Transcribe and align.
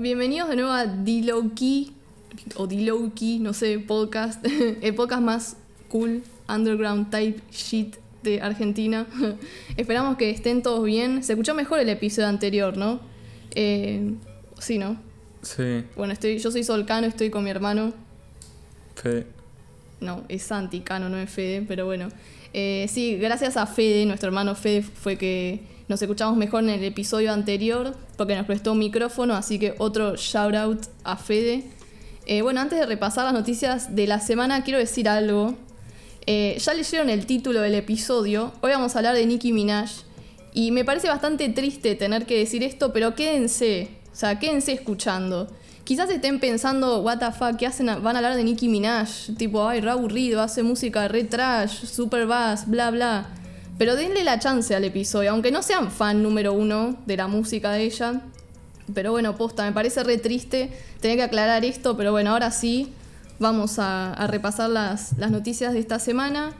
bienvenidos 0.00 0.48
de 0.48 0.56
nuevo 0.56 0.72
a 0.72 0.86
D-Low-Key, 0.86 1.92
o 2.56 2.66
D-Low-Key, 2.66 3.38
no 3.38 3.52
sé, 3.52 3.78
podcast, 3.80 4.42
el 4.80 4.94
podcast 4.94 5.22
más 5.22 5.56
cool, 5.88 6.22
underground 6.48 7.10
type 7.10 7.42
shit 7.52 7.96
de 8.22 8.40
Argentina. 8.40 9.06
Esperamos 9.76 10.16
que 10.16 10.30
estén 10.30 10.62
todos 10.62 10.84
bien. 10.84 11.22
Se 11.22 11.34
escuchó 11.34 11.54
mejor 11.54 11.80
el 11.80 11.88
episodio 11.90 12.28
anterior, 12.28 12.78
¿no? 12.78 13.00
Eh, 13.54 14.14
sí, 14.58 14.78
¿no? 14.78 14.96
Sí, 15.42 15.84
Bueno, 15.96 16.14
estoy, 16.14 16.38
yo 16.38 16.50
soy 16.50 16.64
Solcano, 16.64 17.06
estoy 17.06 17.28
con 17.28 17.44
mi 17.44 17.50
hermano. 17.50 17.92
Fede. 18.94 19.26
No, 20.00 20.24
es 20.30 20.42
Santi 20.44 20.80
Cano, 20.80 21.10
no 21.10 21.18
es 21.18 21.28
Fede, 21.28 21.62
pero 21.68 21.84
bueno. 21.84 22.08
Eh, 22.54 22.86
sí, 22.88 23.16
gracias 23.16 23.58
a 23.58 23.66
Fede, 23.66 24.06
nuestro 24.06 24.28
hermano 24.28 24.54
Fede, 24.54 24.80
fue 24.82 25.18
que 25.18 25.60
nos 25.90 26.00
escuchamos 26.00 26.36
mejor 26.36 26.62
en 26.62 26.70
el 26.70 26.84
episodio 26.84 27.32
anterior, 27.32 27.96
porque 28.16 28.36
nos 28.36 28.46
prestó 28.46 28.72
un 28.72 28.78
micrófono, 28.78 29.34
así 29.34 29.58
que 29.58 29.74
otro 29.78 30.14
shout 30.14 30.54
out 30.54 30.86
a 31.02 31.16
Fede. 31.16 31.64
Eh, 32.26 32.42
bueno, 32.42 32.60
antes 32.60 32.78
de 32.78 32.86
repasar 32.86 33.24
las 33.24 33.34
noticias 33.34 33.96
de 33.96 34.06
la 34.06 34.20
semana, 34.20 34.62
quiero 34.62 34.78
decir 34.78 35.08
algo. 35.08 35.56
Eh, 36.26 36.56
ya 36.60 36.74
leyeron 36.74 37.10
el 37.10 37.26
título 37.26 37.60
del 37.60 37.74
episodio, 37.74 38.52
hoy 38.60 38.70
vamos 38.70 38.94
a 38.94 39.00
hablar 39.00 39.16
de 39.16 39.26
Nicki 39.26 39.52
Minaj, 39.52 39.90
y 40.54 40.70
me 40.70 40.84
parece 40.84 41.08
bastante 41.08 41.48
triste 41.48 41.96
tener 41.96 42.24
que 42.24 42.38
decir 42.38 42.62
esto, 42.62 42.92
pero 42.92 43.16
quédense, 43.16 43.88
o 44.12 44.14
sea, 44.14 44.38
quédense 44.38 44.72
escuchando. 44.72 45.48
Quizás 45.82 46.08
estén 46.08 46.38
pensando, 46.38 47.00
what 47.00 47.18
the 47.18 47.32
fuck, 47.32 47.56
¿qué 47.56 47.66
hacen? 47.66 47.86
Van 47.86 48.14
a 48.14 48.18
hablar 48.20 48.36
de 48.36 48.44
Nicki 48.44 48.68
Minaj, 48.68 49.34
tipo, 49.36 49.66
ay, 49.66 49.80
re 49.80 49.90
aburrido, 49.90 50.40
hace 50.40 50.62
música 50.62 51.08
re 51.08 51.24
trash, 51.24 51.84
super 51.84 52.28
bass, 52.28 52.68
bla, 52.68 52.92
bla. 52.92 53.39
Pero 53.80 53.96
denle 53.96 54.24
la 54.24 54.38
chance 54.38 54.74
al 54.74 54.84
episodio, 54.84 55.30
aunque 55.30 55.50
no 55.50 55.62
sean 55.62 55.90
fan 55.90 56.22
número 56.22 56.52
uno 56.52 56.98
de 57.06 57.16
la 57.16 57.28
música 57.28 57.72
de 57.72 57.84
ella. 57.84 58.20
Pero 58.92 59.10
bueno, 59.12 59.36
posta, 59.36 59.64
me 59.64 59.72
parece 59.72 60.04
re 60.04 60.18
triste 60.18 60.70
tener 61.00 61.16
que 61.16 61.22
aclarar 61.22 61.64
esto, 61.64 61.96
pero 61.96 62.12
bueno, 62.12 62.32
ahora 62.32 62.50
sí, 62.50 62.92
vamos 63.38 63.78
a, 63.78 64.12
a 64.12 64.26
repasar 64.26 64.68
las, 64.68 65.16
las 65.16 65.30
noticias 65.30 65.72
de 65.72 65.78
esta 65.78 65.98
semana. 65.98 66.52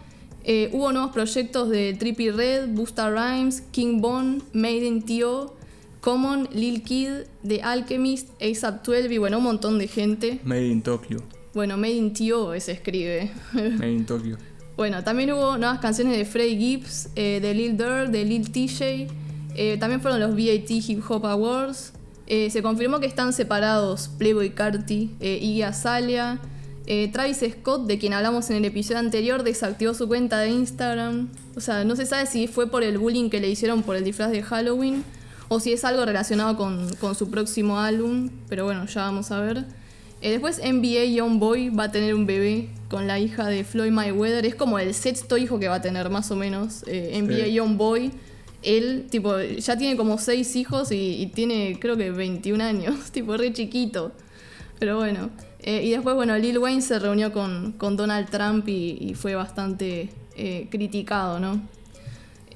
Eh, 0.45 0.71
hubo 0.73 0.93
nuevos 0.93 1.13
proyectos 1.13 1.69
de 1.69 1.93
Trippy 1.93 2.31
Red, 2.31 2.69
Busta 2.69 3.11
Rhymes, 3.11 3.65
King 3.71 4.01
Von, 4.01 4.43
Made 4.55 4.87
in 4.87 5.03
T.O., 5.03 5.55
Common, 6.01 6.49
Lil 6.55 6.83
Kid, 6.83 7.27
The 7.47 7.61
Alchemist, 7.61 8.31
ASAP 8.41 8.83
12 8.83 9.13
y 9.13 9.19
bueno, 9.19 9.37
un 9.37 9.45
montón 9.45 9.79
de 9.79 9.89
gente. 9.89 10.41
Made 10.43 10.69
in 10.69 10.81
Tokyo. 10.81 11.19
Bueno, 11.53 11.77
Made 11.77 11.93
in 11.93 12.15
T.O. 12.15 12.59
se 12.59 12.73
escribe. 12.73 13.31
Made 13.53 13.93
in 13.93 14.07
Tokyo. 14.07 14.39
Bueno, 14.81 15.05
también 15.05 15.31
hubo 15.35 15.59
nuevas 15.59 15.79
canciones 15.79 16.17
de 16.17 16.25
Freddie 16.25 16.57
Gibbs, 16.57 17.11
eh, 17.15 17.39
de 17.43 17.53
Lil 17.53 17.77
Durk, 17.77 18.09
de 18.09 18.25
Lil 18.25 18.51
TJ. 18.51 19.09
Eh, 19.55 19.77
también 19.79 20.01
fueron 20.01 20.21
los 20.21 20.31
VAT 20.31 20.71
Hip 20.71 21.03
Hop 21.07 21.27
Awards. 21.27 21.93
Eh, 22.27 22.49
se 22.49 22.63
confirmó 22.63 22.99
que 22.99 23.05
están 23.05 23.35
separados 23.35 24.09
Playboy 24.17 24.55
Carti, 24.55 25.15
Iggy 25.21 25.65
Azalea. 25.65 26.41
Travis 27.13 27.45
Scott, 27.59 27.87
de 27.87 27.99
quien 27.99 28.15
hablamos 28.15 28.49
en 28.49 28.57
el 28.57 28.65
episodio 28.65 29.01
anterior, 29.01 29.43
desactivó 29.43 29.93
su 29.93 30.09
cuenta 30.09 30.39
de 30.39 30.49
Instagram. 30.49 31.29
O 31.57 31.61
sea, 31.61 31.85
no 31.85 31.95
se 31.95 32.07
sabe 32.07 32.25
si 32.25 32.47
fue 32.47 32.71
por 32.71 32.83
el 32.83 32.97
bullying 32.97 33.29
que 33.29 33.39
le 33.39 33.51
hicieron 33.51 33.83
por 33.83 33.97
el 33.97 34.05
disfraz 34.05 34.31
de 34.31 34.43
Halloween 34.43 35.05
o 35.49 35.61
si 35.61 35.75
es 35.75 35.85
algo 35.85 36.07
relacionado 36.07 36.57
con, 36.57 36.89
con 36.95 37.15
su 37.15 37.31
próximo 37.31 37.79
álbum, 37.79 38.31
pero 38.49 38.65
bueno, 38.65 38.87
ya 38.87 39.03
vamos 39.03 39.31
a 39.31 39.41
ver. 39.41 39.67
Después 40.23 40.59
NBA 40.59 41.05
Youngboy 41.17 41.69
va 41.69 41.85
a 41.85 41.93
tener 41.93 42.15
un 42.15 42.25
bebé 42.25 42.71
con 42.91 43.07
la 43.07 43.19
hija 43.19 43.47
de 43.47 43.65
Floyd 43.65 43.93
Mayweather. 43.93 44.45
Es 44.45 44.55
como 44.57 44.79
el 44.79 44.93
sexto 44.93 45.39
hijo 45.39 45.59
que 45.59 45.69
va 45.69 45.77
a 45.77 45.81
tener, 45.81 46.11
más 46.11 46.31
o 46.31 46.37
menos. 46.37 46.83
Eh, 46.87 47.19
NBA 47.23 47.45
Sí. 47.47 47.53
Youngboy. 47.55 48.11
Él, 48.63 49.07
tipo, 49.09 49.39
ya 49.41 49.79
tiene 49.79 49.97
como 49.97 50.19
seis 50.19 50.55
hijos 50.57 50.93
y, 50.93 51.23
y 51.23 51.27
tiene, 51.29 51.79
creo 51.81 51.97
que 51.97 52.11
21 52.11 52.63
años. 52.63 53.11
tipo, 53.13 53.37
re 53.37 53.53
chiquito. 53.53 54.13
Pero 54.79 54.97
bueno. 54.97 55.31
Eh, 55.63 55.83
y 55.85 55.91
después, 55.91 56.17
bueno, 56.17 56.37
Lil 56.37 56.59
Wayne 56.59 56.83
se 56.83 56.99
reunió 56.99 57.33
con, 57.33 57.73
con 57.73 57.97
Donald 57.97 58.29
Trump 58.29 58.67
y, 58.69 58.99
y 59.01 59.15
fue 59.15 59.35
bastante 59.35 60.09
eh, 60.37 60.67
criticado, 60.71 61.39
¿no? 61.39 61.61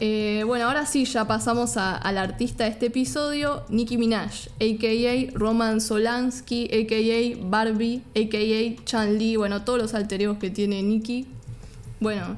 Eh, 0.06 0.42
bueno, 0.44 0.66
ahora 0.66 0.84
sí, 0.84 1.06
ya 1.06 1.26
pasamos 1.26 1.78
a- 1.78 1.96
al 1.96 2.18
artista 2.18 2.64
de 2.64 2.70
este 2.70 2.86
episodio, 2.86 3.62
Nicki 3.70 3.96
Minaj, 3.96 4.48
a.k.a. 4.60 5.30
Roman 5.32 5.80
Solansky, 5.80 6.64
a.k.a. 6.66 7.38
Barbie, 7.48 8.02
a.k.a. 8.14 8.84
Chan 8.84 9.16
Lee, 9.18 9.36
bueno, 9.36 9.62
todos 9.62 9.78
los 9.80 9.94
alteregos 9.94 10.36
que 10.36 10.50
tiene 10.50 10.82
Nicki. 10.82 11.26
Bueno, 12.00 12.36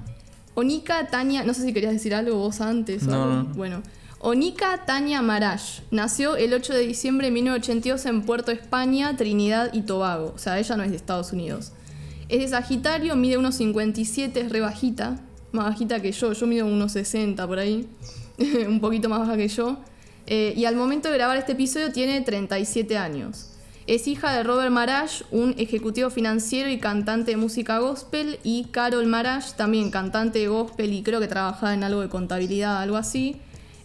Onika 0.54 1.08
Tania, 1.08 1.42
no 1.42 1.54
sé 1.54 1.62
si 1.62 1.72
querías 1.72 1.92
decir 1.92 2.14
algo 2.14 2.36
vos 2.38 2.60
antes. 2.60 3.02
no. 3.02 3.44
Bueno, 3.56 3.82
Onika 4.20 4.84
Tania 4.86 5.20
Maraj 5.20 5.60
nació 5.90 6.36
el 6.36 6.54
8 6.54 6.72
de 6.72 6.86
diciembre 6.86 7.26
de 7.26 7.32
1982 7.32 8.06
en 8.06 8.22
Puerto 8.22 8.52
España, 8.52 9.16
Trinidad 9.16 9.70
y 9.74 9.80
Tobago. 9.82 10.32
O 10.36 10.38
sea, 10.38 10.56
ella 10.60 10.76
no 10.76 10.84
es 10.84 10.90
de 10.90 10.96
Estados 10.96 11.32
Unidos. 11.32 11.72
Es 12.28 12.38
de 12.38 12.46
Sagitario, 12.48 13.16
mide 13.16 13.38
unos 13.38 13.56
57, 13.56 14.40
es 14.40 14.52
re 14.52 14.60
bajita. 14.60 15.18
Más 15.56 15.70
bajita 15.70 16.00
que 16.00 16.12
yo, 16.12 16.34
yo 16.34 16.46
mido 16.46 16.66
unos 16.66 16.92
60 16.92 17.46
por 17.46 17.58
ahí. 17.58 17.88
un 18.68 18.78
poquito 18.78 19.08
más 19.08 19.20
baja 19.20 19.36
que 19.36 19.48
yo. 19.48 19.78
Eh, 20.26 20.52
y 20.54 20.66
al 20.66 20.76
momento 20.76 21.08
de 21.08 21.16
grabar 21.16 21.38
este 21.38 21.52
episodio 21.52 21.90
tiene 21.92 22.20
37 22.20 22.98
años. 22.98 23.52
Es 23.86 24.06
hija 24.06 24.32
de 24.32 24.42
Robert 24.42 24.70
Maraj, 24.70 25.22
un 25.30 25.54
ejecutivo 25.56 26.10
financiero 26.10 26.68
y 26.68 26.78
cantante 26.78 27.30
de 27.30 27.36
música 27.38 27.78
gospel, 27.78 28.38
y 28.42 28.64
Carol 28.64 29.06
Maraj, 29.06 29.52
también 29.56 29.90
cantante 29.90 30.40
de 30.40 30.48
gospel 30.48 30.92
y 30.92 31.02
creo 31.02 31.20
que 31.20 31.28
trabajaba 31.28 31.72
en 31.72 31.84
algo 31.84 32.02
de 32.02 32.08
contabilidad, 32.08 32.82
algo 32.82 32.96
así. 32.96 33.36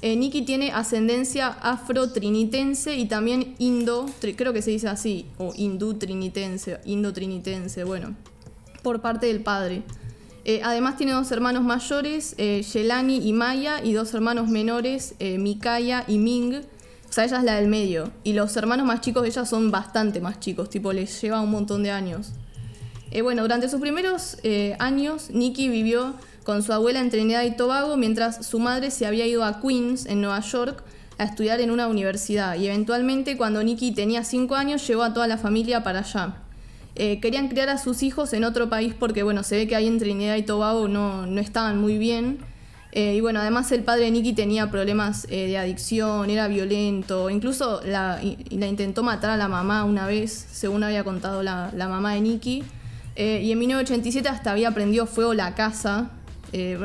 Eh, 0.01 0.15
Nicki 0.15 0.41
tiene 0.41 0.71
ascendencia 0.71 1.47
afro-trinitense 1.47 2.97
y 2.97 3.05
también 3.05 3.53
indo, 3.59 4.07
creo 4.35 4.51
que 4.51 4.63
se 4.63 4.71
dice 4.71 4.89
así, 4.89 5.27
o 5.37 5.53
hindú-trinitense, 5.53 6.79
indo-trinitense, 6.83 7.83
bueno, 7.83 8.15
por 8.81 9.01
parte 9.01 9.27
del 9.27 9.41
padre. 9.41 9.83
Eh, 10.43 10.61
además 10.63 10.97
tiene 10.97 11.11
dos 11.11 11.31
hermanos 11.31 11.63
mayores, 11.63 12.33
eh, 12.37 12.63
Yelani 12.63 13.27
y 13.27 13.33
Maya, 13.33 13.83
y 13.83 13.93
dos 13.93 14.13
hermanos 14.13 14.47
menores, 14.49 15.13
eh, 15.19 15.37
Mikaya 15.37 16.03
y 16.07 16.17
Ming. 16.17 16.61
O 17.09 17.13
sea, 17.13 17.25
ella 17.25 17.37
es 17.37 17.43
la 17.43 17.55
del 17.55 17.67
medio. 17.67 18.11
Y 18.23 18.33
los 18.33 18.55
hermanos 18.57 18.85
más 18.87 19.01
chicos 19.01 19.23
de 19.23 19.29
ella 19.29 19.45
son 19.45 19.69
bastante 19.69 20.19
más 20.19 20.39
chicos, 20.39 20.69
tipo, 20.69 20.93
les 20.93 21.21
lleva 21.21 21.41
un 21.41 21.51
montón 21.51 21.83
de 21.83 21.91
años. 21.91 22.31
Eh, 23.11 23.21
bueno, 23.21 23.41
durante 23.41 23.69
sus 23.69 23.81
primeros 23.81 24.37
años, 24.79 25.29
Nikki 25.31 25.67
vivió 25.67 26.15
con 26.43 26.63
su 26.63 26.73
abuela 26.73 27.01
en 27.01 27.09
Trinidad 27.09 27.43
y 27.43 27.51
Tobago, 27.51 27.97
mientras 27.97 28.45
su 28.47 28.59
madre 28.59 28.89
se 28.89 29.05
había 29.05 29.27
ido 29.27 29.43
a 29.43 29.59
Queens, 29.59 30.05
en 30.05 30.21
Nueva 30.21 30.39
York, 30.39 30.83
a 31.17 31.25
estudiar 31.25 31.59
en 31.59 31.69
una 31.69 31.87
universidad. 31.87 32.55
Y 32.55 32.67
eventualmente, 32.67 33.37
cuando 33.37 33.61
Nikki 33.61 33.91
tenía 33.91 34.23
5 34.23 34.55
años, 34.55 34.87
llevó 34.87 35.03
a 35.03 35.13
toda 35.13 35.27
la 35.27 35.37
familia 35.37 35.83
para 35.83 35.99
allá. 35.99 36.37
Eh, 36.95 37.19
querían 37.21 37.47
criar 37.47 37.69
a 37.69 37.77
sus 37.77 38.03
hijos 38.03 38.33
en 38.33 38.43
otro 38.43 38.69
país 38.69 38.93
porque, 38.97 39.23
bueno, 39.23 39.43
se 39.43 39.55
ve 39.55 39.67
que 39.67 39.75
ahí 39.75 39.87
en 39.87 39.97
Trinidad 39.97 40.35
y 40.35 40.43
Tobago 40.43 40.87
no, 40.87 41.25
no 41.25 41.39
estaban 41.39 41.79
muy 41.79 41.97
bien. 41.97 42.39
Eh, 42.91 43.15
y 43.15 43.21
bueno, 43.21 43.39
además 43.39 43.71
el 43.71 43.83
padre 43.83 44.05
de 44.05 44.11
Nicky 44.11 44.33
tenía 44.33 44.69
problemas 44.69 45.25
eh, 45.29 45.47
de 45.47 45.57
adicción, 45.57 46.29
era 46.29 46.49
violento, 46.49 47.29
incluso 47.29 47.79
la, 47.85 48.19
intentó 48.21 49.01
matar 49.01 49.29
a 49.29 49.37
la 49.37 49.47
mamá 49.47 49.85
una 49.85 50.05
vez, 50.05 50.31
según 50.51 50.83
había 50.83 51.05
contado 51.05 51.41
la, 51.41 51.71
la 51.73 51.87
mamá 51.87 52.13
de 52.15 52.21
Nicky. 52.21 52.63
Y 53.15 53.51
en 53.51 53.59
1987 53.59 54.27
hasta 54.29 54.51
había 54.51 54.71
prendido 54.71 55.05
fuego 55.05 55.35
la 55.35 55.53
casa, 55.53 56.09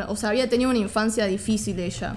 o 0.08 0.16
sea, 0.16 0.28
había 0.28 0.50
tenido 0.50 0.68
una 0.68 0.78
infancia 0.78 1.24
difícil 1.24 1.78
ella. 1.78 2.16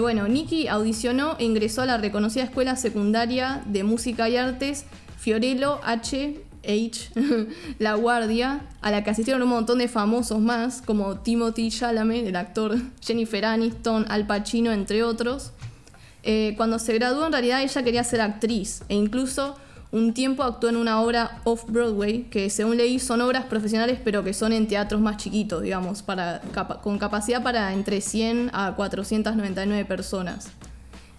Bueno, 0.00 0.28
Nicky 0.28 0.68
audicionó 0.68 1.36
e 1.38 1.44
ingresó 1.44 1.82
a 1.82 1.86
la 1.86 1.96
reconocida 1.96 2.44
escuela 2.44 2.76
secundaria 2.76 3.62
de 3.64 3.82
música 3.82 4.28
y 4.28 4.36
artes 4.36 4.84
Fiorello 5.16 5.80
H. 5.84 6.34
H. 6.66 7.10
La 7.78 7.94
Guardia, 7.94 8.62
a 8.80 8.90
la 8.90 9.04
que 9.04 9.10
asistieron 9.10 9.42
un 9.42 9.48
montón 9.48 9.78
de 9.78 9.88
famosos 9.88 10.40
más, 10.40 10.82
como 10.82 11.18
Timothy 11.18 11.70
Chalamet, 11.70 12.26
el 12.26 12.36
actor 12.36 12.76
Jennifer 13.00 13.44
Aniston, 13.44 14.06
Al 14.08 14.26
Pacino, 14.26 14.72
entre 14.72 15.02
otros. 15.02 15.52
Eh, 16.22 16.54
cuando 16.56 16.78
se 16.78 16.94
graduó, 16.94 17.26
en 17.26 17.32
realidad 17.32 17.62
ella 17.62 17.82
quería 17.82 18.02
ser 18.02 18.20
actriz 18.22 18.82
e 18.88 18.94
incluso 18.94 19.56
un 19.92 20.12
tiempo 20.12 20.42
actuó 20.42 20.70
en 20.70 20.76
una 20.76 21.00
obra 21.00 21.40
off-Broadway, 21.44 22.24
que 22.24 22.50
según 22.50 22.78
leí 22.78 22.98
son 22.98 23.20
obras 23.20 23.44
profesionales, 23.44 24.00
pero 24.02 24.24
que 24.24 24.34
son 24.34 24.52
en 24.52 24.66
teatros 24.66 25.00
más 25.00 25.18
chiquitos, 25.18 25.62
digamos, 25.62 26.02
para, 26.02 26.40
con 26.82 26.98
capacidad 26.98 27.44
para 27.44 27.72
entre 27.72 28.00
100 28.00 28.50
a 28.52 28.74
499 28.74 29.84
personas. 29.84 30.48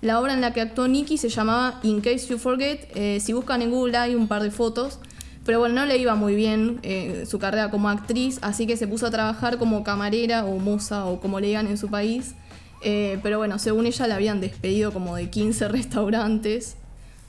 La 0.02 0.20
obra 0.20 0.34
en 0.34 0.42
la 0.42 0.52
que 0.52 0.60
actuó 0.60 0.90
Nicky 0.90 1.18
se 1.18 1.30
llamaba 1.30 1.80
In 1.84 2.02
Case 2.02 2.28
You 2.28 2.38
Forget. 2.38 2.90
eh, 2.96 3.20
si 3.22 3.32
buscan 3.32 3.62
en 3.62 3.72
Google 3.72 3.96
hay 3.96 4.14
un 4.14 4.28
par 4.28 4.44
de 4.44 4.52
fotos. 4.52 5.00
Pero 5.46 5.60
bueno, 5.60 5.76
no 5.76 5.86
le 5.86 5.98
iba 5.98 6.16
muy 6.16 6.36
bien 6.36 6.80
eh, 6.82 7.26
su 7.28 7.38
carrera 7.38 7.70
como 7.70 7.88
actriz, 7.88 8.40
así 8.42 8.66
que 8.66 8.78
se 8.78 8.88
puso 8.88 9.06
a 9.06 9.12
trabajar 9.12 9.60
como 9.60 9.84
camarera 9.84 10.44
o 10.44 10.58
moza 10.58 11.06
o 11.06 11.20
como 11.20 11.40
le 11.40 11.48
digan 11.48 11.68
en 11.68 11.78
su 11.78 11.90
país. 11.90 12.34
Eh, 12.82 13.20
pero 13.22 13.38
bueno, 13.38 13.60
según 13.60 13.86
ella 13.86 14.08
la 14.08 14.16
habían 14.16 14.42
despedido 14.42 14.92
como 14.92 15.16
de 15.16 15.30
15 15.30 15.68
restaurantes. 15.70 16.78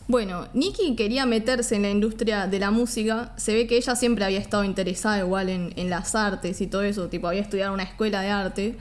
Bueno, 0.09 0.47
Nikki 0.55 0.95
quería 0.95 1.27
meterse 1.27 1.75
en 1.75 1.83
la 1.83 1.91
industria 1.91 2.47
de 2.47 2.59
la 2.59 2.71
música. 2.71 3.35
Se 3.37 3.53
ve 3.53 3.67
que 3.67 3.77
ella 3.77 3.97
siempre 3.97 4.25
había 4.25 4.39
estado 4.39 4.65
interesada 4.65 5.19
igual 5.19 5.49
en, 5.49 5.91
las 5.91 6.15
artes 6.15 6.61
y 6.61 6.69
todo 6.69 6.83
eso, 6.83 7.09
tipo 7.09 7.27
había 7.27 7.43
estudiado 7.43 7.71
en 7.71 7.75
una 7.75 7.83
escuela 7.83 8.23
de 8.23 8.31
arte. 8.31 8.77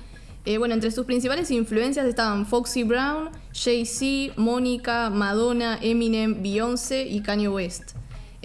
Eh, 0.46 0.60
bueno, 0.60 0.76
entre 0.76 0.92
sus 0.92 1.06
principales 1.06 1.50
influencias 1.50 2.06
estaban 2.06 2.46
Foxy 2.46 2.84
Brown, 2.84 3.32
Jay-Z, 3.54 4.34
Mónica, 4.40 5.10
Madonna, 5.10 5.80
Eminem, 5.82 6.44
Beyoncé 6.44 7.08
y 7.08 7.22
Kanye 7.22 7.50
West. 7.50 7.96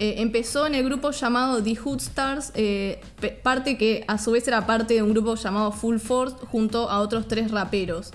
Eh, 0.03 0.15
empezó 0.17 0.65
en 0.65 0.73
el 0.73 0.83
grupo 0.83 1.11
llamado 1.11 1.61
The 1.61 1.75
Hood 1.75 1.99
Stars, 2.01 2.51
eh, 2.55 2.99
parte 3.43 3.77
que 3.77 4.03
a 4.07 4.17
su 4.17 4.31
vez 4.31 4.47
era 4.47 4.65
parte 4.65 4.95
de 4.95 5.03
un 5.03 5.11
grupo 5.11 5.35
llamado 5.35 5.71
Full 5.71 5.97
Force 5.99 6.35
junto 6.51 6.89
a 6.89 6.99
otros 7.01 7.27
tres 7.27 7.51
raperos. 7.51 8.09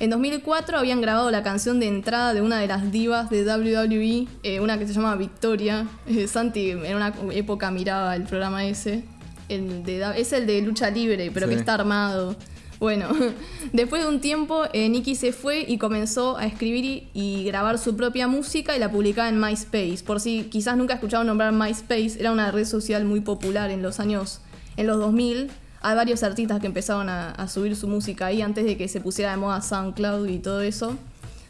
En 0.00 0.08
2004 0.08 0.78
habían 0.78 1.02
grabado 1.02 1.30
la 1.30 1.42
canción 1.42 1.78
de 1.78 1.88
entrada 1.88 2.32
de 2.32 2.40
una 2.40 2.58
de 2.58 2.66
las 2.68 2.90
divas 2.90 3.28
de 3.28 3.44
WWE, 3.44 4.26
eh, 4.44 4.60
una 4.60 4.78
que 4.78 4.86
se 4.86 4.94
llama 4.94 5.14
Victoria. 5.16 5.86
Santi 6.26 6.70
en 6.70 6.96
una 6.96 7.12
época 7.32 7.70
miraba 7.70 8.16
el 8.16 8.22
programa 8.22 8.64
ese. 8.64 9.04
El 9.50 9.84
de, 9.84 9.98
da- 9.98 10.16
es 10.16 10.32
el 10.32 10.46
de 10.46 10.62
lucha 10.62 10.88
libre, 10.88 11.30
pero 11.34 11.46
que 11.48 11.54
está 11.60 11.74
armado. 11.74 12.34
Bueno, 12.78 13.08
después 13.72 14.02
de 14.02 14.08
un 14.08 14.20
tiempo, 14.20 14.64
eh, 14.72 14.88
Nicky 14.88 15.14
se 15.14 15.32
fue 15.32 15.64
y 15.66 15.78
comenzó 15.78 16.36
a 16.36 16.46
escribir 16.46 17.08
y, 17.14 17.44
grabar 17.44 17.78
su 17.78 17.96
propia 17.96 18.28
música 18.28 18.76
y 18.76 18.78
la 18.78 18.90
publicaba 18.90 19.28
en 19.28 19.40
MySpace. 19.40 19.98
Por 20.04 20.20
si 20.20 20.44
quizás 20.44 20.76
nunca 20.76 20.94
escucharon 20.94 21.26
nombrar 21.26 21.52
MySpace, 21.52 22.16
era 22.18 22.32
una 22.32 22.50
red 22.50 22.64
social 22.64 23.04
muy 23.04 23.20
popular 23.20 23.70
en 23.70 23.82
los 23.82 24.00
años, 24.00 24.40
en 24.76 24.86
los 24.86 24.98
2000. 24.98 25.50
Hay 25.80 25.94
varios 25.94 26.22
artistas 26.22 26.60
que 26.60 26.66
empezaron 26.66 27.08
a, 27.08 27.30
a 27.30 27.48
subir 27.48 27.76
su 27.76 27.86
música 27.86 28.26
ahí 28.26 28.42
antes 28.42 28.64
de 28.64 28.76
que 28.76 28.88
se 28.88 29.00
pusiera 29.00 29.30
de 29.30 29.36
moda 29.36 29.62
SoundCloud 29.62 30.28
y 30.28 30.38
todo 30.38 30.60
eso. 30.60 30.96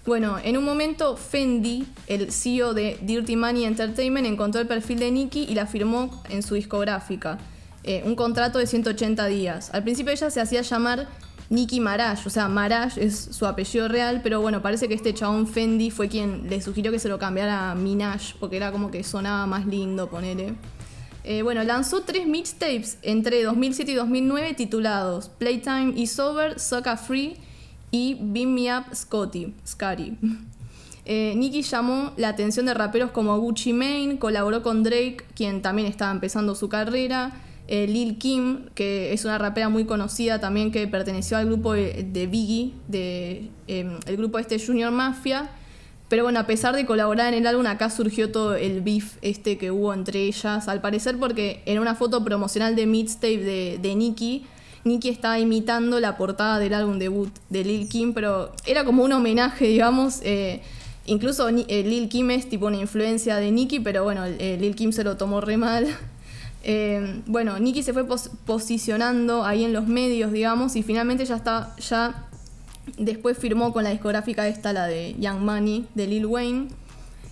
Bueno, 0.04 0.36
en 0.44 0.56
un 0.56 0.64
momento 0.64 1.16
Fendi, 1.16 1.84
el 2.06 2.30
CEO 2.30 2.74
de 2.74 2.96
Dirty 3.02 3.34
Money 3.34 3.64
Entertainment, 3.64 4.26
encontró 4.26 4.60
el 4.60 4.68
perfil 4.68 5.00
de 5.00 5.10
Nicki 5.10 5.46
y 5.48 5.54
la 5.54 5.66
firmó 5.66 6.22
en 6.28 6.44
su 6.44 6.54
discográfica. 6.54 7.38
Eh, 7.86 8.02
un 8.04 8.16
contrato 8.16 8.58
de 8.58 8.66
180 8.66 9.26
días. 9.26 9.70
Al 9.72 9.84
principio 9.84 10.12
ella 10.12 10.28
se 10.28 10.40
hacía 10.40 10.62
llamar 10.62 11.06
Nicki 11.50 11.78
Maraj, 11.78 12.26
o 12.26 12.30
sea, 12.30 12.48
Maraj 12.48 12.98
es 12.98 13.16
su 13.30 13.46
apellido 13.46 13.86
real, 13.86 14.22
pero 14.24 14.40
bueno, 14.40 14.60
parece 14.60 14.88
que 14.88 14.94
este 14.94 15.14
chabón 15.14 15.46
Fendi 15.46 15.92
fue 15.92 16.08
quien 16.08 16.50
le 16.50 16.60
sugirió 16.60 16.90
que 16.90 16.98
se 16.98 17.08
lo 17.08 17.20
cambiara 17.20 17.70
a 17.70 17.74
Minaj, 17.76 18.34
porque 18.40 18.56
era 18.56 18.72
como 18.72 18.90
que 18.90 19.04
sonaba 19.04 19.46
más 19.46 19.66
lindo, 19.66 20.10
ponele. 20.10 20.54
Eh, 21.22 21.42
bueno, 21.42 21.62
lanzó 21.62 22.02
tres 22.02 22.26
mixtapes 22.26 22.98
entre 23.02 23.44
2007 23.44 23.92
y 23.92 23.94
2009 23.94 24.54
titulados 24.54 25.28
Playtime 25.28 25.92
is 25.96 26.18
Over, 26.18 26.58
Sucker 26.58 26.96
Free 26.96 27.36
y 27.92 28.16
Beam 28.20 28.52
Me 28.52 28.76
Up 28.76 28.94
Scotty, 28.94 29.54
Scotty. 29.64 30.16
Eh, 31.08 31.34
Nicki 31.36 31.62
llamó 31.62 32.10
la 32.16 32.30
atención 32.30 32.66
de 32.66 32.74
raperos 32.74 33.12
como 33.12 33.38
Gucci 33.38 33.72
Mane, 33.72 34.18
colaboró 34.18 34.64
con 34.64 34.82
Drake, 34.82 35.18
quien 35.36 35.62
también 35.62 35.86
estaba 35.86 36.10
empezando 36.10 36.56
su 36.56 36.68
carrera, 36.68 37.30
eh, 37.68 37.86
Lil 37.86 38.18
Kim, 38.18 38.66
que 38.74 39.12
es 39.12 39.24
una 39.24 39.38
rapera 39.38 39.68
muy 39.68 39.84
conocida 39.84 40.40
también 40.40 40.70
que 40.70 40.86
perteneció 40.86 41.36
al 41.36 41.46
grupo 41.46 41.72
de, 41.72 42.06
de 42.10 42.26
Biggie, 42.26 42.72
de, 42.88 43.50
eh, 43.68 43.98
el 44.06 44.16
grupo 44.16 44.38
este 44.38 44.58
Junior 44.58 44.90
Mafia. 44.92 45.50
Pero 46.08 46.22
bueno, 46.22 46.38
a 46.38 46.46
pesar 46.46 46.76
de 46.76 46.86
colaborar 46.86 47.34
en 47.34 47.40
el 47.40 47.46
álbum, 47.48 47.66
acá 47.66 47.90
surgió 47.90 48.30
todo 48.30 48.54
el 48.54 48.80
beef 48.80 49.16
este 49.22 49.58
que 49.58 49.72
hubo 49.72 49.92
entre 49.92 50.22
ellas. 50.22 50.68
Al 50.68 50.80
parecer 50.80 51.18
porque 51.18 51.62
en 51.66 51.80
una 51.80 51.96
foto 51.96 52.24
promocional 52.24 52.76
de 52.76 52.86
mixtape 52.86 53.38
de, 53.38 53.78
de 53.82 53.94
Nicki, 53.96 54.46
Nicki 54.84 55.08
estaba 55.08 55.40
imitando 55.40 55.98
la 55.98 56.16
portada 56.16 56.60
del 56.60 56.72
álbum 56.72 57.00
debut 57.00 57.32
de 57.50 57.64
Lil 57.64 57.88
Kim, 57.88 58.14
pero 58.14 58.52
era 58.66 58.84
como 58.84 59.02
un 59.02 59.12
homenaje, 59.12 59.66
digamos. 59.66 60.20
eh, 60.22 60.62
incluso 61.06 61.48
eh, 61.48 61.82
Lil 61.82 62.08
Kim 62.08 62.30
es 62.30 62.48
tipo 62.48 62.66
una 62.66 62.76
influencia 62.76 63.36
de 63.36 63.50
Nicki, 63.50 63.80
pero 63.80 64.04
bueno, 64.04 64.24
eh, 64.24 64.56
Lil 64.60 64.76
Kim 64.76 64.92
se 64.92 65.02
lo 65.02 65.16
tomó 65.16 65.40
re 65.40 65.56
mal. 65.56 65.88
Eh, 66.68 67.22
bueno, 67.26 67.58
Nicki 67.60 67.84
se 67.84 67.92
fue 67.92 68.04
pos- 68.04 68.28
posicionando 68.44 69.44
ahí 69.44 69.64
en 69.64 69.72
los 69.72 69.86
medios, 69.86 70.32
digamos, 70.32 70.74
y 70.74 70.82
finalmente 70.82 71.24
ya 71.24 71.36
está, 71.36 71.74
ya 71.78 72.24
después 72.98 73.38
firmó 73.38 73.72
con 73.72 73.84
la 73.84 73.90
discográfica 73.90 74.48
esta, 74.48 74.72
la 74.72 74.86
de 74.88 75.14
Young 75.20 75.38
Money, 75.42 75.86
de 75.94 76.06
Lil 76.08 76.26
Wayne. 76.26 76.68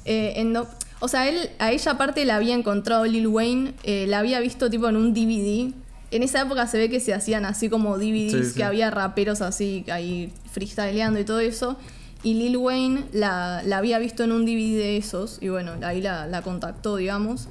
Eh, 0.04 0.34
en 0.36 0.52
no- 0.52 0.66
o 1.00 1.08
sea, 1.08 1.28
él, 1.28 1.50
a 1.58 1.72
ella 1.72 1.92
aparte 1.92 2.24
la 2.24 2.36
había 2.36 2.54
encontrado 2.54 3.04
Lil 3.06 3.26
Wayne, 3.26 3.74
eh, 3.82 4.06
la 4.08 4.20
había 4.20 4.38
visto 4.38 4.70
tipo 4.70 4.88
en 4.88 4.96
un 4.96 5.12
DVD. 5.12 5.72
En 6.12 6.22
esa 6.22 6.42
época 6.42 6.68
se 6.68 6.78
ve 6.78 6.88
que 6.88 7.00
se 7.00 7.12
hacían 7.12 7.44
así 7.44 7.68
como 7.68 7.98
DVDs, 7.98 8.30
Sí, 8.32 8.44
sí. 8.50 8.54
que 8.54 8.62
había 8.64 8.90
raperos 8.92 9.40
así 9.40 9.84
ahí 9.90 10.32
freestyleando 10.52 11.18
y 11.18 11.24
todo 11.24 11.40
eso. 11.40 11.76
Y 12.22 12.34
Lil 12.34 12.56
Wayne 12.56 13.04
la, 13.12 13.62
la 13.66 13.78
había 13.78 13.98
visto 13.98 14.22
en 14.22 14.30
un 14.30 14.46
DVD 14.46 14.76
de 14.78 14.96
esos 14.96 15.38
y 15.42 15.48
bueno, 15.48 15.72
ahí 15.82 16.00
la, 16.00 16.26
la 16.28 16.42
contactó, 16.42 16.96
digamos. 16.96 17.48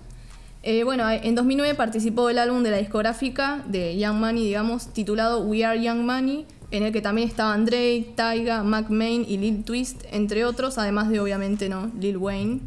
Eh, 0.65 0.86
bueno, 0.86 1.10
en 1.10 1.36
2009 1.36 1.75
participó 1.75 2.27
del 2.27 2.39
álbum 2.39 2.63
de 2.63 2.71
la 2.71 2.77
discográfica 2.77 3.62
de 3.68 3.98
Young 3.98 4.18
Money, 4.18 4.45
digamos, 4.45 4.88
titulado 4.94 5.42
We 5.42 5.65
Are 5.65 5.81
Young 5.81 6.06
Money, 6.06 6.45
en 6.71 6.83
el 6.83 6.94
que 6.94 7.01
también 7.01 7.27
estaban 7.27 7.65
Drake, 7.65 8.13
Tyga, 8.15 8.63
Mac 8.63 8.89
Main 8.89 9.25
y 9.27 9.38
Lil 9.38 9.65
Twist, 9.65 10.06
entre 10.12 10.45
otros, 10.45 10.77
además 10.77 11.10
de 11.10 11.19
obviamente 11.19 11.68
no 11.68 11.92
Lil 12.00 12.15
Wayne. 12.15 12.62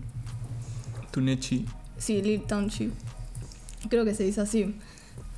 Tunechi. 1.11 1.65
Sí, 1.97 2.21
Lil 2.21 2.43
Township. 2.43 2.93
Creo 3.89 4.05
que 4.05 4.15
se 4.15 4.25
dice 4.25 4.43
así. 4.43 4.75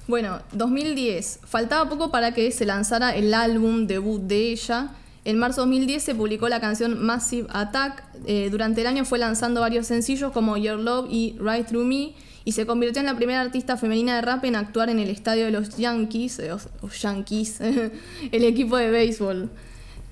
Bueno, 0.09 0.41
2010. 0.53 1.41
Faltaba 1.45 1.89
poco 1.89 2.11
para 2.11 2.35
que 2.35 2.51
se 2.51 2.67
lanzara 2.67 3.15
el 3.15 3.35
álbum 3.35 3.87
debut 3.87 4.21
de 4.23 4.51
ella. 4.51 4.91
En 5.25 5.39
marzo 5.39 5.61
de 5.61 5.67
2010 5.67 6.03
se 6.03 6.15
publicó 6.17 6.49
la 6.49 6.61
canción 6.61 7.05
Massive 7.05 7.47
Attack. 7.53 8.03
Eh, 8.27 8.49
durante 8.51 8.81
el 8.81 8.89
año 8.89 9.05
fue 9.05 9.19
lanzando 9.19 9.61
varios 9.61 9.87
sencillos 9.87 10.33
como 10.33 10.57
Your 10.57 10.79
Love 10.79 11.07
y 11.11 11.37
Right 11.39 11.67
Through 11.69 11.85
Me. 11.87 12.15
Y 12.49 12.53
se 12.53 12.65
convirtió 12.65 13.01
en 13.01 13.05
la 13.05 13.15
primera 13.15 13.43
artista 13.43 13.77
femenina 13.77 14.17
de 14.17 14.23
rap 14.23 14.43
en 14.47 14.57
actuar 14.57 14.89
en 14.89 14.99
el 14.99 15.11
estadio 15.11 15.45
de 15.45 15.51
los 15.51 15.77
Yankees, 15.77 16.39
eh, 16.39 16.51
Yankees, 16.99 17.61
el 18.33 18.43
equipo 18.43 18.79
de 18.79 18.91
béisbol. 18.91 19.51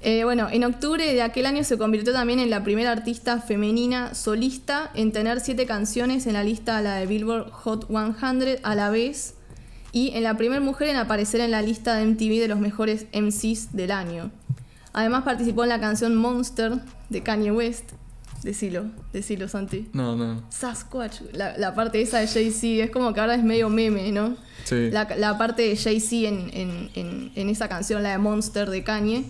Eh, 0.03 0.23
bueno, 0.25 0.47
en 0.53 0.63
octubre 0.65 1.15
de 1.15 1.23
aquel 1.23 1.47
año 1.47 1.65
se 1.65 1.79
convirtió 1.79 2.13
también 2.13 2.39
en 2.39 2.51
la 2.51 2.63
primera 2.63 2.93
artista 2.93 3.41
femenina 3.41 4.15
solista 4.15 4.91
en 4.95 5.13
tener 5.13 5.41
siete 5.41 5.65
canciones 5.65 6.27
en 6.27 6.35
la 6.35 6.45
lista 6.45 6.83
la 6.83 6.97
de 6.97 7.07
Billboard 7.07 7.51
Hot 7.53 7.87
100 7.89 8.59
a 8.63 8.75
la 8.75 8.91
vez 8.91 9.33
y 9.93 10.11
en 10.11 10.23
la 10.23 10.37
primera 10.37 10.61
mujer 10.61 10.89
en 10.89 10.97
aparecer 10.97 11.41
en 11.41 11.53
la 11.53 11.63
lista 11.63 11.95
de 11.95 12.05
MTV 12.05 12.39
de 12.39 12.49
los 12.49 12.59
mejores 12.59 13.07
MCs 13.15 13.73
del 13.73 13.93
año. 13.93 14.31
Además 14.93 15.25
participó 15.25 15.63
en 15.63 15.71
la 15.71 15.81
canción 15.81 16.15
Monster 16.15 16.81
de 17.09 17.23
Kanye 17.23 17.53
West. 17.53 17.93
Decilo, 18.43 18.85
decilo 19.13 19.49
Santi. 19.49 19.89
No, 19.93 20.15
no. 20.15 20.43
Sasquatch, 20.51 21.21
la, 21.33 21.57
la 21.59 21.75
parte 21.75 22.01
esa 22.01 22.19
de 22.21 22.29
Jay-Z, 22.29 22.85
es 22.85 22.91
como 22.91 23.13
que 23.13 23.21
ahora 23.21 23.35
es 23.35 23.43
medio 23.43 23.69
meme, 23.69 24.13
¿no? 24.13 24.37
Sí. 24.65 24.91
La, 24.91 25.09
la 25.17 25.37
parte 25.39 25.63
de 25.63 25.77
Jay-Z 25.77 26.29
en, 26.29 26.51
en- 26.53 26.91
en- 26.95 27.33
en 27.35 27.49
esa 27.49 27.69
canción, 27.69 28.03
la 28.03 28.11
de 28.11 28.19
Monster 28.19 28.71
de 28.71 28.85
Kanye. 28.85 29.25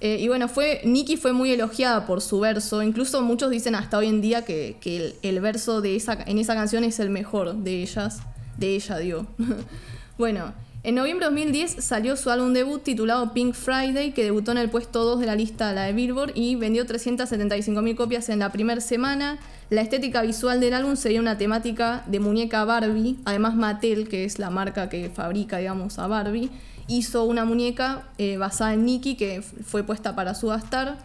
Eh, 0.00 0.18
y 0.20 0.26
bueno, 0.28 0.48
fue, 0.48 0.80
Nicki 0.84 1.16
fue 1.16 1.32
muy 1.32 1.52
elogiada 1.52 2.06
por 2.06 2.20
su 2.22 2.40
verso. 2.40 2.82
Incluso 2.82 3.20
muchos 3.22 3.50
dicen 3.50 3.74
hasta 3.74 3.98
hoy 3.98 4.08
en 4.08 4.20
día 4.20 4.44
que, 4.44 4.76
que 4.80 4.96
el, 4.96 5.14
el 5.22 5.40
verso 5.40 5.80
de 5.80 5.94
esa, 5.94 6.18
en 6.26 6.38
esa 6.38 6.54
canción 6.54 6.82
es 6.82 6.98
el 6.98 7.10
mejor 7.10 7.54
de 7.54 7.82
ellas. 7.82 8.20
De 8.58 8.74
ella, 8.74 8.98
digo. 8.98 9.26
bueno, 10.18 10.52
en 10.84 10.96
noviembre 10.96 11.26
de 11.26 11.30
2010 11.30 11.84
salió 11.84 12.16
su 12.16 12.28
álbum 12.30 12.52
debut 12.52 12.82
titulado 12.82 13.32
Pink 13.32 13.54
Friday, 13.54 14.10
que 14.10 14.24
debutó 14.24 14.50
en 14.50 14.58
el 14.58 14.68
puesto 14.68 15.04
2 15.04 15.20
de 15.20 15.26
la 15.26 15.36
lista 15.36 15.72
la 15.72 15.84
de 15.84 15.92
Billboard 15.92 16.32
y 16.34 16.56
vendió 16.56 16.84
375.000 16.84 17.94
copias 17.94 18.28
en 18.28 18.40
la 18.40 18.50
primera 18.50 18.80
semana. 18.80 19.38
La 19.70 19.80
estética 19.80 20.22
visual 20.22 20.58
del 20.58 20.74
álbum 20.74 20.96
sería 20.96 21.20
una 21.20 21.38
temática 21.38 22.02
de 22.08 22.18
muñeca 22.18 22.64
Barbie. 22.64 23.16
Además, 23.24 23.54
Mattel, 23.54 24.08
que 24.08 24.24
es 24.24 24.40
la 24.40 24.50
marca 24.50 24.88
que 24.88 25.08
fabrica, 25.08 25.58
digamos, 25.58 26.00
a 26.00 26.08
Barbie, 26.08 26.50
hizo 26.88 27.22
una 27.24 27.44
muñeca 27.44 28.02
eh, 28.18 28.36
basada 28.36 28.74
en 28.74 28.84
Nicki 28.84 29.14
que 29.14 29.40
fue 29.40 29.84
puesta 29.84 30.16
para 30.16 30.34
subastar. 30.34 30.98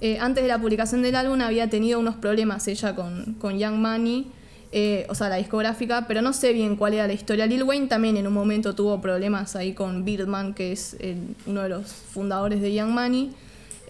Eh, 0.00 0.18
antes 0.18 0.42
de 0.42 0.48
la 0.48 0.58
publicación 0.58 1.02
del 1.02 1.14
álbum 1.14 1.40
había 1.40 1.70
tenido 1.70 2.00
unos 2.00 2.16
problemas 2.16 2.66
ella 2.66 2.96
con, 2.96 3.34
con 3.34 3.58
Young 3.60 3.76
Money, 3.76 4.26
eh, 4.72 5.06
o 5.08 5.14
sea, 5.14 5.28
la 5.28 5.36
discográfica, 5.36 6.06
pero 6.06 6.22
no 6.22 6.32
sé 6.32 6.52
bien 6.52 6.76
cuál 6.76 6.94
era 6.94 7.06
la 7.06 7.12
historia. 7.12 7.46
Lil 7.46 7.62
Wayne 7.64 7.88
también 7.88 8.16
en 8.16 8.26
un 8.26 8.32
momento 8.32 8.74
tuvo 8.74 9.00
problemas 9.00 9.56
ahí 9.56 9.72
con 9.72 10.04
Birdman, 10.04 10.54
que 10.54 10.72
es 10.72 10.96
el- 11.00 11.34
uno 11.46 11.62
de 11.62 11.68
los 11.70 11.88
fundadores 11.90 12.60
de 12.60 12.72
Young 12.72 12.90
Money. 12.90 13.32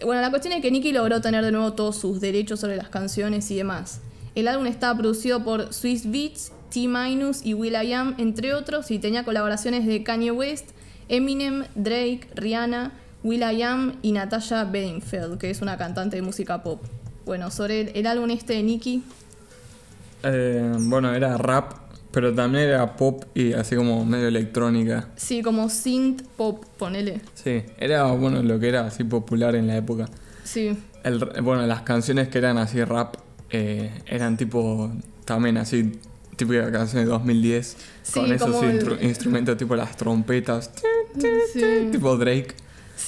Bueno, 0.02 0.22
la 0.22 0.30
cuestión 0.30 0.54
es 0.54 0.62
que 0.62 0.70
Nicki 0.70 0.92
logró 0.92 1.20
tener 1.20 1.44
de 1.44 1.52
nuevo 1.52 1.74
todos 1.74 1.96
sus 1.96 2.20
derechos 2.20 2.60
sobre 2.60 2.76
las 2.76 2.88
canciones 2.88 3.50
y 3.50 3.56
demás. 3.56 4.00
El 4.34 4.48
álbum 4.48 4.66
estaba 4.66 4.96
producido 4.98 5.44
por 5.44 5.74
Swiss 5.74 6.10
Beats, 6.10 6.52
T-Minus 6.70 7.44
y 7.44 7.52
will.i.am, 7.52 8.14
entre 8.16 8.54
otros, 8.54 8.90
y 8.90 8.98
tenía 8.98 9.24
colaboraciones 9.24 9.84
de 9.86 10.02
Kanye 10.02 10.30
West, 10.30 10.70
Eminem, 11.08 11.64
Drake, 11.74 12.28
Rihanna, 12.36 12.92
will.i.am 13.22 13.96
y 14.00 14.12
Natasha 14.12 14.64
Bedingfield, 14.64 15.36
que 15.36 15.50
es 15.50 15.60
una 15.60 15.76
cantante 15.76 16.16
de 16.16 16.22
música 16.22 16.62
pop. 16.62 16.80
Bueno, 17.26 17.50
sobre 17.50 17.80
el, 17.82 17.90
el 17.94 18.06
álbum 18.06 18.30
este 18.30 18.54
de 18.54 18.62
Nicki, 18.62 19.02
Eh, 20.22 20.72
bueno, 20.78 21.14
era 21.14 21.36
rap, 21.36 21.72
pero 22.10 22.34
también 22.34 22.64
era 22.68 22.96
pop 22.96 23.24
y 23.34 23.52
así 23.52 23.76
como 23.76 24.04
medio 24.04 24.28
electrónica. 24.28 25.08
sí, 25.16 25.42
como 25.42 25.68
synth 25.68 26.22
pop, 26.36 26.64
ponele. 26.78 27.20
Sí, 27.34 27.62
era 27.78 28.04
bueno 28.12 28.42
lo 28.42 28.58
que 28.58 28.68
era 28.68 28.86
así 28.86 29.04
popular 29.04 29.54
en 29.54 29.66
la 29.66 29.76
época. 29.76 30.08
Sí, 30.44 30.76
El, 31.04 31.18
bueno, 31.42 31.66
las 31.66 31.82
canciones 31.82 32.28
que 32.28 32.38
eran 32.38 32.58
así 32.58 32.82
rap 32.84 33.14
eh, 33.50 33.90
eran 34.06 34.36
tipo 34.36 34.90
también 35.24 35.56
así 35.58 35.92
típica 36.36 36.70
canción 36.72 37.04
de 37.04 37.10
2010 37.10 37.76
Sí, 38.02 38.12
con 38.20 38.32
esos 38.32 38.62
el- 38.62 38.80
instru- 38.80 39.02
instrumentos 39.02 39.56
tipo 39.56 39.76
las 39.76 39.96
trompetas 39.96 40.70
sí. 41.52 41.88
tipo 41.92 42.16
Drake. 42.16 42.54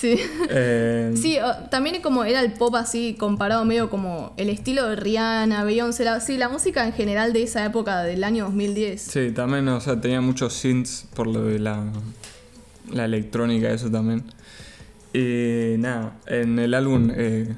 Sí. 0.03 0.19
Eh, 0.49 1.15
Sí, 1.15 1.39
también 1.71 2.03
como 2.03 2.25
era 2.25 2.41
el 2.41 2.53
pop 2.55 2.75
así 2.75 3.15
comparado 3.17 3.65
medio 3.65 3.89
como 3.89 4.35
el 4.37 4.49
estilo 4.49 4.89
de 4.89 4.97
Rihanna, 4.97 5.63
Beyoncé, 5.63 6.03
la, 6.05 6.19
sí, 6.19 6.37
la 6.37 6.49
música 6.49 6.85
en 6.85 6.93
general 6.93 7.33
de 7.33 7.45
esa 7.45 7.65
época 7.65 8.03
del 8.03 8.25
año 8.25 8.47
2010. 8.47 9.01
Sí, 9.01 9.31
también, 9.31 9.69
o 9.69 9.81
sea, 9.81 10.01
tenía 10.01 10.21
muchos 10.21 10.55
synths 10.55 11.07
por 11.15 11.29
lo 11.29 11.45
de 11.45 11.61
la, 11.61 11.85
la 12.91 13.05
electrónica, 13.05 13.71
eso 13.71 13.93
también. 13.93 14.25
Y 15.15 15.79
nada, 15.79 16.17
en 16.27 16.59
el 16.59 16.75
álbum 16.75 17.13
eh, 17.15 17.55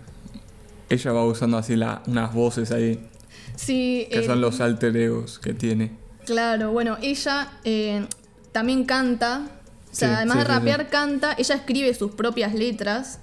ella 0.90 1.12
va 1.12 1.24
usando 1.24 1.56
así 1.56 1.76
la, 1.76 2.02
unas 2.06 2.34
voces 2.34 2.72
ahí, 2.72 3.00
Sí, 3.56 4.06
que 4.10 4.18
eh, 4.18 4.26
son 4.26 4.42
los 4.42 4.60
alter 4.60 4.94
egos 4.98 5.38
que 5.38 5.54
tiene. 5.54 5.92
Claro, 6.26 6.72
bueno, 6.72 6.98
ella 7.00 7.52
eh, 7.64 8.04
también 8.52 8.84
canta, 8.84 9.46
o 9.94 9.96
sea, 9.96 10.08
Sí, 10.08 10.14
además 10.16 10.38
sí, 10.38 10.42
de 10.42 10.44
rapear, 10.48 10.80
sí. 10.80 10.86
canta, 10.90 11.34
ella 11.38 11.54
escribe 11.54 11.94
sus 11.94 12.10
propias 12.10 12.52
letras. 12.52 13.20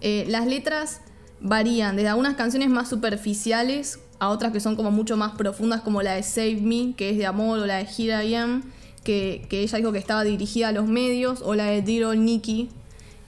Eh, 0.00 0.24
las 0.28 0.46
letras 0.46 1.00
varían, 1.40 1.96
desde 1.96 2.08
algunas 2.08 2.34
canciones 2.34 2.70
más 2.70 2.88
superficiales 2.88 3.98
a 4.18 4.30
otras 4.30 4.52
que 4.52 4.60
son 4.60 4.74
como 4.74 4.90
mucho 4.90 5.18
más 5.18 5.32
profundas, 5.32 5.82
como 5.82 6.00
la 6.00 6.14
de 6.14 6.22
Save 6.22 6.60
Me, 6.62 6.94
que 6.96 7.10
es 7.10 7.18
de 7.18 7.26
amor, 7.26 7.58
o 7.58 7.66
la 7.66 7.76
de 7.76 7.86
Here 7.86 8.24
I 8.26 8.34
Am, 8.36 8.62
que, 9.02 9.44
que 9.50 9.60
ella 9.60 9.76
dijo 9.76 9.92
que 9.92 9.98
estaba 9.98 10.24
dirigida 10.24 10.68
a 10.68 10.72
los 10.72 10.86
medios, 10.86 11.42
o 11.42 11.54
la 11.54 11.66
de 11.66 11.82
Dear 11.82 12.04
Old 12.04 12.20
Nikki, 12.22 12.70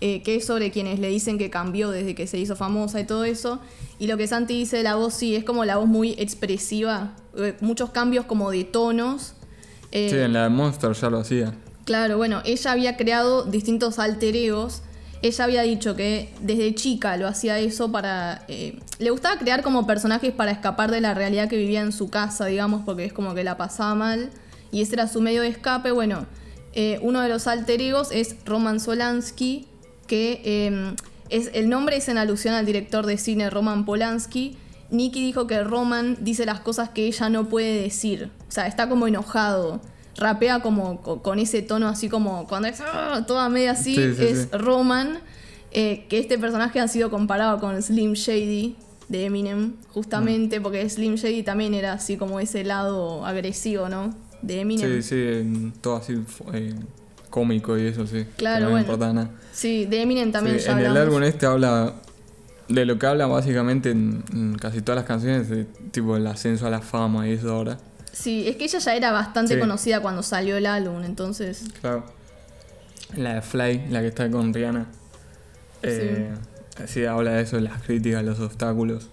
eh, 0.00 0.22
que 0.22 0.36
es 0.36 0.46
sobre 0.46 0.70
quienes 0.70 0.98
le 0.98 1.08
dicen 1.08 1.36
que 1.36 1.50
cambió 1.50 1.90
desde 1.90 2.14
que 2.14 2.26
se 2.26 2.38
hizo 2.38 2.56
famosa 2.56 2.98
y 2.98 3.04
todo 3.04 3.24
eso. 3.24 3.60
Y 3.98 4.06
lo 4.06 4.16
que 4.16 4.26
Santi 4.26 4.54
dice 4.54 4.78
de 4.78 4.82
la 4.84 4.94
voz, 4.94 5.12
sí, 5.12 5.36
es 5.36 5.44
como 5.44 5.66
la 5.66 5.76
voz 5.76 5.86
muy 5.86 6.14
expresiva, 6.18 7.14
eh, 7.36 7.56
muchos 7.60 7.90
cambios 7.90 8.24
como 8.24 8.50
de 8.50 8.64
tonos. 8.64 9.34
Eh, 9.92 10.08
Sí, 10.10 10.16
en 10.16 10.32
la 10.32 10.44
de 10.44 10.48
Monster 10.48 10.92
ya 10.92 11.10
lo 11.10 11.18
hacía. 11.18 11.54
Claro, 11.86 12.16
bueno, 12.16 12.42
ella 12.44 12.72
había 12.72 12.96
creado 12.96 13.44
distintos 13.44 14.00
alter 14.00 14.34
egos. 14.34 14.82
Ella 15.22 15.44
había 15.44 15.62
dicho 15.62 15.94
que 15.94 16.34
desde 16.40 16.74
chica 16.74 17.16
lo 17.16 17.28
hacía 17.28 17.60
eso 17.60 17.92
para... 17.92 18.44
eh, 18.48 18.80
le 18.98 19.10
gustaba 19.10 19.38
crear 19.38 19.62
como 19.62 19.86
personajes 19.86 20.32
para 20.32 20.50
escapar 20.50 20.90
de 20.90 21.00
la 21.00 21.14
realidad 21.14 21.48
que 21.48 21.56
vivía 21.56 21.80
en 21.82 21.92
su 21.92 22.10
casa, 22.10 22.46
digamos, 22.46 22.82
porque 22.84 23.04
es 23.04 23.12
como 23.12 23.34
que 23.34 23.44
la 23.44 23.56
pasaba 23.56 23.94
mal. 23.94 24.30
Y 24.72 24.82
ese 24.82 24.94
era 24.94 25.06
su 25.06 25.20
medio 25.20 25.42
de 25.42 25.48
escape. 25.48 25.92
Bueno, 25.92 26.26
eh, 26.74 26.98
uno 27.02 27.20
de 27.20 27.28
los 27.28 27.46
alter 27.46 27.80
egos 27.80 28.08
es 28.10 28.34
Roman 28.44 28.80
Solansky, 28.80 29.68
que 30.08 30.42
eh, 30.44 30.94
es, 31.30 31.50
el 31.54 31.68
nombre 31.68 31.98
es 31.98 32.08
en 32.08 32.18
alusión 32.18 32.54
al 32.54 32.66
director 32.66 33.06
de 33.06 33.16
cine 33.16 33.48
Roman 33.48 33.84
Polanski. 33.84 34.58
Nicky 34.90 35.20
dijo 35.20 35.46
que 35.46 35.62
Roman 35.62 36.16
dice 36.20 36.46
las 36.46 36.58
cosas 36.58 36.90
que 36.90 37.06
ella 37.06 37.28
no 37.28 37.48
puede 37.48 37.80
decir. 37.80 38.32
O 38.48 38.50
sea, 38.50 38.66
está 38.66 38.88
como 38.88 39.06
enojado. 39.06 39.80
Rapea 40.18 40.60
como 40.60 41.00
co- 41.02 41.22
con 41.22 41.38
ese 41.38 41.62
tono 41.62 41.88
así 41.88 42.08
como 42.08 42.46
cuando 42.46 42.68
es 42.68 42.80
"Ah", 42.80 43.24
toda 43.26 43.48
media 43.48 43.72
así. 43.72 43.94
Sí, 43.94 44.14
sí, 44.14 44.24
es 44.24 44.42
sí. 44.50 44.56
Roman. 44.56 45.18
eh, 45.72 46.06
que 46.08 46.18
este 46.18 46.38
personaje 46.38 46.80
ha 46.80 46.88
sido 46.88 47.10
comparado 47.10 47.58
con 47.60 47.82
Slim 47.82 48.14
Shady 48.14 48.76
de 49.08 49.26
Eminem, 49.26 49.74
justamente 49.92 50.58
porque 50.60 50.88
Slim 50.88 51.16
Shady 51.16 51.42
también 51.42 51.74
era 51.74 51.92
así 51.92 52.16
como 52.16 52.40
ese 52.40 52.64
lado 52.64 53.26
agresivo, 53.26 53.88
¿no? 53.90 54.14
De 54.40 54.60
Eminem. 54.60 55.02
Sí, 55.02 55.02
sí, 55.02 55.16
en 55.16 55.72
todo 55.72 55.96
así 55.96 56.18
eh, 56.54 56.72
cómico 57.28 57.76
y 57.76 57.86
eso, 57.88 58.06
sí. 58.06 58.24
Claro, 58.36 58.66
bueno. 58.70 58.80
importa 58.80 59.12
nada. 59.12 59.30
Sí, 59.52 59.84
de 59.84 60.00
Eminem 60.02 60.32
también 60.32 60.56
ya 60.58 60.72
en 60.72 60.78
el 60.78 60.96
álbum 60.96 61.22
este 61.24 61.44
habla 61.44 61.94
de 62.68 62.84
lo 62.86 62.98
que 62.98 63.06
habla 63.06 63.26
básicamente 63.26 63.90
en, 63.90 64.24
en 64.32 64.54
casi 64.56 64.80
todas 64.80 64.96
las 64.96 65.04
canciones, 65.06 65.50
de, 65.50 65.64
tipo 65.90 66.16
el 66.16 66.26
ascenso 66.26 66.66
a 66.66 66.70
la 66.70 66.80
fama 66.80 67.28
y 67.28 67.32
eso 67.32 67.52
ahora. 67.52 67.76
Sí, 68.18 68.48
es 68.48 68.56
que 68.56 68.64
ella 68.64 68.78
ya 68.78 68.94
era 68.96 69.12
bastante 69.12 69.54
Sí. 69.54 69.60
conocida 69.60 70.00
cuando 70.00 70.22
salió 70.22 70.56
el 70.56 70.64
álbum, 70.66 71.04
entonces. 71.04 71.64
Claro. 71.82 72.06
La 73.14 73.34
de 73.34 73.42
Fly, 73.42 73.88
la 73.90 74.00
que 74.00 74.06
está 74.08 74.30
con 74.30 74.54
Rihanna. 74.54 74.86
Eh, 75.82 76.30
sí. 76.86 77.04
habla 77.04 77.32
de 77.32 77.42
eso, 77.42 77.56
de 77.56 77.62
las 77.62 77.82
críticas, 77.82 78.24
los 78.24 78.40
obstáculos. 78.40 79.08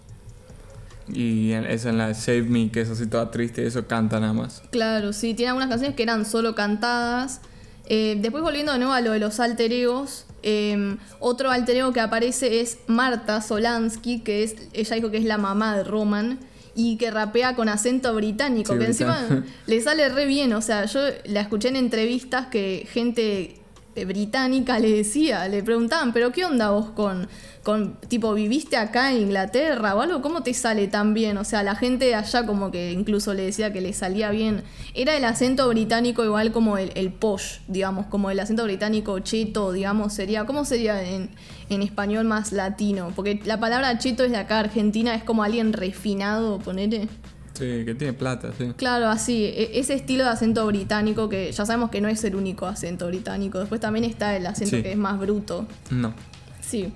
Y 1.10 1.52
esa 1.52 1.90
en 1.90 1.98
la 1.98 2.08
de 2.08 2.14
Save 2.16 2.44
Me, 2.44 2.72
que 2.72 2.80
es 2.82 2.90
así 2.90 3.08
toda 3.08 3.30
triste, 3.30 3.66
eso 3.68 3.86
canta 3.88 4.20
nada 4.22 4.32
más. 4.34 4.64
Claro, 4.72 5.12
sí, 5.12 5.34
tiene 5.34 5.50
algunas 5.50 5.68
canciones 5.70 5.96
que 5.98 6.04
eran 6.04 6.26
solo 6.26 6.56
cantadas. 6.56 7.42
Eh, 7.88 8.18
después 8.22 8.42
volviendo 8.42 8.72
de 8.72 8.78
nuevo 8.80 8.94
a 8.94 9.02
lo 9.02 9.12
de 9.12 9.20
los 9.20 9.42
alter 9.42 9.74
egos, 9.74 10.26
eh, 10.44 10.96
otro 11.20 11.52
alter 11.52 11.76
ego 11.76 11.92
que 11.92 12.00
aparece 12.00 12.62
es 12.62 12.78
Marta 12.88 13.42
Solansky, 13.42 14.22
que 14.22 14.44
es, 14.44 14.56
ella 14.72 14.96
dijo 14.96 15.12
que 15.12 15.18
es 15.18 15.26
la 15.26 15.38
mamá 15.38 15.76
de 15.76 15.84
Roman 15.84 16.40
y 16.76 16.98
que 16.98 17.12
rapea 17.12 17.56
con 17.56 17.70
acento 17.70 18.14
británico, 18.16 18.74
Sí, 18.74 18.80
que 18.80 18.86
encima 18.86 19.44
le 19.68 19.82
sale 19.82 20.10
re 20.10 20.26
bien, 20.26 20.54
o 20.54 20.62
sea, 20.62 20.86
yo 20.86 21.00
la 21.26 21.42
escuché 21.42 21.70
en 21.70 21.76
entrevistas 21.76 22.48
que 22.48 22.88
gente 22.92 23.64
eh, 23.96 24.06
británica 24.06 24.80
le 24.80 24.90
decía, 24.90 25.48
le 25.48 25.62
preguntaban, 25.62 26.14
pero 26.14 26.32
¿qué 26.32 26.46
onda 26.46 26.72
vos 26.72 26.90
con, 26.90 27.28
con, 27.62 27.96
tipo, 28.08 28.34
viviste 28.34 28.76
acá 28.76 29.12
en 29.12 29.22
Inglaterra 29.22 29.94
o 29.94 30.02
algo? 30.02 30.24
¿Cómo 30.24 30.42
te 30.42 30.52
sale 30.56 30.88
tan 30.88 31.14
bien? 31.14 31.38
O 31.38 31.44
sea, 31.44 31.62
la 31.62 31.76
gente 31.76 32.06
de 32.06 32.16
allá 32.16 32.48
como 32.48 32.72
que 32.72 32.92
incluso 32.92 33.36
le 33.36 33.44
decía 33.44 33.72
que 33.72 33.82
le 33.82 33.94
salía 33.94 34.32
bien. 34.32 34.64
Era 34.96 35.16
el 35.16 35.24
acento 35.26 35.70
británico 35.70 36.26
igual 36.26 36.52
como 36.52 36.80
el, 36.80 36.92
el 36.96 37.12
posh, 37.12 37.60
digamos, 37.68 38.08
como 38.08 38.32
el 38.32 38.40
acento 38.40 38.64
británico 38.64 39.20
cheto, 39.20 39.72
digamos, 39.72 40.12
sería, 40.14 40.46
¿cómo 40.46 40.66
sería 40.66 41.04
en, 41.04 41.30
en 41.74 41.82
español 41.82 42.26
más 42.26 42.52
latino? 42.52 43.12
Porque 43.16 43.40
la 43.46 43.60
palabra 43.60 43.98
cheto 43.98 44.24
es 44.24 44.32
de 44.32 44.38
acá, 44.38 44.60
Argentina, 44.60 45.16
es 45.16 45.24
como 45.24 45.44
alguien 45.44 45.74
refinado, 45.74 46.60
ponele. 46.60 47.08
Sí, 47.54 47.84
que 47.86 47.94
tiene 47.96 48.14
plata, 48.14 48.52
sí. 48.58 48.74
Claro, 48.78 49.08
así, 49.10 49.46
e- 49.46 49.80
ese 49.80 49.94
estilo 49.94 50.24
de 50.24 50.32
acento 50.32 50.66
británico 50.66 51.30
que 51.30 51.52
ya 51.52 51.66
sabemos 51.66 51.92
que 51.92 52.02
no 52.02 52.08
es 52.08 52.24
el 52.24 52.36
único 52.36 52.66
acento 52.66 53.08
británico. 53.08 53.60
Después 53.60 53.80
también 53.80 54.06
está 54.06 54.36
el 54.36 54.46
acento 54.48 54.78
Sí. 54.78 54.82
que 54.84 54.92
es 54.94 54.98
más 54.98 55.20
bruto. 55.20 55.68
No. 55.92 56.14
Sí. 56.62 56.92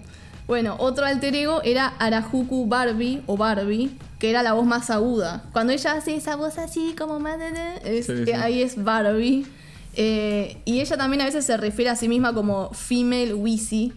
Bueno, 0.47 0.75
otro 0.79 1.05
alter 1.05 1.35
ego 1.35 1.61
era 1.63 1.87
Arajuku 1.99 2.67
Barbie 2.67 3.21
o 3.27 3.37
Barbie, 3.37 3.91
que 4.17 4.29
era 4.31 4.41
la 4.41 4.53
voz 4.53 4.65
más 4.65 4.89
aguda. 4.89 5.43
Cuando 5.51 5.73
ella 5.73 5.91
hace 5.91 6.15
esa 6.15 6.35
voz 6.37 6.57
así 6.57 6.95
como 6.97 7.19
más... 7.19 7.37
es- 7.83 8.05
Sí, 8.07 8.13
sí. 8.25 8.31
Ahí 8.31 8.61
es 8.63 8.81
Barbie. 8.83 9.45
Eh, 9.95 10.57
y 10.65 10.79
ella 10.79 10.95
también 10.97 11.21
a 11.21 11.25
veces 11.25 11.45
se 11.45 11.57
refiere 11.57 11.89
a 11.89 11.95
sí 11.95 12.07
misma 12.07 12.33
como 12.33 12.71
female 12.73 13.33
Wheezy, 13.33 13.93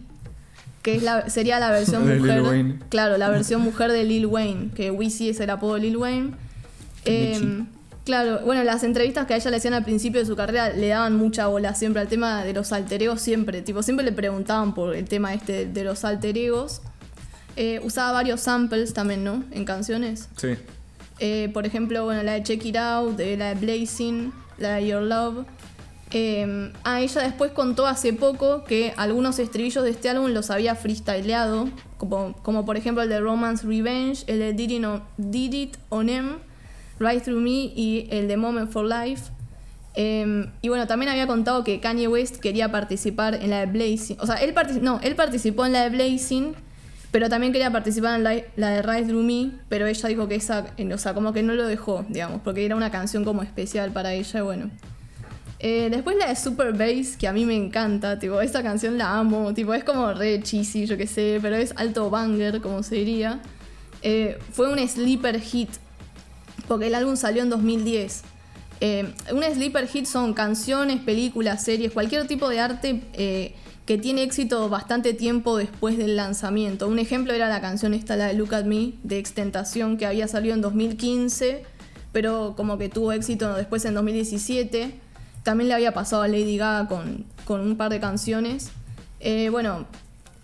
que 0.81 0.95
es 0.95 1.03
la, 1.03 1.29
sería 1.29 1.59
la 1.59 1.71
versión 1.71 2.05
De 2.07 2.13
Lil 2.15 2.21
mujer. 2.21 2.41
Wayne. 2.41 2.79
Claro, 2.89 3.17
la 3.17 3.29
versión 3.29 3.61
mujer 3.63 3.91
de 3.91 4.03
Lil 4.03 4.25
Wayne, 4.25 4.71
que 4.75 4.91
Wheezy 4.91 5.29
es 5.29 5.39
el 5.39 5.49
apodo 5.49 5.75
de 5.75 5.81
Lil 5.81 5.97
Wayne. 5.97 6.31
Eh, 7.05 7.63
claro, 8.05 8.41
bueno, 8.45 8.63
las 8.63 8.83
entrevistas 8.83 9.25
que 9.25 9.33
a 9.33 9.37
ella 9.37 9.51
le 9.51 9.57
hacían 9.57 9.73
al 9.73 9.83
principio 9.83 10.19
de 10.19 10.25
su 10.25 10.35
carrera 10.35 10.69
le 10.69 10.87
daban 10.87 11.15
mucha 11.15 11.47
bola 11.47 11.73
siempre 11.75 12.01
al 12.01 12.07
tema 12.07 12.43
de 12.43 12.53
los 12.53 12.71
alter 12.71 13.01
egos, 13.01 13.21
siempre, 13.21 13.61
tipo, 13.61 13.81
siempre 13.83 14.05
le 14.05 14.11
preguntaban 14.11 14.73
por 14.73 14.95
el 14.95 15.05
tema 15.05 15.33
este 15.33 15.65
de 15.65 15.83
los 15.83 16.03
alter 16.05 16.37
egos. 16.37 16.81
Eh, 17.55 17.81
usaba 17.83 18.11
varios 18.13 18.39
samples 18.41 18.93
también, 18.93 19.23
¿no? 19.23 19.43
En 19.51 19.65
canciones. 19.65 20.29
Sí. 20.37 20.49
Eh, 21.19 21.49
por 21.53 21.65
ejemplo, 21.65 22.03
bueno, 22.05 22.23
la 22.23 22.33
de 22.33 22.43
Check 22.43 22.65
It 22.65 22.77
Out, 22.77 23.17
de 23.17 23.37
la 23.37 23.53
de 23.53 23.55
Blazing, 23.55 24.31
la 24.57 24.75
de 24.75 24.87
Your 24.87 25.01
Love. 25.01 25.45
Eh, 26.13 26.73
ah, 26.83 26.99
ella 26.99 27.21
después 27.21 27.51
contó 27.51 27.87
hace 27.87 28.11
poco 28.11 28.65
que 28.65 28.93
algunos 28.97 29.39
estribillos 29.39 29.83
de 29.83 29.91
este 29.91 30.09
álbum 30.09 30.31
los 30.31 30.49
había 30.49 30.75
freestyleado, 30.75 31.69
como, 31.97 32.65
por 32.65 32.75
ejemplo 32.75 33.01
el 33.03 33.09
de 33.09 33.19
Romance 33.19 33.65
Revenge, 33.65 34.23
el 34.27 34.39
de 34.39 34.53
Did 34.53 34.69
It 34.71 34.85
On, 34.85 35.03
Did 35.17 35.53
It 35.53 35.77
Em, 35.91 36.37
Through 36.99 37.41
Me 37.41 37.49
y 37.49 38.07
el 38.11 38.27
de 38.27 38.37
Moment 38.37 38.69
for 38.69 38.85
Life. 38.85 39.31
Eh, 39.95 40.49
y 40.61 40.69
bueno, 40.69 40.87
también 40.87 41.11
había 41.11 41.27
contado 41.27 41.63
que 41.63 41.79
Kanye 41.79 42.07
West 42.07 42.37
quería 42.37 42.71
participar 42.71 43.35
en 43.35 43.49
la 43.49 43.65
de 43.65 43.65
Blazing. 43.67 44.17
O 44.19 44.25
sea, 44.25 44.35
él, 44.35 44.53
participó 44.53 45.65
en 45.65 45.73
la 45.73 45.83
de 45.83 45.89
Blazing, 45.89 46.55
pero 47.11 47.29
también 47.29 47.53
quería 47.53 47.71
participar 47.71 48.15
en 48.15 48.23
la, 48.23 48.41
la 48.57 48.69
de 48.69 48.81
Rise 48.81 49.05
Through 49.05 49.23
Me, 49.23 49.51
pero 49.69 49.87
ella 49.87 50.09
dijo 50.09 50.27
que 50.27 50.35
esa, 50.35 50.65
o 50.93 50.97
sea, 50.97 51.13
como 51.13 51.31
que 51.31 51.41
no 51.41 51.53
lo 51.53 51.67
dejó, 51.67 52.05
digamos, 52.09 52.41
porque 52.41 52.65
era 52.65 52.75
una 52.75 52.91
canción 52.91 53.23
como 53.23 53.43
especial 53.43 53.91
para 53.91 54.13
ella, 54.13 54.43
bueno. 54.43 54.69
Eh, 55.63 55.89
después 55.91 56.17
la 56.17 56.27
de 56.27 56.35
Super 56.35 56.73
Bass, 56.73 57.15
que 57.17 57.27
a 57.27 57.33
mí 57.33 57.45
me 57.45 57.55
encanta, 57.55 58.17
tipo, 58.17 58.41
esa 58.41 58.63
canción 58.63 58.97
la 58.97 59.19
amo, 59.19 59.53
tipo, 59.53 59.75
es 59.75 59.83
como 59.83 60.11
re 60.11 60.41
cheesy, 60.41 60.87
yo 60.87 60.97
qué 60.97 61.05
sé, 61.05 61.37
pero 61.39 61.55
es 61.55 61.71
alto 61.75 62.09
banger, 62.09 62.61
como 62.61 62.81
se 62.81 62.95
diría. 62.95 63.39
Eh, 64.01 64.39
fue 64.51 64.73
un 64.73 64.79
sleeper 64.87 65.39
hit, 65.39 65.69
porque 66.67 66.87
el 66.87 66.95
álbum 66.95 67.15
salió 67.15 67.43
en 67.43 67.51
2010. 67.51 68.23
Eh, 68.79 69.13
un 69.31 69.43
sleeper 69.43 69.87
hit 69.87 70.07
son 70.07 70.33
canciones, 70.33 70.99
películas, 70.99 71.63
series, 71.63 71.91
cualquier 71.91 72.25
tipo 72.25 72.49
de 72.49 72.59
arte 72.59 73.53
que 73.85 73.97
tiene 73.99 74.23
éxito 74.23 74.67
bastante 74.67 75.13
tiempo 75.13 75.57
después 75.57 75.95
del 75.95 76.15
lanzamiento. 76.15 76.87
Un 76.87 76.97
ejemplo 76.97 77.33
era 77.33 77.49
la 77.49 77.61
canción 77.61 77.93
esta, 77.93 78.15
la 78.15 78.27
de 78.27 78.33
Look 78.33 78.55
at 78.55 78.65
Me, 78.65 78.93
de 79.03 79.19
Extentación, 79.19 79.97
que 79.97 80.07
había 80.07 80.27
salido 80.27 80.55
en 80.55 80.61
2015, 80.61 81.61
pero 82.11 82.55
como 82.57 82.79
que 82.79 82.89
tuvo 82.89 83.11
éxito 83.11 83.53
después 83.53 83.85
en 83.85 83.93
2017. 83.93 85.10
También 85.43 85.67
le 85.69 85.73
había 85.73 85.93
pasado 85.93 86.21
a 86.21 86.27
Lady 86.27 86.57
Gaga 86.57 86.87
con, 86.87 87.25
con 87.45 87.61
un 87.61 87.75
par 87.77 87.89
de 87.91 87.99
canciones. 87.99 88.69
Eh, 89.19 89.49
bueno, 89.49 89.85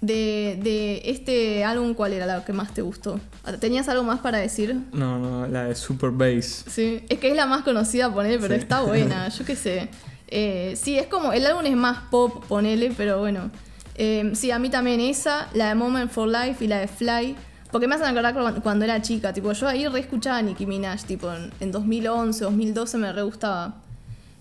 de, 0.02 0.60
de 0.62 1.02
este 1.06 1.64
álbum, 1.64 1.94
¿cuál 1.94 2.14
era 2.14 2.26
la 2.26 2.44
que 2.46 2.54
más 2.54 2.74
te 2.74 2.82
gustó? 2.82 3.20
¿Tenías 3.60 3.88
algo 3.90 4.04
más 4.04 4.20
para 4.20 4.38
decir? 4.40 4.76
No, 4.94 5.18
no, 5.20 5.48
la 5.48 5.66
de 5.66 5.76
Super 5.76 6.12
Bass. 6.12 6.66
Sí, 6.68 7.04
es 7.10 7.20
que 7.20 7.30
es 7.30 7.36
la 7.36 7.46
más 7.46 7.64
conocida, 7.64 8.14
ponele, 8.14 8.40
pero 8.40 8.54
Sí. 8.56 8.60
está 8.62 8.82
buena, 8.82 9.30
yo 9.30 9.46
qué 9.46 9.56
sé. 9.56 9.90
Eh, 10.30 10.74
sí, 10.76 10.98
es 10.98 11.08
como, 11.08 11.32
el 11.34 11.46
álbum 11.46 11.66
es 11.66 11.76
más 11.76 12.00
pop, 12.12 12.44
ponele, 12.48 12.92
pero 12.96 13.20
bueno. 13.20 13.50
Eh, 13.96 14.32
sí, 14.36 14.52
a 14.52 14.60
mí 14.60 14.70
también 14.70 15.00
esa, 15.00 15.48
la 15.54 15.70
de 15.70 15.76
Moment 15.76 16.12
for 16.12 16.28
Life 16.28 16.64
y 16.64 16.68
la 16.68 16.80
de 16.80 16.88
Fly. 16.88 17.36
Porque 17.72 17.88
me 17.88 17.96
hacen 17.96 18.08
acordar 18.08 18.62
cuando- 18.62 18.86
era 18.86 19.02
chica. 19.02 19.34
Tipo, 19.34 19.52
yo 19.52 19.68
ahí 19.68 19.88
re 19.88 20.00
escuchaba 20.00 20.38
a 20.38 20.42
Nicki 20.42 20.66
Minaj. 20.66 21.04
Tipo, 21.04 21.34
en, 21.34 21.52
en 21.60 21.72
2011, 21.72 22.44
2012 22.46 22.98
me 22.98 23.12
re 23.12 23.24
gustaba. 23.24 23.76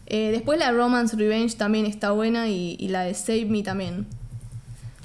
Eh, 0.06 0.30
después 0.30 0.58
la 0.58 0.70
Romance 0.72 1.16
Revenge 1.16 1.56
también 1.56 1.84
está 1.84 2.12
buena 2.12 2.48
y, 2.48 2.76
la 2.88 3.02
de 3.02 3.14
Save 3.14 3.46
Me 3.46 3.62
también. 3.62 4.06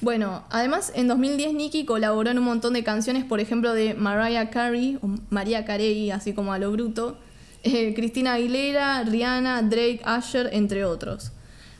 Bueno, 0.01 0.43
además 0.50 0.91
en 0.96 1.08
2010 1.08 1.53
Nicki 1.53 1.86
colaboró 1.86 2.29
en 2.29 2.39
un 2.39 2.46
montón 2.46 2.74
de 2.74 2.84
canciones, 2.84 3.24
por 3.24 3.39
ejemplo 3.39 3.74
de 3.74 3.93
Mariah 3.93 4.50
Carey, 4.50 5.00
María 5.29 5.65
Carey, 5.65 6.10
así 6.12 6.34
como 6.34 6.53
a 6.53 6.60
lo 6.60 6.72
bruto, 6.72 7.17
eh, 7.63 7.93
Cristina 7.96 8.34
Aguilera, 8.34 9.03
Rihanna, 9.03 9.62
Drake, 9.63 10.01
Usher, 10.17 10.50
entre 10.53 10.86
otros. 10.86 11.31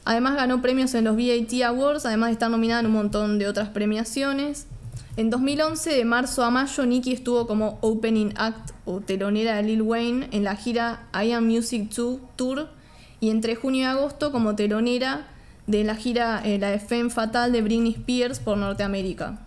Además 0.04 0.36
ganó 0.36 0.62
premios 0.62 0.94
en 0.96 1.06
los 1.06 1.16
VAT 1.16 1.62
Awards, 1.66 2.06
además 2.06 2.30
de 2.30 2.34
estar 2.34 2.50
nominada 2.50 2.82
en 2.82 2.88
un 2.88 2.94
montón 2.94 3.40
de 3.40 3.48
otras 3.48 3.70
premiaciones. 3.70 4.68
En 5.18 5.30
2011, 5.30 5.92
de 5.92 6.06
marzo 6.06 6.44
a 6.44 6.50
mayo, 6.50 6.86
Nicki 6.86 7.12
estuvo 7.12 7.46
como 7.46 7.78
opening 7.82 8.34
act 8.36 8.72
o 8.86 9.02
telonera 9.02 9.58
de 9.58 9.64
Lil 9.64 9.82
Wayne 9.82 10.30
en 10.32 10.44
la 10.44 10.56
gira 10.56 11.08
I 11.14 11.32
Am 11.34 11.46
Music 11.46 11.92
2 11.96 12.20
Tour 12.36 12.81
y 13.22 13.30
entre 13.30 13.56
junio 13.56 13.82
y 13.82 13.86
agosto 13.86 14.34
como 14.34 14.56
telonera 14.56 15.28
de 15.68 15.86
la 15.86 15.96
gira 15.96 16.42
eh, 16.44 16.58
la 16.60 16.72
de 16.72 16.80
Fatal 17.10 17.54
de 17.54 17.62
Britney 17.62 17.94
Spears 17.94 18.40
por 18.40 18.58
Norteamérica. 18.58 19.40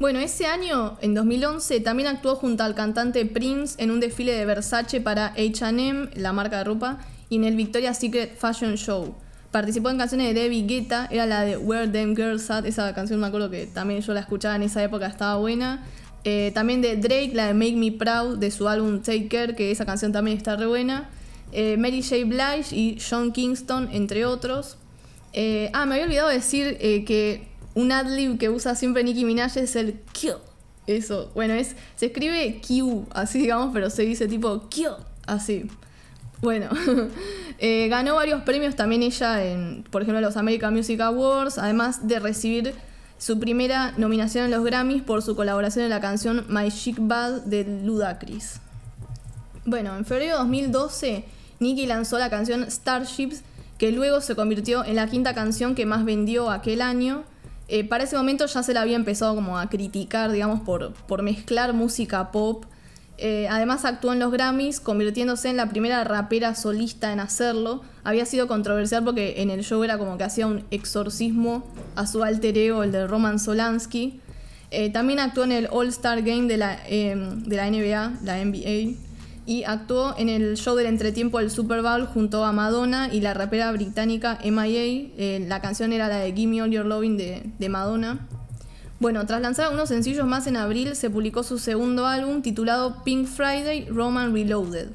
Bueno, 0.00 0.18
ese 0.18 0.46
año, 0.46 0.98
en 1.00 1.14
2011, 1.14 1.80
también 1.80 2.08
actuó 2.08 2.34
junto 2.34 2.64
al 2.64 2.74
cantante 2.74 3.24
Prince 3.24 3.76
en 3.78 3.92
un 3.92 4.00
desfile 4.00 4.32
de 4.32 4.44
Versace 4.44 5.00
para 5.00 5.28
H&M, 5.28 6.10
la 6.16 6.32
marca 6.32 6.58
de 6.58 6.64
ropa, 6.64 6.98
y 7.30 7.36
en 7.36 7.44
el 7.44 7.54
Victoria's 7.54 7.98
Secret 7.98 8.36
Fashion 8.36 8.74
Show. 8.74 9.14
Participó 9.52 9.90
en 9.90 9.98
canciones 9.98 10.34
de 10.34 10.42
David 10.42 10.66
Guetta, 10.66 11.06
era 11.10 11.24
la 11.26 11.42
de 11.42 11.56
Where 11.56 11.86
Them 11.86 12.16
Girls 12.16 12.50
At, 12.50 12.66
esa 12.66 12.92
canción 12.94 13.20
me 13.20 13.28
acuerdo 13.28 13.48
que 13.48 13.66
también 13.66 14.00
yo 14.00 14.12
la 14.12 14.20
escuchaba 14.20 14.56
en 14.56 14.62
esa 14.62 14.82
época, 14.82 15.06
estaba 15.06 15.36
buena. 15.36 15.84
Eh, 16.24 16.50
también 16.54 16.82
de 16.82 16.96
Drake, 16.96 17.30
la 17.34 17.46
de 17.46 17.54
Make 17.54 17.76
Me 17.76 17.92
Proud, 17.92 18.38
de 18.38 18.50
su 18.50 18.66
álbum 18.66 19.02
Take 19.02 19.28
Care, 19.28 19.54
que 19.54 19.70
esa 19.70 19.86
canción 19.86 20.10
también 20.10 20.36
está 20.36 20.56
re 20.56 20.66
buena. 20.66 21.08
Eh, 21.52 21.76
Mary 21.76 22.02
J. 22.02 22.24
Blige 22.24 22.74
y 22.74 22.98
Sean 22.98 23.32
Kingston, 23.32 23.88
entre 23.92 24.24
otros. 24.24 24.76
Eh, 25.32 25.70
ah, 25.74 25.86
me 25.86 25.94
había 25.94 26.06
olvidado 26.06 26.28
decir 26.28 26.76
eh, 26.80 27.04
que 27.04 27.46
un 27.74 27.92
adlib 27.92 28.38
que 28.38 28.48
usa 28.50 28.74
siempre 28.74 29.04
Nicki 29.04 29.24
Minaj 29.24 29.56
es 29.58 29.76
el 29.76 30.00
kill. 30.12 30.36
Eso, 30.86 31.30
bueno, 31.34 31.54
es 31.54 31.76
se 31.94 32.06
escribe 32.06 32.60
Q, 32.66 33.06
así 33.12 33.38
digamos, 33.38 33.70
pero 33.72 33.88
se 33.88 34.02
dice 34.02 34.26
tipo 34.26 34.68
kill, 34.68 34.94
así. 35.26 35.66
Bueno, 36.40 36.70
ganó 37.88 38.16
varios 38.16 38.42
premios 38.42 38.74
también 38.74 39.02
ella 39.02 39.44
en, 39.44 39.84
por 39.90 40.02
ejemplo, 40.02 40.20
los 40.20 40.36
American 40.36 40.74
Music 40.74 41.00
Awards, 41.00 41.58
además 41.58 42.08
de 42.08 42.18
recibir 42.18 42.74
su 43.22 43.38
primera 43.38 43.94
nominación 43.96 44.46
en 44.46 44.50
los 44.50 44.64
Grammys 44.64 45.02
por 45.02 45.22
su 45.22 45.36
colaboración 45.36 45.84
en 45.84 45.90
la 45.90 46.00
canción 46.00 46.44
My 46.48 46.72
Chic 46.72 46.96
Bad 46.98 47.42
de 47.42 47.62
Ludacris. 47.84 48.60
Bueno, 49.64 49.96
en 49.96 50.04
febrero 50.04 50.32
de 50.32 50.38
2012, 50.38 51.24
Nicki 51.62 51.86
lanzó 51.86 52.18
la 52.18 52.28
canción 52.28 52.70
Starships, 52.70 53.42
que 53.78 53.92
luego 53.92 54.20
se 54.20 54.34
convirtió 54.34 54.84
en 54.84 54.96
la 54.96 55.06
quinta 55.06 55.34
canción 55.34 55.74
que 55.74 55.86
más 55.86 56.04
vendió 56.04 56.50
aquel 56.50 56.82
año. 56.82 57.24
Eh, 57.68 57.88
para 57.88 58.04
ese 58.04 58.16
momento 58.16 58.46
ya 58.46 58.62
se 58.62 58.74
la 58.74 58.82
había 58.82 58.96
empezado 58.96 59.34
como 59.34 59.58
a 59.58 59.68
criticar, 59.68 60.30
digamos, 60.30 60.60
por, 60.60 60.92
por 60.92 61.22
mezclar 61.22 61.72
música 61.72 62.30
pop. 62.30 62.64
Eh, 63.18 63.46
además 63.48 63.84
actuó 63.84 64.12
en 64.12 64.18
los 64.18 64.32
Grammys, 64.32 64.80
convirtiéndose 64.80 65.48
en 65.48 65.56
la 65.56 65.68
primera 65.68 66.02
rapera 66.04 66.54
solista 66.54 67.12
en 67.12 67.20
hacerlo. 67.20 67.82
Había 68.04 68.26
sido 68.26 68.48
controversial 68.48 69.04
porque 69.04 69.42
en 69.42 69.50
el 69.50 69.62
show 69.62 69.84
era 69.84 69.96
como 69.96 70.18
que 70.18 70.24
hacía 70.24 70.46
un 70.46 70.64
exorcismo 70.70 71.64
a 71.94 72.06
su 72.06 72.24
alter 72.24 72.58
ego, 72.58 72.82
el 72.82 72.90
de 72.90 73.06
Roman 73.06 73.38
Solansky. 73.38 74.20
Eh, 74.72 74.90
también 74.90 75.20
actuó 75.20 75.44
en 75.44 75.52
el 75.52 75.68
All-Star 75.70 76.22
Game 76.22 76.48
de 76.48 76.56
la, 76.56 76.78
eh, 76.88 77.14
de 77.16 77.56
la 77.56 77.70
NBA, 77.70 78.20
la 78.24 78.44
NBA, 78.44 78.96
y 79.46 79.64
actuó 79.64 80.14
en 80.18 80.28
el 80.28 80.56
show 80.56 80.76
del 80.76 80.86
entretiempo 80.86 81.38
del 81.38 81.50
Super 81.50 81.82
Bowl 81.82 82.06
junto 82.06 82.44
a 82.44 82.52
Madonna 82.52 83.12
y 83.12 83.20
la 83.20 83.34
rapera 83.34 83.70
británica 83.72 84.38
MIA. 84.44 85.10
Eh, 85.16 85.44
la 85.48 85.60
canción 85.60 85.92
era 85.92 86.08
la 86.08 86.18
de 86.18 86.32
Gimme 86.32 86.62
All 86.62 86.70
Your 86.70 86.86
Loving 86.86 87.16
de, 87.16 87.42
de 87.58 87.68
Madonna. 87.68 88.26
Bueno, 89.00 89.26
tras 89.26 89.40
lanzar 89.40 89.72
unos 89.72 89.88
sencillos 89.88 90.26
más 90.26 90.46
en 90.46 90.56
abril, 90.56 90.94
se 90.94 91.10
publicó 91.10 91.42
su 91.42 91.58
segundo 91.58 92.06
álbum 92.06 92.40
titulado 92.40 93.02
Pink 93.02 93.26
Friday 93.26 93.86
Roman 93.88 94.32
Reloaded. 94.32 94.90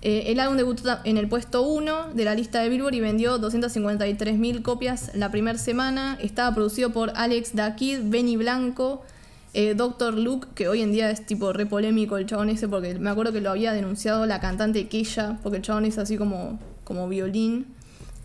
Eh, 0.00 0.32
el 0.32 0.40
álbum 0.40 0.58
debutó 0.58 0.98
en 1.04 1.16
el 1.16 1.28
puesto 1.28 1.62
1 1.62 2.14
de 2.14 2.24
la 2.24 2.34
lista 2.34 2.60
de 2.60 2.68
Billboard 2.68 2.94
y 2.94 3.00
vendió 3.00 3.38
253.000 3.38 4.62
copias 4.62 5.10
la 5.14 5.30
primera 5.30 5.58
semana. 5.58 6.18
Estaba 6.20 6.54
producido 6.54 6.90
por 6.90 7.12
Alex 7.16 7.54
Da 7.54 7.74
Kid, 7.74 8.00
Benny 8.04 8.36
Blanco, 8.36 9.02
eh, 9.54 9.74
Dr. 9.74 10.14
Luke, 10.14 10.48
que 10.54 10.68
hoy 10.68 10.82
en 10.82 10.92
día 10.92 11.10
es 11.10 11.24
tipo 11.24 11.52
re 11.52 11.64
polémico 11.64 12.16
el 12.16 12.26
chabón 12.26 12.50
ese, 12.50 12.68
porque 12.68 12.98
me 12.98 13.08
acuerdo 13.08 13.32
que 13.32 13.40
lo 13.40 13.50
había 13.50 13.72
denunciado 13.72 14.26
la 14.26 14.40
cantante 14.40 14.88
Keisha, 14.88 15.38
porque 15.42 15.58
el 15.58 15.62
chabón 15.62 15.84
es 15.84 15.96
así 15.96 16.16
como, 16.16 16.58
como 16.82 17.08
violín. 17.08 17.66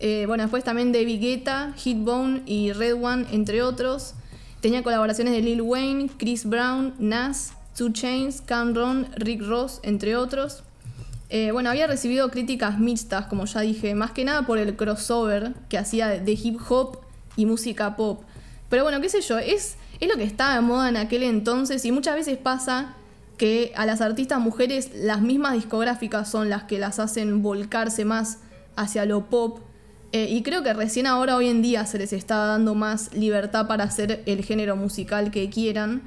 Eh, 0.00 0.24
bueno, 0.26 0.42
después 0.42 0.64
también 0.64 0.92
David 0.92 1.20
Guetta, 1.20 1.74
Hitbone 1.82 2.42
y 2.46 2.72
Red 2.72 3.02
One, 3.02 3.26
entre 3.32 3.62
otros. 3.62 4.14
Tenía 4.60 4.82
colaboraciones 4.82 5.32
de 5.32 5.40
Lil 5.40 5.62
Wayne, 5.62 6.10
Chris 6.18 6.44
Brown, 6.44 6.94
Nas, 6.98 7.52
Two 7.76 7.90
Chainz, 7.92 8.40
Cameron, 8.40 9.08
Rick 9.16 9.42
Ross, 9.42 9.80
entre 9.82 10.16
otros. 10.16 10.64
Eh, 11.28 11.52
bueno, 11.52 11.70
había 11.70 11.86
recibido 11.86 12.28
críticas 12.30 12.80
mixtas, 12.80 13.26
como 13.26 13.44
ya 13.44 13.60
dije, 13.60 13.94
más 13.94 14.10
que 14.10 14.24
nada 14.24 14.42
por 14.46 14.58
el 14.58 14.74
crossover 14.74 15.54
que 15.68 15.78
hacía 15.78 16.08
de 16.08 16.32
hip 16.32 16.58
hop 16.68 16.98
y 17.36 17.46
música 17.46 17.94
pop. 17.94 18.22
Pero 18.68 18.82
bueno, 18.82 19.00
qué 19.00 19.08
sé 19.08 19.20
yo, 19.20 19.38
es, 19.38 19.76
es 20.00 20.08
lo 20.08 20.16
que 20.16 20.24
estaba 20.24 20.54
de 20.54 20.60
moda 20.62 20.88
en 20.88 20.96
aquel 20.96 21.22
entonces 21.22 21.84
y 21.84 21.92
muchas 21.92 22.14
veces 22.14 22.38
pasa 22.38 22.94
que 23.36 23.72
a 23.76 23.86
las 23.86 24.00
artistas 24.00 24.38
mujeres 24.40 24.90
las 24.94 25.22
mismas 25.22 25.54
discográficas 25.54 26.30
son 26.30 26.50
las 26.50 26.64
que 26.64 26.78
las 26.78 26.98
hacen 26.98 27.42
volcarse 27.42 28.04
más 28.04 28.38
hacia 28.76 29.04
lo 29.06 29.26
pop. 29.26 29.60
Eh, 30.12 30.26
y 30.28 30.42
creo 30.42 30.62
que 30.62 30.72
recién 30.74 31.06
ahora, 31.06 31.36
hoy 31.36 31.48
en 31.48 31.62
día, 31.62 31.86
se 31.86 31.98
les 31.98 32.12
está 32.12 32.36
dando 32.36 32.74
más 32.74 33.14
libertad 33.14 33.66
para 33.66 33.84
hacer 33.84 34.22
el 34.26 34.44
género 34.44 34.76
musical 34.76 35.30
que 35.30 35.48
quieran. 35.48 36.02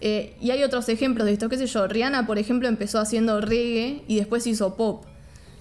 Eh, 0.00 0.36
y 0.40 0.50
hay 0.52 0.62
otros 0.62 0.88
ejemplos 0.88 1.26
de 1.26 1.32
esto, 1.32 1.48
qué 1.48 1.58
sé 1.58 1.66
yo, 1.66 1.88
Rihanna, 1.88 2.26
por 2.26 2.38
ejemplo, 2.38 2.68
empezó 2.68 3.00
haciendo 3.00 3.40
reggae 3.40 4.04
y 4.06 4.16
después 4.16 4.46
hizo 4.46 4.76
pop. 4.76 5.04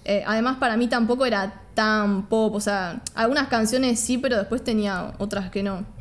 Eh, 0.06 0.23
además, 0.26 0.58
para 0.60 0.78
mí 0.78 0.88
tampoco 0.88 1.26
era 1.26 1.62
tan 1.73 2.28
pop, 2.28 2.56
o 2.56 2.62
sea, 2.62 3.02
algunas 3.15 3.47
canciones 3.50 4.00
sí, 4.00 4.17
pero 4.17 4.38
después 4.38 4.63
tenía 4.63 5.13
otras 5.17 5.50
que 5.50 5.63
no. 5.63 5.97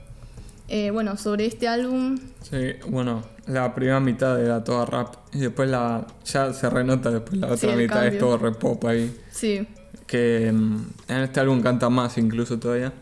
Eh, 0.68 0.90
bueno, 0.90 1.16
sobre 1.16 1.46
este 1.46 1.68
álbum, 1.68 2.18
Sí, 2.42 2.72
bueno, 2.88 3.22
la 3.46 3.72
primera 3.74 4.00
mitad 4.00 4.40
era 4.42 4.64
toda 4.64 4.84
rap 4.84 5.14
y 5.32 5.38
después 5.38 5.68
la 5.70 6.06
ya 6.24 6.52
se 6.52 6.68
renota 6.68 7.10
después 7.10 7.38
la 7.40 7.48
otra 7.52 7.76
mitad 7.76 8.04
es 8.06 8.18
todo 8.18 8.36
re 8.36 8.52
pop 8.52 8.84
ahí. 8.86 9.16
sí, 9.30 9.66
Que 10.06 10.50
mm, 10.52 10.76
en 11.08 11.16
este 11.18 11.38
álbum 11.40 11.60
canta 11.62 11.88
más 11.88 12.18
incluso 12.18 12.58
todavía. 12.58 12.92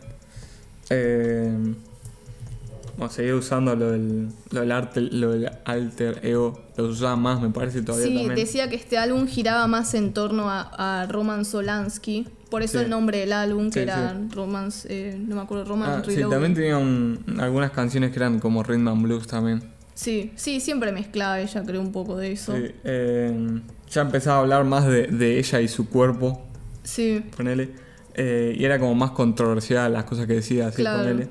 Eh, 0.91 1.51
bueno, 2.97 3.11
seguía 3.11 3.35
usando 3.35 3.75
lo 3.75 3.91
del, 3.91 4.29
lo 4.51 4.61
del 4.61 4.71
arte, 4.71 5.01
lo 5.01 5.31
del 5.31 5.49
alter 5.65 6.19
ego, 6.23 6.61
lo 6.77 6.85
usaba 6.85 7.15
más 7.15 7.41
me 7.41 7.49
parece 7.49 7.81
todavía 7.81 8.07
sí, 8.07 8.13
también. 8.15 8.35
decía 8.35 8.69
que 8.69 8.75
este 8.75 8.97
álbum 8.97 9.27
giraba 9.27 9.67
más 9.67 9.93
en 9.95 10.13
torno 10.13 10.49
a, 10.49 11.01
a 11.01 11.05
Roman 11.07 11.43
Solansky, 11.45 12.27
por 12.49 12.61
eso 12.63 12.79
Sí. 12.79 12.83
el 12.85 12.89
nombre 12.89 13.19
del 13.19 13.33
álbum, 13.33 13.65
que 13.69 13.73
Sí, 13.73 13.79
era 13.79 14.17
Romance, 14.33 14.87
eh, 14.89 15.17
no 15.17 15.35
me 15.35 15.41
acuerdo, 15.41 15.65
Roman 15.65 15.89
Ah, 15.89 16.01
sí, 16.05 16.11
Reloaded. 16.15 16.29
también 16.33 16.53
tenía 16.53 16.77
un- 16.77 17.37
algunas 17.39 17.71
canciones 17.71 18.11
que 18.11 18.17
eran 18.17 18.39
como 18.39 18.63
rhythm 18.63 18.87
and 18.87 19.01
blues 19.03 19.27
también. 19.27 19.63
Sí, 19.93 20.31
sí, 20.35 20.59
siempre 20.59 20.91
mezclaba 20.91 21.39
ella, 21.39 21.63
creo, 21.63 21.81
un 21.81 21.91
poco 21.91 22.17
de 22.17 22.33
eso. 22.33 22.53
Sí, 22.55 22.63
eh, 22.83 23.61
ya 23.89 24.01
empezaba 24.01 24.37
a 24.37 24.41
hablar 24.41 24.63
más 24.65 24.85
de, 24.87 25.07
de 25.07 25.39
ella 25.39 25.61
y 25.61 25.67
su 25.67 25.87
cuerpo, 25.89 26.41
Sí, 26.83 27.23
ponele. 27.35 27.69
Eh, 28.13 28.55
y 28.57 28.63
era 28.63 28.77
como 28.79 28.93
más 28.95 29.11
controversial 29.11 29.91
las 29.93 30.03
cosas 30.05 30.27
que 30.27 30.33
decía, 30.33 30.67
así, 30.67 30.77
Claro. 30.83 30.99
ponele. 30.99 31.27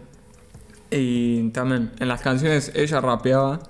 Y 0.90 1.48
también 1.50 1.90
en 1.98 2.08
las 2.08 2.20
canciones 2.20 2.72
ella 2.74 3.00
rapeaba 3.00 3.60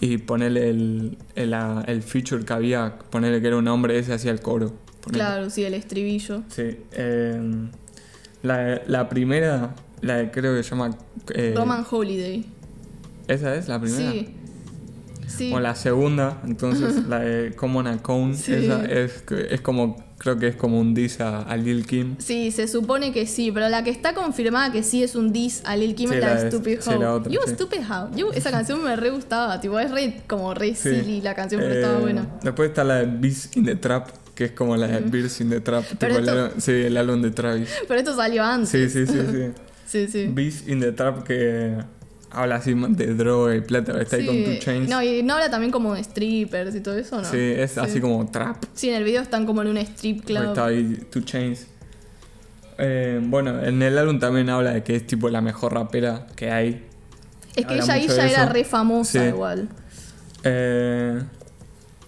y 0.00 0.18
ponele 0.18 0.70
el, 0.70 1.18
el, 1.34 1.54
ah, 1.54 1.82
el 1.86 2.02
feature 2.02 2.44
que 2.44 2.52
había, 2.52 2.98
ponele 3.10 3.40
que 3.40 3.46
era 3.48 3.56
un 3.56 3.68
hombre, 3.68 3.98
ese 3.98 4.12
hacía 4.12 4.30
el 4.30 4.40
coro. 4.40 4.72
Claro, 5.00 5.50
sí, 5.50 5.64
el 5.64 5.74
estribillo. 5.74 6.42
Sí. 6.48 6.76
eh, 6.92 7.40
la, 8.42 8.80
la 8.86 9.08
primera, 9.08 9.74
la 10.00 10.16
de 10.16 10.30
creo 10.30 10.56
que 10.56 10.62
se 10.62 10.70
llama... 10.70 10.96
eh, 11.34 11.52
Roman 11.56 11.84
Holiday. 11.90 12.44
¿Esa 13.28 13.54
es 13.54 13.68
la 13.68 13.80
primera? 13.80 14.10
Sí. 14.12 14.34
Sí. 15.26 15.52
O 15.54 15.60
la 15.60 15.74
segunda, 15.74 16.40
entonces 16.44 17.04
la 17.08 17.20
de 17.20 17.52
Common 17.54 17.86
Account, 17.86 18.34
Sí. 18.34 18.52
esa 18.54 18.84
es, 18.84 19.22
es 19.50 19.60
como, 19.60 19.96
creo 20.18 20.36
que 20.38 20.48
es 20.48 20.56
como 20.56 20.80
un 20.80 20.92
diss 20.92 21.20
a, 21.20 21.42
a 21.42 21.56
Lil 21.56 21.86
Kim. 21.86 22.16
Sí, 22.18 22.50
se 22.50 22.66
supone 22.66 23.12
que 23.12 23.26
sí, 23.26 23.52
pero 23.52 23.68
la 23.68 23.84
que 23.84 23.90
está 23.90 24.12
confirmada 24.12 24.72
que 24.72 24.82
sí 24.82 25.04
es 25.04 25.14
un 25.14 25.32
diss 25.32 25.62
a 25.64 25.76
Lil 25.76 25.94
Kim 25.94 26.08
Sí, 26.10 26.16
es 26.16 26.20
la 26.20 26.34
de 26.42 26.50
Stupid 26.50 26.80
sí, 26.80 26.90
How. 26.90 27.00
la 27.00 27.14
otra, 27.14 27.32
you 27.32 27.40
sí. 27.46 27.52
Stupid 27.54 27.78
How. 27.88 28.10
You- 28.16 28.32
esa 28.34 28.50
canción 28.50 28.82
me 28.82 28.96
re 28.96 29.10
gustaba, 29.10 29.60
tipo, 29.60 29.78
es 29.78 29.90
re, 29.92 30.22
como 30.26 30.52
re 30.52 30.74
silly 30.74 31.20
la 31.20 31.34
canción, 31.34 31.60
pero 31.60 31.74
estaba 31.74 31.98
Eh, 31.98 32.00
buena. 32.00 32.26
Después 32.42 32.70
está 32.70 32.82
la 32.82 32.96
de 32.96 33.06
Beast 33.06 33.56
in 33.56 33.64
the 33.66 33.76
Trap, 33.76 34.08
que 34.34 34.44
es 34.46 34.52
como 34.52 34.76
la 34.76 34.86
de 34.86 35.00
Beast 35.00 35.40
in 35.40 35.50
the 35.50 35.60
Trap, 35.60 35.84
tipo 35.98 36.06
el, 36.06 36.28
álbum- 36.28 36.50
sí, 36.58 36.72
el 36.72 36.96
álbum 36.96 37.20
de 37.22 37.30
Travis. 37.30 37.68
Pero 37.86 38.00
esto 38.00 38.14
salió 38.16 38.42
antes. 38.44 38.70
Sí, 38.70 38.88
sí, 38.88 39.06
sí, 39.06 39.18
sí. 39.30 39.50
Sí, 39.86 40.06
sí. 40.06 40.28
Beast 40.32 40.68
in 40.68 40.78
the 40.80 40.92
Trap 40.92 41.24
que 41.24 41.76
habla 42.30 42.54
así 42.56 42.74
de 42.74 43.14
droga 43.14 43.56
y 43.56 43.60
plata, 43.60 44.00
está 44.00 44.16
ahí 44.16 44.26
con 44.26 44.44
Two 44.44 44.58
Chains. 44.60 44.88
No, 44.88 45.02
y 45.02 45.20
no 45.24 45.34
habla 45.34 45.50
también 45.50 45.72
como 45.72 45.94
de 45.94 46.04
strippers 46.04 46.76
y 46.76 46.80
todo 46.80 46.96
eso, 46.96 47.20
¿no? 47.20 47.24
Sí, 47.28 47.36
es 47.36 47.76
así 47.76 48.00
como 48.00 48.24
trap. 48.30 48.62
Sí, 48.72 48.88
en 48.88 48.94
el 48.94 49.02
video 49.02 49.20
están 49.20 49.46
como 49.46 49.62
en 49.62 49.68
un 49.68 49.78
strip 49.78 50.24
club. 50.24 50.44
Está 50.44 50.66
ahí 50.66 50.96
Two 51.10 51.22
Chains. 51.22 51.66
Eh, 52.78 53.20
bueno, 53.20 53.60
en 53.64 53.82
el 53.82 53.98
álbum 53.98 54.20
también 54.20 54.48
habla 54.48 54.70
de 54.74 54.82
que 54.84 54.94
es 54.94 55.06
tipo 55.06 55.28
la 55.28 55.40
mejor 55.40 55.74
rapera 55.74 56.28
que 56.36 56.52
hay. 56.52 56.86
Es 57.56 57.66
que 57.66 57.74
ella 57.74 57.94
ahí 57.94 58.06
ya 58.06 58.28
era 58.28 58.46
re 58.46 58.62
famosa 58.64 59.26
igual. 59.26 59.68
Eh, 60.44 61.20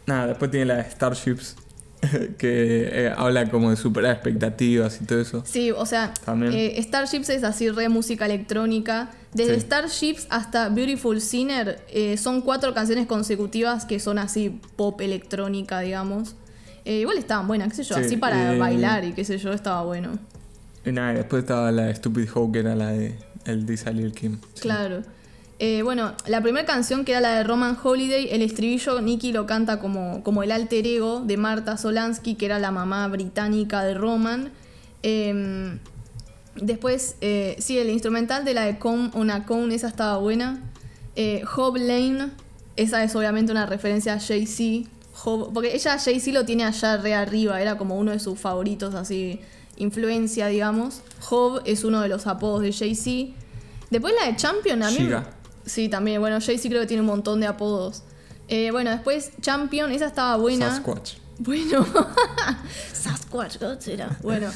nada, 0.06 0.28
después 0.28 0.50
tiene 0.52 0.66
la 0.66 0.76
de 0.76 0.85
Starships. 0.90 1.56
que 2.38 3.07
eh, 3.07 3.15
habla 3.17 3.49
como 3.49 3.71
de 3.71 3.77
superar 3.77 4.15
expectativas 4.15 5.01
y 5.01 5.05
todo 5.05 5.21
eso. 5.21 5.43
Sí, 5.47 5.71
o 5.71 5.87
sea, 5.87 6.12
eh, 6.53 6.81
Starships 6.83 7.31
es 7.31 7.45
así 7.45 7.71
re 7.71 7.88
música 7.88 8.27
electrónica. 8.27 9.11
Desde 9.33 9.59
Starships 9.61 10.27
hasta 10.29 10.69
Beautiful 10.69 11.21
Sinner 11.21 11.81
eh, 11.88 12.17
son 12.19 12.43
cuatro 12.43 12.75
canciones 12.75 13.07
consecutivas 13.07 13.87
que 13.87 13.99
son 13.99 14.19
así 14.19 14.61
pop 14.77 15.01
electrónica, 15.01 15.81
digamos. 15.81 16.35
igual 16.85 17.17
estaban 17.17 17.47
buenas, 17.47 17.69
qué 17.69 17.77
sé 17.77 17.85
yo, 17.85 17.97
así 17.97 18.17
para 18.17 18.57
bailar 18.59 19.05
y 19.05 19.12
qué 19.12 19.25
sé 19.25 19.38
yo, 19.38 19.53
estaba 19.53 19.83
bueno. 19.83 20.19
Y 20.85 20.91
nada, 20.91 21.15
después 21.15 21.45
estaba 21.45 21.71
la 21.71 21.85
de 21.85 21.95
Stupid 21.95 22.29
Hope 22.35 22.53
que 22.53 22.59
era 22.59 22.75
la 22.75 22.91
de 22.91 23.17
el 23.45 23.65
Lil 23.67 24.12
Kim. 24.12 24.38
Claro. 24.61 25.03
Eh, 25.64 25.83
bueno, 25.83 26.12
la 26.27 26.42
primera 26.42 26.66
canción 26.66 27.05
que 27.05 27.12
era 27.12 27.20
la 27.20 27.37
de 27.37 27.44
Roman 27.44 27.79
Holiday, 27.81 28.31
el 28.33 28.42
estribillo 28.42 29.01
Nicky 29.01 29.31
lo 29.31 29.46
canta 29.46 29.79
como, 29.79 30.25
como 30.25 30.42
el 30.42 30.51
alter 30.51 30.85
ego 30.88 31.20
de 31.20 31.37
Marta 31.37 31.77
Solansky, 31.77 32.35
que 32.35 32.46
era 32.46 32.59
la 32.59 32.72
mamá 32.72 33.07
británica 33.07 33.85
de 33.85 33.94
Roman. 33.94 34.51
Em, 35.05 35.79
después, 36.57 37.14
eh, 37.20 37.55
sí, 37.61 37.79
el 37.79 37.90
instrumental 37.90 38.44
de 38.44 38.55
la 38.55 38.62
de 38.62 38.81
Come 38.81 39.11
on 39.14 39.31
Cone, 39.46 39.72
esa 39.72 39.87
estaba 39.87 40.18
buena. 40.18 40.59
Eh, 41.14 41.44
Hob 41.55 41.77
Lane, 41.77 42.31
esa 42.75 43.05
es 43.05 43.14
obviamente 43.14 43.53
una 43.53 43.64
referencia 43.64 44.14
a 44.14 44.18
Jay-Z. 44.18 44.90
Porque 45.55 45.77
ella 45.77 45.96
Jay-Z 45.96 46.33
lo 46.33 46.44
tiene 46.44 46.64
allá 46.64 46.96
re 46.96 47.14
arriba, 47.14 47.62
era 47.62 47.79
como 47.79 47.96
uno 47.96 48.11
de 48.11 48.18
sus 48.18 48.37
favoritos, 48.37 48.96
así, 48.96 49.38
influencia, 49.77 50.48
digamos. 50.48 51.03
Hob 51.31 51.62
es 51.66 51.85
uno 51.85 52.01
de 52.01 52.09
los 52.09 52.27
apodos 52.27 52.62
de 52.62 52.72
Jay-Z. 52.72 53.33
Después 53.90 54.12
la 54.20 54.27
de 54.27 54.35
Champion, 54.35 54.83
a 54.83 54.90
mí. 54.90 55.09
Sí, 55.64 55.88
también. 55.88 56.20
Bueno, 56.20 56.40
Jay-Z 56.40 56.68
creo 56.68 56.81
que 56.81 56.87
tiene 56.87 57.03
un 57.03 57.07
montón 57.07 57.40
de 57.40 57.46
apodos. 57.46 58.03
Eh, 58.48 58.70
bueno, 58.70 58.90
después 58.90 59.33
Champion, 59.40 59.92
esa 59.92 60.07
estaba 60.07 60.37
buena. 60.37 60.70
Sasquatch. 60.70 61.14
Bueno, 61.38 61.87
Sasquatch, 62.92 63.59
será? 63.81 64.18
Bueno, 64.22 64.48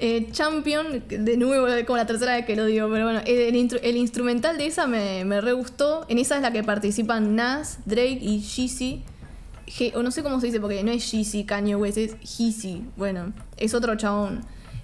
eh, 0.00 0.28
Champion, 0.32 1.04
de 1.08 1.36
nuevo, 1.36 1.66
como 1.86 1.96
la 1.96 2.06
tercera 2.06 2.36
vez 2.36 2.46
que 2.46 2.56
lo 2.56 2.66
digo, 2.66 2.88
pero 2.90 3.04
bueno, 3.04 3.20
el, 3.24 3.96
instrumental 3.96 4.58
de 4.58 4.66
esa 4.66 4.86
me, 4.86 5.24
me, 5.24 5.40
re 5.40 5.52
gustó. 5.52 6.04
En 6.08 6.18
esa 6.18 6.36
es 6.36 6.42
la 6.42 6.52
que 6.52 6.62
participan 6.62 7.36
Nas, 7.36 7.78
Drake 7.84 8.18
y 8.20 8.40
Jeezy. 8.40 9.02
O 9.94 10.02
no 10.02 10.10
sé 10.10 10.22
cómo 10.22 10.40
se 10.40 10.46
dice, 10.46 10.60
porque 10.60 10.82
no 10.82 10.90
es 10.90 11.10
Jeezy, 11.10 11.44
Kanye 11.44 11.76
West, 11.76 11.98
es 11.98 12.16
Jeezy. 12.20 12.84
Bueno, 12.96 13.32
es 13.56 13.74
otro 13.74 13.96
chabón. 13.96 14.40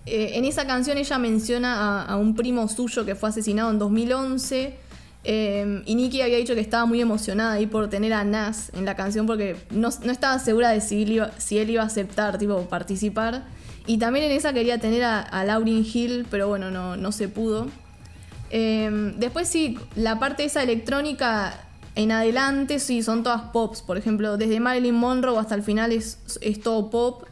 Eh, 0.07 0.33
en 0.35 0.45
esa 0.45 0.67
canción 0.67 0.99
ella 0.99 1.19
menciona 1.19 2.03
a, 2.03 2.05
a, 2.05 2.17
un 2.17 2.35
primo 2.35 2.69
suyo 2.69 3.07
que 3.07 3.15
fue 3.15 3.31
asesinado 3.31 3.71
en 3.71 3.79
2011 3.79 4.84
Em, 5.25 5.83
y 5.87 5.95
Nicky 5.95 6.21
había 6.21 6.37
dicho 6.37 6.55
que 6.55 6.61
estaba 6.61 6.85
muy 6.85 7.01
emocionada 7.01 7.55
ahí 7.55 7.67
por 7.67 7.89
tener 7.89 8.13
a 8.13 8.25
Nas 8.25 8.71
en 8.75 8.85
la 8.85 8.95
canción 8.95 9.27
porque 9.27 9.57
no, 9.71 9.89
estaba 9.89 10.39
segura 10.39 10.71
de 10.71 10.83
si 10.83 11.03
él, 11.03 11.13
iba, 11.71 11.83
a 11.83 11.87
aceptar, 11.87 12.39
tipo, 12.39 12.61
participar. 12.69 13.45
Y 13.87 13.99
también 13.99 14.27
en 14.27 14.33
esa 14.33 14.53
quería 14.53 14.79
tener 14.79 15.03
a, 15.03 15.21
a 15.21 15.45
Lauryn 15.45 15.85
Hill, 15.85 16.27
pero 16.31 16.49
bueno, 16.49 16.71
no, 16.71 16.97
no 16.97 17.13
se 17.13 17.29
pudo. 17.29 17.69
Em, 18.51 19.19
después 19.19 19.49
sí, 19.49 19.79
la 19.97 20.19
parte 20.19 20.45
esa 20.45 20.63
electrónica 20.63 21.59
en 21.95 22.13
adelante 22.13 22.79
sí 22.79 23.03
son 23.03 23.23
todas 23.23 23.43
pops. 23.53 23.83
Por 23.83 23.97
ejemplo, 23.97 24.37
desde 24.37 24.61
Marilyn 24.61 24.95
Monroe 24.95 25.39
hasta 25.39 25.55
el 25.55 25.63
final 25.63 25.91
es 25.91 26.19
todo 26.63 26.91
pop. 26.91 27.25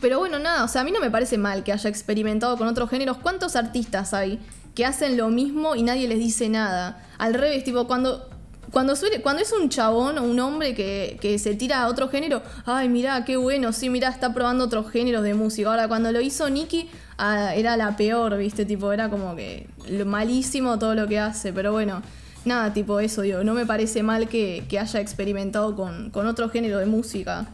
Pero 0.00 0.18
bueno, 0.18 0.38
nada, 0.38 0.64
o 0.64 0.68
sea, 0.68 0.80
a 0.80 0.84
mí 0.84 0.90
no 0.90 1.00
me 1.00 1.10
parece 1.10 1.38
mal 1.38 1.62
que 1.62 1.72
haya 1.72 1.88
experimentado 1.88 2.56
con 2.56 2.66
otros 2.66 2.90
géneros. 2.90 3.18
¿Cuántos 3.18 3.54
artistas 3.54 4.14
hay 4.14 4.40
que 4.76 4.84
hacen 4.84 5.16
lo 5.16 5.30
mismo 5.30 5.74
y 5.74 5.82
nadie 5.82 6.06
les 6.06 6.18
dice 6.18 6.48
nada. 6.50 7.02
Al 7.18 7.32
revés, 7.32 7.64
tipo, 7.64 7.86
cuando, 7.86 8.28
cuando, 8.70 8.94
suele, 8.94 9.22
cuando 9.22 9.42
es 9.42 9.50
un 9.50 9.70
chabón 9.70 10.18
o 10.18 10.22
un 10.22 10.38
hombre 10.38 10.74
que, 10.74 11.38
se 11.38 11.54
tira 11.54 11.82
a 11.82 11.88
otro 11.88 12.08
género, 12.10 12.42
ay, 12.66 12.90
mira 12.90 13.24
qué 13.24 13.38
bueno, 13.38 13.72
sí, 13.72 13.88
mira 13.88 14.10
está 14.10 14.34
probando 14.34 14.64
otros 14.64 14.90
géneros 14.90 15.24
de 15.24 15.32
música. 15.32 15.70
Ahora, 15.70 15.88
cuando 15.88 16.12
lo 16.12 16.20
hizo 16.20 16.50
Nicky, 16.50 16.90
ah, 17.16 17.54
era 17.54 17.78
la 17.78 17.96
peor, 17.96 18.36
¿viste? 18.36 18.66
Tipo, 18.66 18.92
era 18.92 19.08
como 19.08 19.34
que 19.34 19.66
malísimo 20.04 20.78
todo 20.78 20.94
lo 20.94 21.08
que 21.08 21.18
hace, 21.18 21.52
pero 21.52 21.72
bueno. 21.72 22.02
Nada, 22.44 22.72
tipo 22.72 23.00
eso, 23.00 23.22
digo, 23.22 23.42
no 23.42 23.54
me 23.54 23.66
parece 23.66 24.04
mal 24.04 24.28
que, 24.28 24.64
haya 24.78 25.00
experimentado 25.00 25.74
con, 25.74 26.10
con 26.10 26.28
otro 26.28 26.48
género 26.48 26.78
de 26.78 26.86
música. 26.86 27.46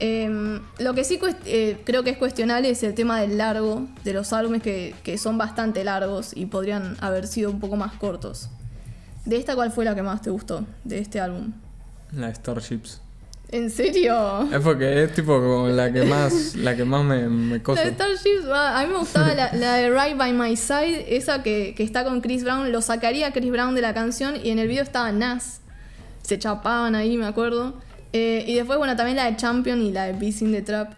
Em, 0.00 0.60
lo 0.78 0.94
que 0.94 1.02
sí 1.02 1.18
eh, 1.44 1.80
creo 1.84 2.04
que 2.04 2.10
es 2.10 2.18
cuestionable 2.18 2.70
es 2.70 2.82
el 2.84 2.94
tema 2.94 3.20
del 3.20 3.36
largo 3.36 3.88
de 4.04 4.12
los 4.12 4.32
álbumes 4.32 4.62
que, 4.62 5.18
son 5.18 5.38
bastante 5.38 5.82
largos 5.82 6.36
y 6.36 6.46
podrían 6.46 6.96
haber 7.00 7.26
sido 7.26 7.50
un 7.50 7.58
poco 7.58 7.76
más 7.76 7.94
cortos. 7.94 8.48
¿De 9.24 9.36
esta 9.36 9.54
cuál 9.56 9.72
fue 9.72 9.84
la 9.84 9.94
que 9.94 10.02
más 10.02 10.22
te 10.22 10.30
gustó 10.30 10.64
de 10.84 10.98
este 10.98 11.20
álbum? 11.20 11.52
La 12.12 12.28
de 12.28 12.34
Starships. 12.34 13.00
¿En 13.50 13.70
serio? 13.70 14.48
Es 14.52 14.60
porque 14.60 15.04
es 15.04 15.14
tipo 15.14 15.32
como 15.40 15.68
la 15.68 15.90
que 15.92 16.04
más, 16.04 16.54
la 16.54 16.76
que 16.76 16.84
más 16.84 17.02
me, 17.02 17.28
me 17.28 17.58
La 17.58 17.84
de 17.84 17.90
Starships, 17.92 18.44
a 18.52 18.84
mí 18.84 18.92
me 18.92 18.98
gustaba 18.98 19.34
la, 19.34 19.74
de 19.74 19.90
Right 19.90 20.16
by 20.16 20.32
My 20.32 20.54
Side, 20.56 21.16
esa 21.16 21.42
que, 21.42 21.74
que, 21.74 21.82
está 21.82 22.04
con 22.04 22.20
Chris 22.20 22.44
Brown. 22.44 22.70
Lo 22.70 22.82
sacaría 22.82 23.32
Chris 23.32 23.50
Brown 23.50 23.74
de 23.74 23.80
la 23.80 23.94
canción 23.94 24.36
y 24.42 24.50
en 24.50 24.58
el 24.58 24.68
video 24.68 24.84
estaba 24.84 25.10
Nas. 25.10 25.60
Se 26.22 26.38
chapaban 26.38 26.94
ahí, 26.94 27.16
me 27.16 27.26
acuerdo. 27.26 27.74
Eh, 28.12 28.44
y 28.46 28.54
después, 28.54 28.78
bueno, 28.78 28.96
también 28.96 29.16
la 29.16 29.30
de 29.30 29.36
Champion 29.36 29.82
y 29.82 29.92
la 29.92 30.04
de 30.04 30.12
Beast 30.14 30.40
the 30.40 30.62
Trap. 30.62 30.94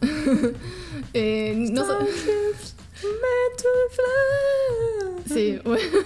eh, 1.14 1.54
no 1.70 1.84
Sí, 5.26 5.58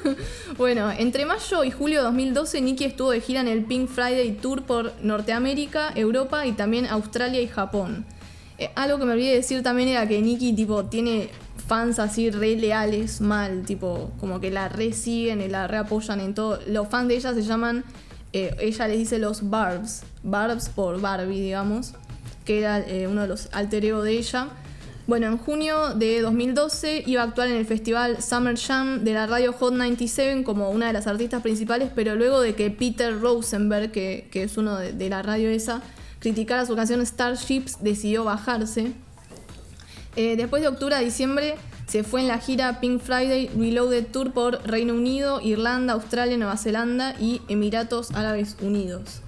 bueno. 0.58 0.90
entre 0.90 1.24
mayo 1.24 1.64
y 1.64 1.70
julio 1.70 1.98
de 1.98 2.04
2012 2.04 2.60
Nicky 2.60 2.84
estuvo 2.84 3.10
de 3.10 3.20
gira 3.20 3.40
en 3.40 3.48
el 3.48 3.64
Pink 3.64 3.88
Friday 3.88 4.32
Tour 4.32 4.62
por 4.62 4.92
Norteamérica, 5.02 5.92
Europa 5.94 6.46
y 6.46 6.52
también 6.52 6.86
Australia 6.86 7.40
y 7.40 7.46
Japón. 7.46 8.04
Eh, 8.58 8.70
algo 8.74 8.98
que 8.98 9.04
me 9.04 9.12
olvidé 9.12 9.34
decir 9.34 9.62
también 9.62 9.88
era 9.88 10.06
que 10.08 10.20
Nicky 10.20 10.52
tipo 10.54 10.84
tiene 10.86 11.30
fans 11.66 11.98
así 11.98 12.30
re 12.30 12.56
leales 12.56 13.20
mal, 13.20 13.64
tipo 13.64 14.12
como 14.20 14.40
que 14.40 14.50
la 14.50 14.68
re 14.68 14.92
siguen 14.92 15.40
y 15.40 15.48
la 15.48 15.66
re 15.68 15.78
apoyan 15.78 16.20
en 16.20 16.34
todo. 16.34 16.58
Los 16.66 16.88
fans 16.88 17.08
de 17.08 17.16
ella 17.16 17.32
se 17.32 17.42
llaman 17.42 17.84
eh, 18.32 18.56
ella 18.60 18.88
les 18.88 18.98
dice 18.98 19.18
los 19.18 19.50
Barbs, 19.50 20.02
Barbs 20.22 20.68
por 20.68 21.00
Barbie, 21.00 21.40
digamos, 21.40 21.94
que 22.44 22.58
era 22.58 22.80
eh, 22.80 23.06
uno 23.06 23.22
de 23.22 23.28
los 23.28 23.48
alter 23.52 23.84
ego 23.84 24.02
de 24.02 24.12
ella. 24.12 24.48
Bueno, 25.06 25.26
en 25.26 25.36
junio 25.36 25.94
de 25.94 26.20
2012 26.20 27.02
iba 27.06 27.22
a 27.22 27.24
actuar 27.24 27.48
en 27.48 27.56
el 27.56 27.66
festival 27.66 28.22
Summer 28.22 28.56
Jam 28.56 29.04
de 29.04 29.14
la 29.14 29.26
radio 29.26 29.52
Hot 29.52 29.72
97 29.72 30.44
como 30.44 30.70
una 30.70 30.86
de 30.86 30.92
las 30.92 31.06
artistas 31.06 31.42
principales, 31.42 31.90
pero 31.94 32.14
luego 32.14 32.40
de 32.40 32.54
que 32.54 32.70
Peter 32.70 33.18
Rosenberg, 33.20 33.90
que, 33.90 34.28
es 34.32 34.56
uno 34.56 34.76
de, 34.76 34.92
de, 34.92 35.08
la 35.08 35.22
radio 35.22 35.50
esa, 35.50 35.82
criticara 36.20 36.64
su 36.66 36.76
canción 36.76 37.04
Starships, 37.04 37.82
decidió 37.82 38.24
bajarse. 38.24 38.92
Eh, 40.14 40.36
después 40.36 40.60
de 40.62 40.68
octubre 40.68 40.94
a 40.94 41.00
diciembre 41.00 41.56
se 41.92 42.04
fue 42.04 42.22
en 42.22 42.28
la 42.28 42.38
gira 42.38 42.80
Pink 42.80 43.02
Friday 43.02 43.50
Reloaded 43.54 44.06
Tour 44.06 44.32
por 44.32 44.66
Reino 44.66 44.94
Unido, 44.94 45.42
Irlanda, 45.42 45.92
Australia, 45.92 46.38
Nueva 46.38 46.56
Zelanda 46.56 47.14
y 47.20 47.42
Emiratos 47.48 48.12
Árabes 48.12 48.56
Unidos. 48.62 49.20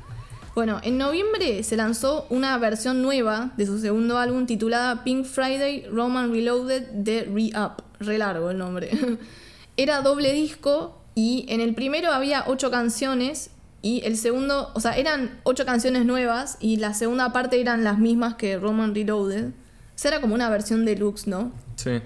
Bueno, 0.54 0.80
en 0.82 0.96
noviembre 0.96 1.62
se 1.62 1.76
lanzó 1.76 2.26
una 2.30 2.56
versión 2.56 3.02
nueva 3.02 3.52
de 3.58 3.66
su 3.66 3.78
segundo 3.80 4.16
álbum 4.16 4.46
titulada 4.46 5.04
Pink 5.04 5.26
Friday 5.26 5.84
Roman 5.90 6.32
Reloaded 6.32 6.84
de 6.88 7.24
Re-Up. 7.24 7.82
Re 8.00 8.16
largo 8.16 8.50
el 8.50 8.56
nombre. 8.56 8.88
Era 9.76 10.00
doble 10.00 10.32
disco 10.32 10.98
y 11.14 11.44
en 11.50 11.60
el 11.60 11.74
primero 11.74 12.12
había 12.12 12.44
ocho 12.46 12.70
canciones 12.70 13.50
y 13.82 14.00
el 14.06 14.16
segundo, 14.16 14.70
o 14.72 14.80
sea, 14.80 14.96
eran 14.96 15.38
ocho 15.42 15.66
canciones 15.66 16.06
nuevas 16.06 16.56
y 16.60 16.78
la 16.78 16.94
segunda 16.94 17.30
parte 17.30 17.60
eran 17.60 17.84
las 17.84 17.98
mismas 17.98 18.36
que 18.36 18.56
Roman 18.56 18.94
Reloaded. 18.94 19.48
O 19.48 19.52
sea, 19.96 20.12
era 20.12 20.22
como 20.22 20.34
una 20.34 20.48
versión 20.48 20.86
deluxe, 20.86 21.26
¿no? 21.26 21.52
Sí. 21.76 22.00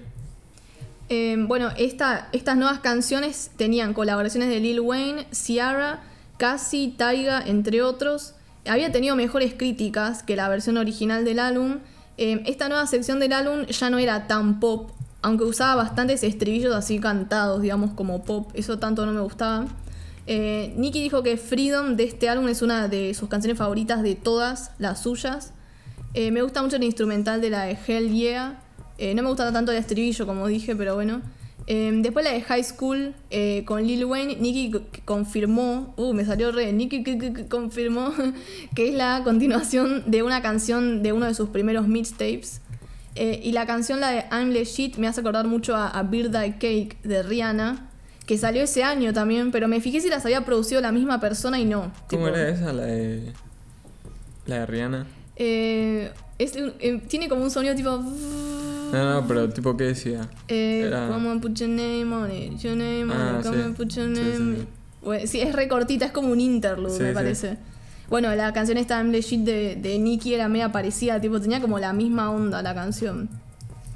Em, 1.09 1.47
bueno, 1.47 1.69
estas 1.77 2.55
nuevas 2.55 2.79
canciones 2.79 3.49
tenían 3.57 3.93
colaboraciones 3.93 4.49
de 4.49 4.59
Lil 4.59 4.79
Wayne, 4.79 5.25
Ciara, 5.31 6.01
Cassie, 6.37 6.93
Taiga, 6.95 7.41
entre 7.45 7.81
otros. 7.81 8.35
Había 8.67 8.91
tenido 8.91 9.15
mejores 9.15 9.55
críticas 9.55 10.21
que 10.21 10.35
la 10.35 10.47
versión 10.47 10.77
original 10.77 11.25
del 11.25 11.39
álbum. 11.39 11.79
Em, 12.17 12.43
esta 12.45 12.69
nueva 12.69 12.85
sección 12.85 13.19
del 13.19 13.33
álbum 13.33 13.65
ya 13.65 13.89
no 13.89 13.97
era 13.97 14.27
tan 14.27 14.59
pop, 14.59 14.91
aunque 15.23 15.45
usaba 15.45 15.75
bastantes 15.83 16.23
estribillos 16.23 16.75
así 16.75 16.99
cantados, 16.99 17.61
digamos, 17.63 17.91
como 17.91 18.23
pop. 18.23 18.51
Eso 18.53 18.77
tanto 18.77 19.05
no 19.07 19.11
me 19.11 19.21
gustaba. 19.21 19.65
Eh, 20.27 20.75
Nicky 20.77 21.01
dijo 21.01 21.23
que 21.23 21.37
Freedom 21.37 21.95
de 21.95 22.03
este 22.03 22.29
álbum 22.29 22.49
es 22.49 22.61
una 22.61 22.87
de 22.87 23.15
sus 23.15 23.29
canciones 23.29 23.57
favoritas 23.57 24.03
de 24.03 24.13
todas 24.13 24.71
las 24.77 25.01
suyas. 25.01 25.53
Eh, 26.13 26.29
me 26.29 26.43
gusta 26.43 26.61
mucho 26.61 26.75
el 26.75 26.83
instrumental 26.83 27.41
de 27.41 27.49
la 27.49 27.63
de 27.63 27.77
Hell 27.87 28.11
Yeah. 28.13 28.61
Eh, 28.99 29.15
no 29.15 29.23
me 29.23 29.29
gusta 29.29 29.51
tanto 29.51 29.71
el 29.71 29.77
estribillo, 29.79 30.27
como 30.27 30.45
dije, 30.47 30.75
pero 30.75 30.93
bueno. 30.95 31.21
Eh, 31.67 31.91
después 32.01 32.25
la 32.25 32.31
de 32.31 32.41
High 32.41 32.63
School 32.63 33.13
eh, 33.29 33.63
con 33.65 33.83
Lil 33.85 34.03
Wayne, 34.05 34.37
Nicki 34.39 34.71
c- 34.71 35.01
confirmó, 35.05 35.93
uh, 35.97 36.13
me 36.13 36.25
salió 36.25 36.51
re, 36.51 36.71
c- 36.77 37.45
confirmó 37.47 38.11
que 38.75 38.89
es 38.89 38.95
la 38.95 39.21
continuación 39.23 40.03
de 40.07 40.23
una 40.23 40.41
canción 40.41 41.03
de 41.03 41.13
uno 41.13 41.27
de 41.27 41.33
sus 41.35 41.49
primeros 41.49 41.87
mixtapes. 41.87 42.61
Eh, 43.15 43.39
y 43.43 43.51
la 43.51 43.65
canción, 43.67 43.99
la 43.99 44.09
de 44.11 44.25
I'm 44.31 44.49
Legit, 44.49 44.97
me 44.97 45.07
hace 45.07 45.21
acordar 45.21 45.45
mucho 45.47 45.75
a, 45.75 45.89
a 45.89 46.03
Birthday 46.03 46.53
Cake 46.53 46.97
de 47.03 47.21
Rihanna, 47.23 47.89
que 48.25 48.37
salió 48.37 48.63
ese 48.63 48.83
año 48.83 49.13
también, 49.13 49.51
pero 49.51 49.67
me 49.67 49.79
fijé 49.81 50.01
si 50.01 50.09
las 50.09 50.25
había 50.25 50.45
producido 50.45 50.81
la 50.81 50.91
misma 50.91 51.19
persona 51.19 51.59
y 51.59 51.65
no. 51.65 51.91
¿Cómo 52.09 52.25
Tipo, 52.25 52.27
era 52.29 52.49
esa? 52.49 52.73
La 52.73 52.83
de. 52.85 53.33
La 54.47 54.59
de 54.59 54.65
Rihanna. 54.65 55.07
eh, 55.35 56.11
es 56.39 56.55
un- 56.55 56.73
eh, 56.79 57.01
tiene 57.07 57.29
como 57.29 57.43
un 57.43 57.51
sonido 57.51 57.75
tipo... 57.75 57.97
No, 58.91 59.13
no, 59.21 59.27
pero 59.27 59.47
tipo, 59.49 59.77
¿qué 59.77 59.83
decía? 59.85 60.27
Eh, 60.47 60.85
Era- 60.87 61.07
Come 61.09 61.29
on, 61.29 61.39
put 61.41 61.53
your 61.53 61.69
name 61.69 62.11
on 62.11 62.31
it, 62.31 62.57
your 62.59 62.75
name 62.75 63.03
on 63.03 63.11
Ah, 63.11 63.37
it, 63.39 63.45
come 63.45 63.57
sí. 63.57 63.63
on, 63.63 63.73
put 63.75 63.89
your 63.93 64.07
name. 64.07 64.55
sí, 64.55 64.61
sí. 64.61 64.67
Bueno, 65.03 65.27
sí, 65.27 65.41
es 65.41 65.53
re 65.53 65.67
cortita, 65.67 66.05
es 66.05 66.11
como 66.11 66.29
un 66.31 66.39
interlude, 66.41 66.99
me 66.99 67.13
parece. 67.13 67.57
Bueno, 68.09 68.33
la 68.35 68.51
canción 68.53 68.77
esta 68.79 68.97
I'm 68.97 69.11
Legit 69.11 69.41
de, 69.41 69.75
de 69.75 69.99
Nicki 69.99 70.33
era 70.33 70.49
media 70.49 70.71
parecida, 70.71 71.21
tipo, 71.21 71.39
tenía 71.39 71.61
como 71.61 71.77
la 71.77 71.93
misma 71.93 72.31
onda 72.31 72.63
la 72.63 72.73
canción. 72.73 73.29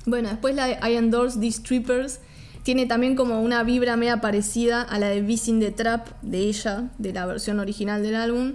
Bueno, 0.06 0.30
después 0.30 0.54
la 0.56 0.68
de 0.68 0.74
I 0.88 0.96
Endorse 0.96 1.40
These 1.40 1.58
Strippers 1.62 2.20
tiene 2.62 2.86
también 2.86 3.16
como 3.16 3.42
una 3.42 3.64
vibra 3.64 3.98
media 3.98 4.22
parecida 4.22 4.84
a 4.84 5.00
la 5.00 5.08
de 5.08 5.22
Beast 5.24 5.48
the 5.60 5.72
Trap 5.72 6.08
de 6.22 6.38
ella, 6.42 6.90
de 7.00 7.12
la 7.14 7.26
versión 7.26 7.60
original 7.60 8.04
del 8.04 8.16
álbum. 8.16 8.54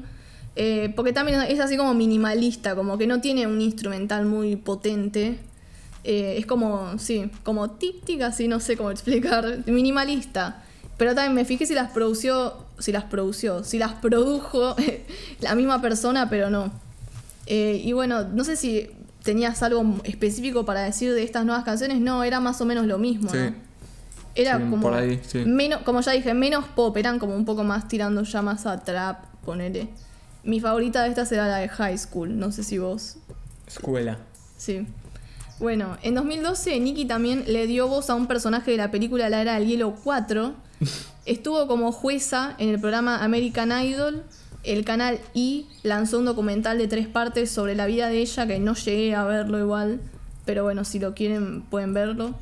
Eh, 0.61 0.93
porque 0.97 1.13
también 1.13 1.41
es 1.43 1.61
así 1.61 1.77
como 1.77 1.95
minimalista, 1.95 2.75
como 2.75 2.99
que 2.99 3.07
no 3.07 3.21
tiene 3.21 3.47
un 3.47 3.61
instrumental 3.61 4.27
muy 4.27 4.57
potente. 4.57 5.39
Eh, 6.03 6.35
es 6.37 6.47
como, 6.47 6.99
sí, 6.99 7.31
como 7.45 7.71
tic 7.71 8.03
tic, 8.05 8.23
así 8.23 8.49
no 8.49 8.59
sé 8.59 8.77
cómo 8.77 8.91
explicar, 8.91 9.59
minimalista. 9.67 10.65
Pero 10.97 11.15
también 11.15 11.35
me 11.35 11.45
fijé 11.45 11.65
si 11.65 11.75
las 11.75 11.93
produció, 11.93 12.55
si 12.81 12.91
las 12.91 13.05
produció, 13.05 13.63
si 13.63 13.79
las 13.79 13.93
produjo 13.93 14.75
la 15.41 15.55
misma 15.55 15.81
persona, 15.81 16.29
pero 16.29 16.51
no. 16.51 16.73
Eh, 17.47 17.81
y 17.85 17.93
bueno, 17.93 18.25
no 18.25 18.43
sé 18.43 18.57
si 18.57 18.91
tenías 19.23 19.63
algo 19.63 19.85
específico 20.03 20.65
para 20.65 20.81
decir 20.83 21.13
de 21.15 21.23
estas 21.23 21.45
nuevas 21.45 21.63
canciones. 21.65 22.01
No, 22.01 22.25
era 22.25 22.41
más 22.41 22.61
o 22.61 22.65
menos 22.65 22.87
lo 22.87 22.99
mismo, 22.99 23.31
Sí. 23.31 23.37
¿no? 23.39 23.55
Era 24.35 24.57
Sí, 24.59 24.63
como 24.71 24.81
por 24.83 24.95
ahí, 24.95 25.21
sí. 25.25 25.39
menos, 25.45 25.83
como 25.83 26.01
ya 26.01 26.13
dije, 26.13 26.35
menos 26.35 26.65
pop, 26.67 26.97
eran 26.97 27.21
como 27.21 27.37
un 27.37 27.45
poco 27.45 27.63
más 27.63 27.87
tirando 27.87 28.23
ya 28.25 28.43
más 28.43 28.67
a 28.67 28.81
trap, 28.83 29.25
ponele. 29.45 29.89
Mi 30.45 30.61
favorita 30.61 31.03
de 31.03 31.11
estas 31.11 31.31
era 31.33 31.47
la 31.49 31.57
de 31.59 31.69
High 31.69 31.99
School, 31.99 32.39
no 32.39 32.53
sé 32.53 32.63
si 32.63 32.79
vos 32.79 33.19
Escuela. 33.69 34.19
Sí. 34.57 34.87
Bueno, 35.61 35.99
en 36.03 36.15
2012 36.15 36.81
Nicki 36.81 37.05
también 37.05 37.45
le 37.47 37.67
dio 37.67 37.89
voz 37.89 38.11
a 38.11 38.15
un 38.15 38.27
personaje 38.27 38.71
de 38.71 38.77
la 38.77 38.91
película 38.91 39.29
La 39.29 39.43
Era 39.43 39.55
del 39.55 39.67
Hielo 39.67 39.95
4. 40.03 40.55
Estuvo 41.27 41.67
como 41.67 41.93
jueza 41.93 42.55
en 42.59 42.71
el 42.71 42.81
programa 42.81 43.23
American 43.23 43.71
Idol. 43.85 44.25
El 44.65 44.85
canal 44.85 45.21
I 45.35 45.67
lanzó 45.83 46.19
un 46.19 46.25
documental 46.25 46.79
de 46.79 46.89
tres 46.89 47.07
partes 47.07 47.51
sobre 47.51 47.75
la 47.75 47.87
vida 47.87 48.09
de 48.09 48.19
ella, 48.19 48.47
que 48.47 48.59
no 48.59 48.75
llegué 48.75 49.15
a 49.15 49.25
verlo 49.25 49.59
igual, 49.59 50.01
pero 50.45 50.65
bueno, 50.65 50.85
si 50.85 50.99
lo 50.99 51.15
quieren 51.15 51.63
pueden 51.63 51.95
verlo. 51.95 52.35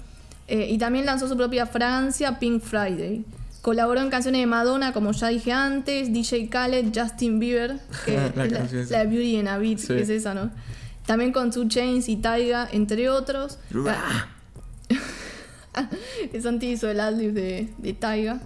Eh, 0.48 0.68
y 0.70 0.78
también 0.78 1.06
lanzó 1.06 1.28
su 1.28 1.36
propia 1.36 1.66
fragancia, 1.66 2.38
Pink 2.38 2.62
Friday. 2.62 3.24
Colaboró 3.66 4.00
en 4.00 4.10
canciones 4.10 4.42
de 4.42 4.46
Madonna, 4.46 4.92
como 4.92 5.10
ya 5.10 5.26
dije 5.26 5.50
antes, 5.50 6.12
DJ 6.12 6.48
Khaled, 6.50 6.92
Justin 6.94 7.40
Bieber, 7.40 7.80
que 8.04 8.12
La 8.36 8.44
es 8.44 8.90
la, 8.92 9.02
Beauty 9.02 9.38
and 9.38 9.48
a 9.48 9.58
Beat, 9.58 9.78
Sí. 9.78 9.88
que 9.88 10.02
es 10.02 10.08
esa, 10.08 10.34
¿no? 10.34 10.52
También 11.04 11.32
con 11.32 11.50
Two 11.50 11.66
Chains 11.66 12.08
y 12.08 12.14
Taiga, 12.14 12.68
entre 12.70 13.10
otros. 13.10 13.58
Santi 16.40 16.68
hizo 16.68 16.88
el 16.88 17.00
ad 17.00 17.14
de, 17.14 17.68
de 17.76 17.92
Taiga. 17.92 18.40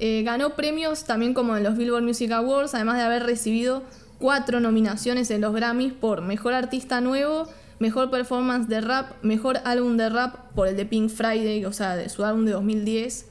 Eh, 0.00 0.24
ganó 0.24 0.56
premios 0.56 1.04
también 1.04 1.32
como 1.32 1.56
en 1.56 1.62
los 1.62 1.76
Billboard 1.76 2.02
Music 2.02 2.32
Awards, 2.32 2.74
además 2.74 2.96
de 2.96 3.04
haber 3.04 3.22
recibido 3.22 3.84
cuatro 4.18 4.58
nominaciones 4.58 5.30
en 5.30 5.42
los 5.42 5.54
Grammys 5.54 5.92
por 5.92 6.22
Mejor 6.22 6.54
Artista 6.54 7.00
Nuevo, 7.00 7.48
Mejor 7.78 8.10
Performance 8.10 8.68
de 8.68 8.80
Rap, 8.80 9.12
Mejor 9.22 9.60
Álbum 9.64 9.96
de 9.96 10.08
Rap 10.08 10.34
por 10.56 10.66
el 10.66 10.76
de 10.76 10.86
Pink 10.86 11.08
Friday, 11.08 11.64
o 11.66 11.72
sea, 11.72 11.94
de 11.94 12.08
su 12.08 12.24
álbum 12.24 12.44
de 12.44 12.50
2010. 12.50 13.26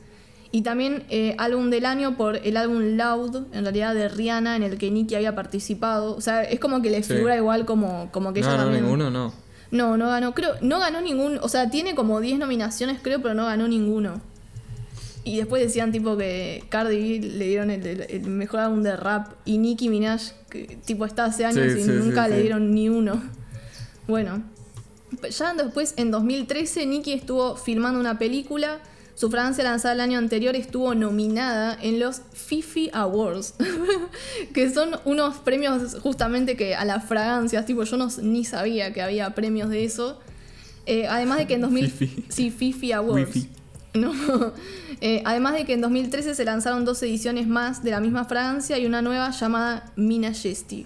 Y 0.55 0.61
también 0.61 1.03
eh, 1.09 1.35
álbum 1.37 1.69
del 1.69 1.85
año 1.85 2.15
por 2.15 2.37
el 2.37 2.55
álbum 2.55 2.95
Loud, 2.95 3.47
en 3.51 3.63
realidad 3.65 3.93
de 3.93 4.07
Rihanna, 4.07 4.55
en 4.55 4.63
el 4.63 4.77
que 4.77 4.89
Nicki 4.89 5.13
había 5.15 5.35
participado. 5.35 6.15
O 6.15 6.21
sea, 6.21 6.43
es 6.43 6.61
como 6.61 6.81
que 6.81 6.89
le 6.89 7.03
Sí. 7.03 7.11
figura 7.13 7.35
igual 7.35 7.65
como, 7.65 8.09
como 8.13 8.31
que 8.31 8.39
ella 8.39 8.51
No, 8.51 8.57
no, 8.59 8.63
también. 8.63 8.83
ninguno 8.85 9.09
no. 9.09 9.33
No, 9.71 9.97
no 9.97 10.07
ganó. 10.07 10.33
Creo, 10.33 10.53
no 10.61 10.79
ganó 10.79 11.01
ningún. 11.01 11.39
O 11.41 11.49
sea, 11.49 11.69
tiene 11.69 11.93
como 11.93 12.21
10 12.21 12.39
nominaciones, 12.39 12.99
creo, 13.01 13.21
pero 13.21 13.33
no 13.33 13.43
ganó 13.45 13.67
ninguno. 13.67 14.21
Y 15.25 15.35
después 15.35 15.61
decían 15.61 15.91
tipo 15.91 16.15
que 16.15 16.63
Cardi 16.69 17.19
B 17.19 17.27
le 17.27 17.47
dieron 17.49 17.69
el, 17.69 17.85
el- 17.85 18.01
el 18.09 18.21
mejor 18.27 18.61
álbum 18.61 18.81
de 18.81 18.95
rap 18.95 19.33
y 19.43 19.57
Nicki 19.57 19.89
Minaj, 19.89 20.21
que 20.49 20.77
tipo 20.85 21.03
está 21.05 21.25
hace 21.25 21.43
años 21.43 21.73
Sí, 21.73 21.79
y 21.79 21.83
sí, 21.83 21.89
nunca 21.91 22.29
le 22.29 22.39
dieron 22.41 22.71
ni 22.71 22.87
uno. 22.87 23.21
Bueno, 24.07 24.41
ya 25.37 25.53
después, 25.53 25.95
en 25.97 26.11
2013, 26.11 26.85
Nicki 26.85 27.11
estuvo 27.11 27.57
filmando 27.57 27.99
una 27.99 28.17
película. 28.17 28.79
Su 29.15 29.31
fragancia 29.31 29.63
lanzada 29.63 29.93
el 29.93 30.01
año 30.01 30.17
anterior 30.19 30.55
estuvo 30.57 30.93
nominada 30.93 31.77
en 31.81 31.99
los 31.99 32.21
Fifi 32.33 32.89
Awards, 32.91 33.53
que 34.53 34.69
son 34.69 34.99
unos 35.05 35.37
premios 35.37 35.97
justamente 36.01 36.57
que 36.57 36.75
a 36.75 36.83
las 36.83 37.05
fragancias, 37.05 37.65
tipo 37.65 37.83
yo 37.83 37.95
no, 37.95 38.09
ni 38.21 38.43
sabía 38.43 38.93
que 38.93 39.01
había 39.01 39.33
premios 39.33 39.69
de 39.69 39.85
eso. 39.85 40.19
Eh, 40.85 41.07
además 41.07 41.37
de 41.37 41.47
que 41.47 41.53
en 41.53 41.61
2000... 41.61 41.91
Fifi. 41.91 42.25
Sí, 42.27 42.51
Fifi 42.51 42.91
Awards. 42.91 43.47
No. 43.93 44.13
Eh, 45.01 45.21
además 45.25 45.55
de 45.55 45.65
que 45.65 45.73
en 45.73 45.81
2013 45.81 46.35
se 46.35 46.45
lanzaron 46.45 46.85
dos 46.85 47.03
ediciones 47.03 47.47
más 47.47 47.83
de 47.83 47.91
la 47.91 47.99
misma 47.99 48.23
fragancia 48.23 48.77
y 48.77 48.85
una 48.85 49.01
nueva 49.01 49.29
llamada 49.31 49.91
Mina 49.97 50.33
Jesty. 50.33 50.85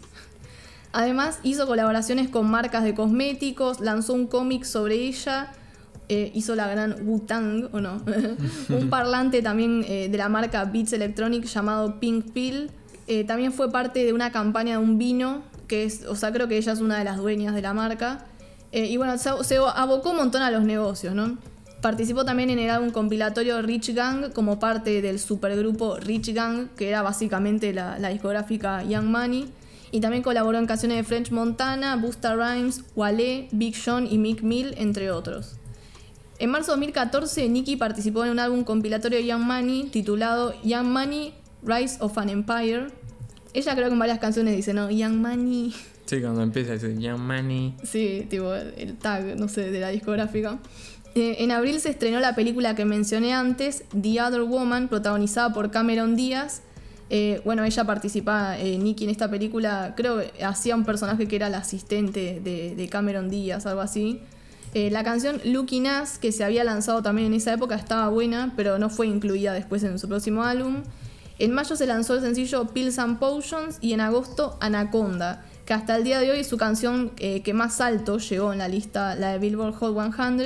Además 0.91 1.37
hizo 1.43 1.67
colaboraciones 1.67 2.27
con 2.27 2.49
marcas 2.49 2.83
de 2.83 2.95
cosméticos, 2.95 3.79
lanzó 3.81 4.13
un 4.13 4.25
cómic 4.25 4.63
sobre 4.63 4.95
ella, 4.95 5.53
eh, 6.11 6.31
hizo 6.33 6.55
la 6.55 6.67
gran 6.67 6.95
Wu-Tang, 7.05 7.69
¿o 7.71 7.79
no? 7.79 8.01
un 8.69 8.89
parlante 8.89 9.43
también 9.43 9.85
eh, 9.87 10.09
de 10.09 10.17
la 10.17 10.27
marca 10.27 10.65
Beats 10.65 10.91
Electronic 10.93 11.45
llamado 11.45 11.99
Pink 11.99 12.31
Pill. 12.31 12.71
Eh, 13.05 13.25
también 13.25 13.53
fue 13.53 13.71
parte 13.71 14.03
de 14.03 14.11
una 14.11 14.31
campaña 14.31 14.79
de 14.79 14.83
un 14.83 14.97
vino, 14.97 15.43
que 15.67 15.83
es, 15.83 16.05
o 16.07 16.15
sea, 16.15 16.31
creo 16.31 16.47
que 16.47 16.57
ella 16.57 16.73
es 16.73 16.79
una 16.79 16.97
de 16.97 17.03
las 17.03 17.17
dueñas 17.17 17.53
de 17.53 17.61
la 17.61 17.75
marca. 17.75 18.25
Y 18.71 18.97
bueno, 18.97 19.17
se, 19.19 19.29
abocó 19.75 20.11
un 20.11 20.17
montón 20.17 20.41
a 20.41 20.49
los 20.49 20.63
negocios, 20.63 21.13
¿no? 21.13 21.37
Participó 21.81 22.25
también 22.25 22.49
en 22.49 22.59
el 22.59 22.69
álbum 22.71 22.91
compilatorio 22.91 23.61
Rich 23.61 23.93
Gang 23.93 24.31
como 24.31 24.59
parte 24.59 25.01
del 25.03 25.19
supergrupo 25.19 25.97
Rich 25.97 26.33
Gang, 26.33 26.69
que 26.75 26.89
era 26.89 27.03
básicamente 27.03 27.71
la, 27.71 27.99
la 27.99 28.09
discográfica 28.09 28.83
Young 28.83 29.05
Money. 29.05 29.51
Y 29.91 30.01
también 30.01 30.23
colaboró 30.23 30.57
en 30.57 30.65
canciones 30.65 30.97
de 30.97 31.03
French 31.03 31.31
Montana, 31.31 31.95
Busta 31.97 32.35
Rhymes, 32.35 32.83
Wale, 32.95 33.47
Big 33.51 33.75
Sean 33.75 34.07
y 34.07 34.17
Mick 34.17 34.41
Mill, 34.41 34.73
entre 34.77 35.11
otros. 35.11 35.58
En 36.39 36.52
marzo 36.52 36.71
de 36.71 36.78
2014, 36.78 37.49
Nicki 37.49 37.75
participó 37.75 38.23
en 38.23 38.32
un 38.32 38.39
álbum 38.39 38.63
compilatorio 38.63 39.19
de 39.19 39.25
Young 39.25 39.41
Money 39.41 39.89
titulado 39.91 40.54
Young 40.63 40.88
Money 40.88 41.34
Rise 41.63 41.97
of 41.99 42.17
an 42.17 42.30
Empire. 42.30 42.88
Ella 43.54 43.75
creo 43.75 43.88
que 43.88 43.93
en 43.93 43.99
varias 43.99 44.19
canciones 44.19 44.56
dice, 44.56 44.73
¿no? 44.73 44.89
Young 44.89 45.15
Money. 45.15 45.75
Sí, 46.06 46.21
cuando 46.21 46.41
empieza 46.41 46.73
dice 46.73 46.95
Young 46.97 47.19
Money. 47.19 47.75
Sí, 47.84 48.25
tipo 48.30 48.56
el 48.56 48.95
tag, 48.95 49.38
no 49.38 49.49
sé, 49.49 49.69
de 49.69 49.82
la 49.82 49.89
discográfica. 49.89 50.60
Eh, 51.13 51.38
en 51.39 51.52
abril 51.52 51.82
se 51.82 51.89
estrenó 51.89 52.21
la 52.21 52.36
película 52.36 52.73
que 52.73 52.86
mencioné 52.86 53.34
antes, 53.34 53.84
The 53.99 54.21
Other 54.21 54.43
Woman, 54.43 54.88
protagonizada 54.88 55.52
por 55.52 55.71
Cameron 55.71 56.15
Díaz. 56.15 56.62
Eh, 57.10 57.41
bueno, 57.43 57.65
ella 57.65 57.84
participa, 57.84 58.58
eh, 58.58 58.78
Nicky, 58.78 59.04
en 59.04 59.10
esta 59.10 59.30
película, 59.30 59.93
creo 59.97 60.19
que 60.19 60.45
hacía 60.45 60.75
un 60.75 60.86
personaje 60.86 61.28
que 61.28 61.36
era 61.36 61.47
el 61.47 61.56
asistente 61.56 62.39
de, 62.41 62.75
de 62.75 62.88
Cameron 62.88 63.30
Díaz, 63.30 63.65
algo 63.65 63.82
así. 63.82 64.21
Eh, 64.73 64.91
la 64.91 65.03
canción 65.03 65.41
Looking 65.45 65.88
Us, 65.88 66.19
que 66.19 66.32
se 66.32 66.43
había 66.43 66.63
lanzado 66.63 67.01
también 67.01 67.27
en 67.27 67.34
esa 67.34 67.53
época, 67.53 67.75
estaba 67.75 68.10
buena, 68.10 68.53
pero 68.55 68.77
no 68.77 68.89
fue 68.89 69.08
incluida 69.08 69.53
después 69.53 69.84
en 69.84 69.97
su 69.97 70.08
próximo 70.08 70.43
álbum. 70.43 70.84
En 71.39 71.53
mayo 71.53 71.75
se 71.75 71.88
lanzó 71.88 72.15
el 72.15 72.21
sencillo 72.21 72.67
Pills 72.67 72.99
and 72.99 73.17
Potions 73.17 73.77
y 73.82 73.93
en 73.93 74.01
agosto 74.01 74.58
Anaconda, 74.60 75.45
que 75.65 75.73
hasta 75.73 75.95
el 75.95 76.03
día 76.03 76.19
de 76.19 76.32
hoy 76.32 76.39
es 76.39 76.47
su 76.47 76.58
canción 76.58 77.12
eh, 77.17 77.41
que 77.41 77.53
más 77.53 77.82
alto 77.82 78.17
llegó 78.17 78.51
en 78.51 78.60
la 78.60 78.67
lista, 78.67 79.15
la 79.15 79.32
de 79.32 79.39
Billboard 79.39 79.73
Hot 79.75 79.95
100. 79.95 80.39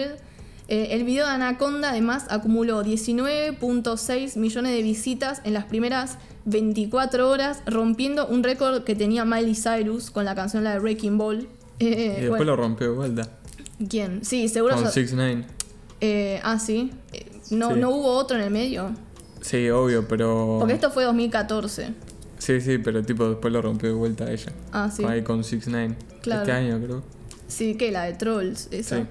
Eh, 0.69 0.87
el 0.91 1.03
video 1.03 1.25
de 1.25 1.31
Anaconda 1.31 1.89
además 1.89 2.27
acumuló 2.29 2.83
19.6 2.83 4.37
millones 4.37 4.71
de 4.71 4.81
visitas 4.83 5.41
en 5.43 5.53
las 5.53 5.65
primeras 5.65 6.17
24 6.45 7.29
horas, 7.29 7.61
rompiendo 7.65 8.27
un 8.27 8.43
récord 8.43 8.83
que 8.83 8.95
tenía 8.95 9.25
Miley 9.25 9.55
Cyrus 9.55 10.11
con 10.11 10.23
la 10.23 10.35
canción 10.35 10.63
la 10.63 10.73
de 10.73 10.79
Wrecking 10.79 11.17
Ball. 11.17 11.49
Y 11.79 11.85
después 11.85 12.29
bueno, 12.29 12.45
lo 12.45 12.55
rompió 12.55 12.95
vuelta. 12.95 13.27
¿Quién? 13.89 14.23
Sí, 14.23 14.47
seguro. 14.49 14.75
Con 14.75 14.85
ya- 14.85 14.91
6 14.91 15.13
9 15.13 15.45
eh, 16.01 16.41
ah, 16.43 16.59
sí. 16.59 16.91
Eh, 17.13 17.25
no, 17.51 17.73
Sí. 17.73 17.79
no 17.79 17.89
hubo 17.91 18.11
otro 18.13 18.37
en 18.37 18.43
el 18.43 18.51
medio. 18.51 18.91
Sí, 19.41 19.69
obvio, 19.69 20.07
pero. 20.07 20.57
Porque 20.59 20.73
esto 20.73 20.91
fue 20.91 21.03
2014. 21.05 21.93
Sí, 22.37 22.59
sí, 22.61 22.77
pero 22.77 23.03
tipo 23.03 23.29
después 23.29 23.53
lo 23.53 23.61
rompió 23.61 23.89
de 23.89 23.95
vuelta 23.95 24.29
ella. 24.29 24.51
Ah, 24.73 24.91
sí. 24.93 25.03
Ahí 25.05 25.21
con 25.23 25.43
6 25.43 25.63
9 25.67 25.95
Claro. 26.21 26.41
Este 26.41 26.51
año 26.51 26.79
creo. 26.83 27.03
Sí, 27.47 27.75
que 27.75 27.91
la 27.91 28.03
de 28.03 28.13
Trolls, 28.13 28.67
esa. 28.71 28.97
Sí. 28.97 29.03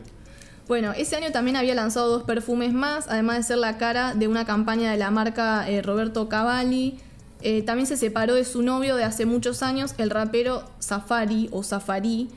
Bueno, 0.68 0.92
ese 0.92 1.16
año 1.16 1.32
también 1.32 1.56
había 1.56 1.74
lanzado 1.74 2.08
dos 2.10 2.22
perfumes 2.24 2.72
más, 2.72 3.06
además 3.08 3.38
de 3.38 3.42
ser 3.42 3.58
la 3.58 3.78
cara 3.78 4.14
de 4.14 4.28
una 4.28 4.44
campaña 4.44 4.90
de 4.92 4.96
la 4.98 5.10
marca 5.10 5.68
eh, 5.68 5.82
Roberto 5.82 6.28
Cavalli. 6.28 6.98
Eh, 7.42 7.62
también 7.62 7.86
se 7.86 7.96
separó 7.96 8.34
de 8.34 8.44
su 8.44 8.62
novio 8.62 8.96
de 8.96 9.04
hace 9.04 9.26
muchos 9.26 9.62
años, 9.62 9.94
el 9.98 10.10
rapero 10.10 10.62
Safari 10.78 11.48
o 11.52 11.62
Safari, 11.62 12.28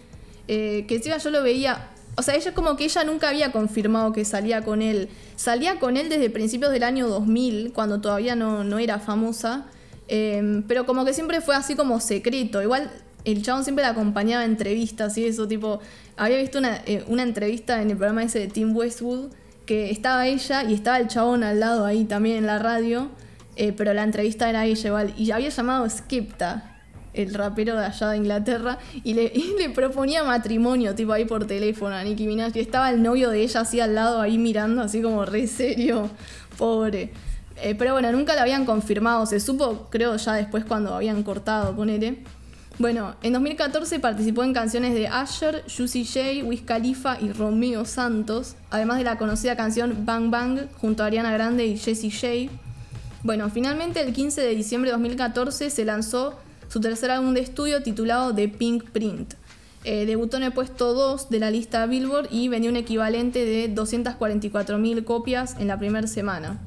eh, 0.48 0.86
que 0.88 0.96
encima 0.96 1.18
yo 1.18 1.30
lo 1.30 1.44
veía, 1.44 1.90
o 2.18 2.22
sea, 2.22 2.36
ella 2.36 2.54
como 2.54 2.76
que 2.78 2.86
ella 2.86 3.04
nunca 3.04 3.30
había 3.30 3.52
confirmado 3.52 4.14
que 4.14 4.24
salía 4.24 4.64
con 4.64 4.82
él. 4.82 5.10
Salía 5.36 5.80
con 5.80 5.98
él 5.98 6.10
desde 6.10 6.30
principios 6.30 6.72
del 6.72 6.84
año 6.84 7.08
2000, 7.08 7.74
cuando 7.74 8.00
todavía 8.00 8.36
no, 8.36 8.64
no 8.64 8.80
era 8.80 9.00
famosa, 9.00 9.66
eh, 10.08 10.64
pero 10.68 10.86
como 10.86 11.04
que 11.04 11.14
siempre 11.14 11.42
fue 11.42 11.56
así 11.56 11.76
como 11.76 12.00
secreto. 12.00 12.62
Igual 12.62 12.90
el 13.26 13.42
chabón 13.42 13.64
siempre 13.64 13.84
la 13.84 13.90
acompañaba 13.90 14.44
a 14.44 14.46
entrevistas 14.46 15.18
y 15.18 15.26
eso, 15.26 15.48
tipo, 15.48 15.80
había 16.16 16.38
visto 16.38 16.60
una, 16.60 16.78
eh, 16.86 17.04
una 17.08 17.24
entrevista 17.24 17.82
en 17.82 17.92
el 17.92 17.98
programa 17.98 18.24
ese 18.24 18.40
de 18.40 18.48
Tim 18.48 18.76
Westwood, 18.76 19.32
que 19.66 19.90
estaba 19.90 20.28
ella 20.28 20.64
y 20.64 20.74
estaba 20.74 21.00
el 21.00 21.08
chabón 21.08 21.44
al 21.44 21.60
lado 21.60 21.86
ahí 21.86 22.06
también 22.06 22.38
en 22.38 22.46
la 22.46 22.60
radio, 22.60 23.10
eh, 23.56 23.74
pero 23.74 23.94
la 23.94 24.04
entrevista 24.04 24.50
era 24.50 24.66
ella 24.66 24.88
igual, 24.88 25.14
y 25.18 25.32
había 25.32 25.50
llamado 25.50 25.90
Skepta, 25.90 26.75
el 27.16 27.34
rapero 27.34 27.76
de 27.76 27.86
allá 27.86 28.10
de 28.10 28.18
Inglaterra, 28.18 28.78
y 29.04 29.14
le, 29.14 29.32
proponía 29.74 30.24
matrimonio, 30.24 30.96
tipo 30.96 31.14
ahí 31.14 31.26
por 31.26 31.46
teléfono 31.48 31.96
a 31.96 32.04
Nicki 32.04 32.28
Minaj, 32.28 32.56
y 32.56 32.60
estaba 32.60 32.90
el 32.90 33.02
novio 33.02 33.30
de 33.30 33.42
ella 33.42 33.62
así 33.62 33.80
al 33.80 33.96
lado 33.96 34.22
ahí 34.22 34.38
mirando, 34.38 34.82
así 34.82 35.02
como 35.02 35.26
re 35.26 35.48
serio, 35.48 36.10
pobre. 36.58 37.12
Eh, 37.62 37.76
pero 37.76 37.94
bueno, 37.94 38.12
nunca 38.12 38.36
la 38.36 38.42
habían 38.42 38.66
confirmado, 38.66 39.26
se 39.26 39.40
supo 39.40 39.88
creo 39.90 40.18
ya 40.18 40.34
después 40.34 40.66
cuando 40.66 40.94
habían 40.94 41.24
cortado, 41.24 41.76
ponele. 41.76 42.24
Bueno, 42.78 43.16
en 43.24 43.32
2014 43.32 44.00
participó 44.00 44.44
en 44.44 44.54
canciones 44.54 44.94
de 44.94 45.08
Asher, 45.08 45.64
Juicy 45.74 46.04
J, 46.04 46.46
Wiz 46.46 46.64
Khalifa 46.64 47.18
y 47.22 47.32
Romeo 47.32 47.86
Santos, 47.86 48.56
además 48.70 48.98
de 48.98 49.06
la 49.06 49.18
conocida 49.18 49.56
canción 49.56 50.06
Bang 50.06 50.30
Bang 50.30 50.68
junto 50.78 51.04
a 51.04 51.06
Ariana 51.06 51.32
Grande 51.32 51.66
y 51.66 51.78
Jessie 51.78 52.12
J. 52.12 52.54
Bueno, 53.24 53.50
finalmente 53.50 54.02
el 54.02 54.12
15 54.12 54.42
de 54.42 54.54
diciembre 54.54 54.90
de 54.90 54.94
2014 54.98 55.70
se 55.70 55.86
lanzó 55.86 56.38
su 56.76 56.82
tercer 56.82 57.10
álbum 57.10 57.34
de 57.34 57.40
estudio 57.40 57.82
titulado 57.84 58.36
The 58.36 58.50
Pink 58.50 58.90
Print. 58.90 59.36
Eh, 59.86 60.06
debutó 60.06 60.36
en 60.36 60.44
el 60.44 60.52
puesto 60.52 60.94
2 60.94 61.30
de 61.30 61.40
la 61.40 61.50
lista 61.50 61.86
Billboard 61.86 62.28
y 62.32 62.50
vendió 62.50 62.70
un 62.70 62.76
equivalente 62.76 63.46
de 63.46 63.74
244.000 63.74 65.06
copias 65.06 65.56
en 65.58 65.70
la 65.70 65.80
primera 65.80 66.06
semana. 66.06 66.60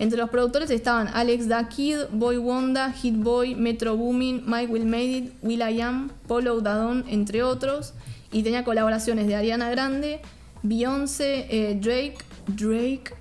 Entre 0.00 0.18
los 0.18 0.30
productores 0.30 0.68
estaban 0.72 1.06
Alex 1.14 1.46
Da 1.46 1.68
Kid, 1.68 1.96
Boy 2.10 2.38
Wonder, 2.38 2.92
Hit 2.92 3.14
Boy, 3.18 3.54
Metro 3.54 3.96
Boomin, 3.96 4.42
Mike 4.46 4.72
Will 4.72 4.84
Made 4.84 5.04
It, 5.04 5.32
Will 5.42 5.60
I 5.60 5.80
Am, 5.80 6.10
Polo 6.26 6.60
Dadon, 6.60 7.04
entre 7.06 7.44
otros. 7.44 7.94
Y 8.32 8.42
tenía 8.42 8.64
colaboraciones 8.64 9.28
de 9.28 9.36
Ariana 9.36 9.70
Grande, 9.70 10.22
Beyoncé, 10.64 11.46
eh, 11.50 11.78
Drake, 11.80 12.18
Drake, 12.48 13.14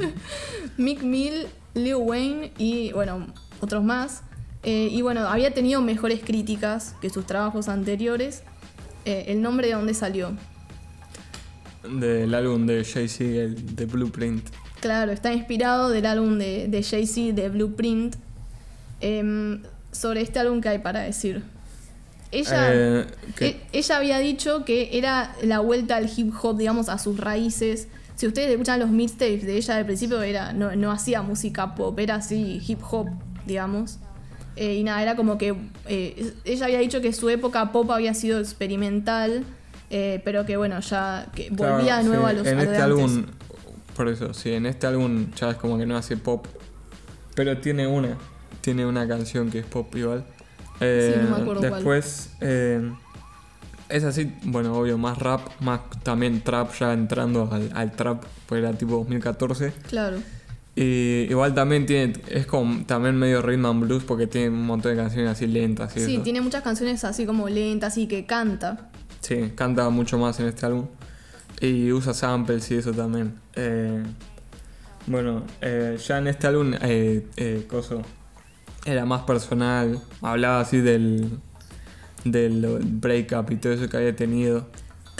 Mick 0.76 1.02
Mill, 1.02 1.46
Lil 1.72 1.94
Wayne 1.94 2.52
y 2.58 2.92
bueno, 2.92 3.26
otros 3.62 3.82
más. 3.82 4.22
Eh, 4.64 4.88
y 4.90 5.02
bueno, 5.02 5.26
había 5.28 5.52
tenido 5.52 5.80
mejores 5.82 6.20
críticas 6.24 6.94
que 7.00 7.10
sus 7.10 7.26
trabajos 7.26 7.68
anteriores. 7.68 8.42
Eh, 9.04 9.24
el 9.28 9.42
nombre 9.42 9.66
de 9.68 9.74
dónde 9.74 9.94
salió. 9.94 10.32
Del 11.88 12.32
álbum 12.34 12.66
de 12.66 12.84
Jay-Z, 12.84 13.24
de 13.74 13.86
Blueprint. 13.86 14.46
Claro, 14.80 15.10
está 15.12 15.32
inspirado 15.32 15.90
del 15.90 16.06
álbum 16.06 16.38
de, 16.38 16.68
de 16.68 16.82
Jay-Z, 16.82 17.32
de 17.34 17.48
Blueprint. 17.48 18.14
Em, 19.00 19.62
sobre 19.90 20.20
este 20.22 20.38
álbum 20.38 20.60
que 20.60 20.68
hay 20.68 20.78
para 20.78 21.00
decir. 21.00 21.42
Ella, 22.30 22.72
Eh, 22.72 23.06
e- 23.40 23.60
ella 23.72 23.96
había 23.96 24.18
dicho 24.20 24.64
que 24.64 24.96
era 24.96 25.34
la 25.42 25.58
vuelta 25.58 25.96
al 25.96 26.08
hip 26.16 26.32
hop, 26.40 26.56
digamos, 26.56 26.88
a 26.88 26.98
sus 26.98 27.18
raíces. 27.18 27.88
Si 28.14 28.26
ustedes 28.28 28.50
escuchan 28.50 28.78
los 28.78 28.90
mixtapes 28.90 29.44
de 29.44 29.56
ella 29.56 29.76
al 29.76 29.84
principio, 29.86 30.22
era, 30.22 30.52
no, 30.52 30.74
no 30.76 30.92
hacía 30.92 31.22
música 31.22 31.74
pop, 31.74 31.98
era 31.98 32.16
así 32.16 32.62
hip 32.66 32.78
hop, 32.88 33.08
digamos. 33.46 33.98
Eh, 34.56 34.74
y 34.74 34.84
nada, 34.84 35.02
era 35.02 35.16
como 35.16 35.38
que 35.38 35.54
eh, 35.86 36.34
ella 36.44 36.66
había 36.66 36.78
dicho 36.80 37.00
que 37.00 37.12
su 37.12 37.28
época 37.30 37.72
pop 37.72 37.90
había 37.90 38.12
sido 38.14 38.38
experimental, 38.38 39.44
eh, 39.90 40.20
pero 40.24 40.44
que 40.44 40.56
bueno, 40.56 40.80
ya 40.80 41.28
que 41.34 41.48
Claro, 41.48 41.76
volvía 41.76 41.98
de 41.98 42.04
nuevo 42.04 42.24
sí, 42.24 42.30
a 42.30 42.32
los 42.34 42.46
En 42.46 42.58
a 42.58 42.62
lo 42.64 42.70
de 42.70 42.72
este 42.72 42.82
antes. 42.82 43.02
álbum, 43.06 43.26
por 43.96 44.08
eso, 44.08 44.34
sí, 44.34 44.52
en 44.52 44.66
este 44.66 44.86
álbum 44.86 45.30
ya 45.34 45.50
es 45.50 45.56
como 45.56 45.78
que 45.78 45.86
no 45.86 45.96
hace 45.96 46.16
pop. 46.16 46.46
Pero 47.34 47.56
tiene 47.58 47.86
una, 47.86 48.18
tiene 48.60 48.84
una 48.84 49.08
canción 49.08 49.50
que 49.50 49.60
es 49.60 49.66
pop 49.66 49.94
igual. 49.96 50.24
Sí, 50.78 50.86
no 51.22 51.36
me 51.36 51.42
acuerdo 51.42 51.60
cuál. 51.60 51.74
después, 51.74 52.30
es 53.88 54.04
así, 54.04 54.32
bueno, 54.44 54.74
obvio, 54.74 54.98
más 54.98 55.18
rap, 55.18 55.40
más 55.60 55.80
también 56.02 56.40
trap, 56.42 56.72
ya 56.78 56.92
entrando 56.92 57.48
al, 57.52 57.70
al 57.74 57.92
trap, 57.92 58.24
pues 58.46 58.58
era 58.62 58.72
tipo 58.72 58.96
2014. 58.96 59.72
Claro. 59.88 60.18
Y 60.74 61.26
igual 61.28 61.54
también 61.54 61.84
tiene, 61.84 62.14
es 62.28 62.46
como 62.46 62.84
también 62.86 63.16
medio 63.16 63.42
rhythm 63.42 63.66
and 63.66 63.80
blues 63.84 64.04
porque 64.04 64.26
tiene 64.26 64.48
un 64.48 64.64
montón 64.66 64.96
de 64.96 65.02
canciones 65.02 65.30
así 65.32 65.46
lentas. 65.46 65.94
Y 65.96 66.00
Sí, 66.00 66.14
eso. 66.14 66.22
tiene 66.22 66.40
muchas 66.40 66.62
canciones 66.62 67.04
así 67.04 67.26
como 67.26 67.48
lentas 67.48 67.98
y 67.98 68.06
que 68.06 68.24
canta. 68.24 68.90
Sí, 69.20 69.52
canta 69.54 69.88
mucho 69.90 70.18
más 70.18 70.40
en 70.40 70.46
este 70.46 70.64
álbum. 70.66 70.86
Y 71.60 71.92
usa 71.92 72.14
samples 72.14 72.70
y 72.70 72.76
eso 72.76 72.92
también. 72.92 73.34
Eh, 73.54 74.02
bueno, 75.06 75.44
eh, 75.60 75.98
ya 76.06 76.18
en 76.18 76.26
este 76.28 76.46
álbum, 76.46 76.72
eh, 76.80 77.26
eh, 77.36 77.66
Coso, 77.68 78.00
era 78.86 79.04
más 79.04 79.22
personal. 79.22 80.00
Hablaba 80.22 80.60
así 80.60 80.78
del, 80.78 81.38
del 82.24 82.78
breakup 82.82 83.50
y 83.52 83.56
todo 83.56 83.74
eso 83.74 83.88
que 83.90 83.96
había 83.98 84.16
tenido. 84.16 84.68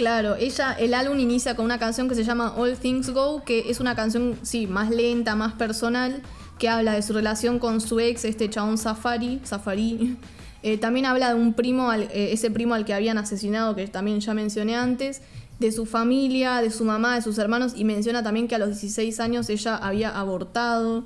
Claro, 0.02 0.34
ella, 0.34 0.72
el 0.72 0.94
álbum 0.94 1.20
inicia 1.20 1.54
con 1.54 1.64
una 1.64 1.78
canción 1.78 2.08
que 2.08 2.16
se 2.16 2.24
llama 2.24 2.54
All 2.56 2.76
Things 2.76 3.10
Go, 3.10 3.44
que 3.44 3.70
es 3.70 3.78
una 3.78 3.94
canción, 3.94 4.36
sí, 4.42 4.66
más 4.66 4.90
lenta, 4.90 5.36
más 5.36 5.52
personal, 5.52 6.22
que 6.58 6.68
habla 6.68 6.94
de 6.94 7.02
su 7.02 7.12
relación 7.12 7.60
con 7.60 7.80
su 7.80 8.00
ex, 8.00 8.24
este 8.24 8.50
chabón 8.50 8.78
Safari, 8.78 9.40
Safari. 9.44 10.16
Eh, 10.64 10.78
también 10.78 11.06
habla 11.06 11.28
de 11.30 11.34
un 11.34 11.54
primo, 11.54 11.90
al- 11.90 12.02
eh, 12.12 12.30
ese 12.32 12.48
primo 12.48 12.74
al 12.74 12.84
que 12.84 12.94
habían 12.94 13.18
asesinado, 13.18 13.74
que 13.74 13.88
también 13.88 14.20
ya 14.20 14.32
mencioné 14.32 14.76
antes, 14.76 15.20
de 15.58 15.72
su 15.72 15.86
familia, 15.86 16.60
de 16.62 16.70
su 16.70 16.84
mamá, 16.84 17.16
de 17.16 17.22
sus 17.22 17.36
hermanos, 17.38 17.72
y 17.76 17.84
menciona 17.84 18.22
también 18.22 18.46
que 18.46 18.54
a 18.54 18.58
los 18.58 18.68
16 18.80 19.18
años 19.18 19.48
ella 19.50 19.76
había 19.76 20.10
abortado. 20.16 21.02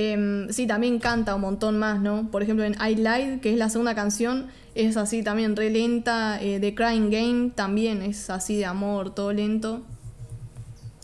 Em, 0.00 0.48
sí, 0.50 0.68
también 0.68 1.00
canta 1.00 1.34
un 1.34 1.40
montón 1.40 1.76
más, 1.76 2.00
¿no? 2.00 2.30
Por 2.30 2.44
ejemplo, 2.44 2.64
en 2.64 2.74
I 2.74 2.94
Lied, 2.94 3.40
que 3.40 3.50
es 3.52 3.58
la 3.58 3.68
segunda 3.68 3.96
canción, 3.96 4.46
es 4.76 4.96
así 4.96 5.24
también 5.24 5.56
re 5.56 5.70
lenta. 5.70 6.40
Eh, 6.40 6.60
The 6.60 6.72
Crying 6.72 7.10
Game 7.10 7.50
también 7.52 8.02
es 8.02 8.30
así 8.30 8.58
de 8.58 8.64
amor, 8.66 9.12
todo 9.12 9.32
lento. 9.32 9.82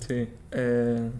Sí. 0.06 0.28
eh, 0.52 1.10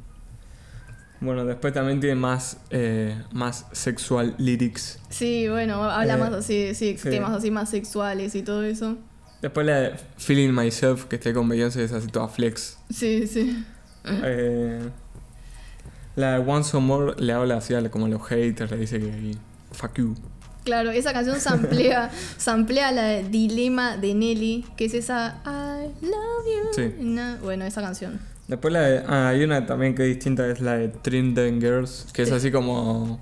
bueno, 1.20 1.44
después 1.46 1.72
también 1.72 2.00
tiene 2.00 2.16
más, 2.16 2.58
eh, 2.70 3.20
más 3.32 3.66
sexual 3.72 4.34
lyrics. 4.38 4.98
Sí, 5.08 5.48
bueno, 5.48 5.82
habla 5.84 6.14
Eh, 6.14 6.18
más 6.18 6.32
así, 6.34 6.74
sí, 6.74 6.96
sí. 6.98 7.10
temas 7.10 7.32
así 7.32 7.50
más 7.50 7.70
sexuales 7.70 8.34
y 8.34 8.42
todo 8.42 8.62
eso. 8.62 8.98
Después 9.40 9.66
la 9.66 9.80
de 9.80 9.94
Feeling 10.18 10.52
Myself, 10.52 11.06
que 11.06 11.16
esté 11.16 11.32
con 11.32 11.48
Beyoncé, 11.48 11.82
es 11.82 11.92
así 11.92 12.06
toda 12.08 12.28
flex. 12.28 12.78
Sí, 12.90 13.26
sí. 13.26 13.64
Eh, 14.04 14.80
la 16.16 16.38
de 16.38 16.50
Once 16.50 16.76
More 16.78 17.14
le 17.18 17.32
habla 17.32 17.56
así 17.56 17.74
a 17.74 17.90
como 17.90 18.06
a 18.06 18.08
los 18.08 18.22
haters, 18.26 18.70
le 18.70 18.76
dice 18.78 18.98
que 19.00 19.36
fuck 19.72 19.94
you. 19.98 20.14
Claro, 20.64 20.90
esa 20.90 21.12
canción 21.12 21.40
samplea, 21.40 22.10
samplea 22.38 22.90
la 22.92 23.02
de 23.04 23.24
Dilema 23.28 23.96
de 23.98 24.14
Nelly, 24.14 24.64
que 24.76 24.86
es 24.86 24.94
esa 24.94 25.42
I 25.44 26.06
love 26.06 26.46
you. 26.46 26.74
Sí. 26.74 27.38
Bueno, 27.42 27.64
esa 27.66 27.82
canción. 27.82 28.18
Después 28.48 28.72
la 28.72 28.80
de, 28.80 28.98
ah, 29.06 29.28
hay 29.28 29.42
una 29.42 29.66
también 29.66 29.94
que 29.94 30.02
es 30.02 30.08
distinta, 30.08 30.46
es 30.46 30.60
la 30.60 30.76
de 30.76 30.88
Trinidad 30.88 31.44
Girls, 31.60 32.06
que 32.12 32.22
es 32.22 32.28
Sí. 32.28 32.34
así 32.34 32.50
como 32.50 33.20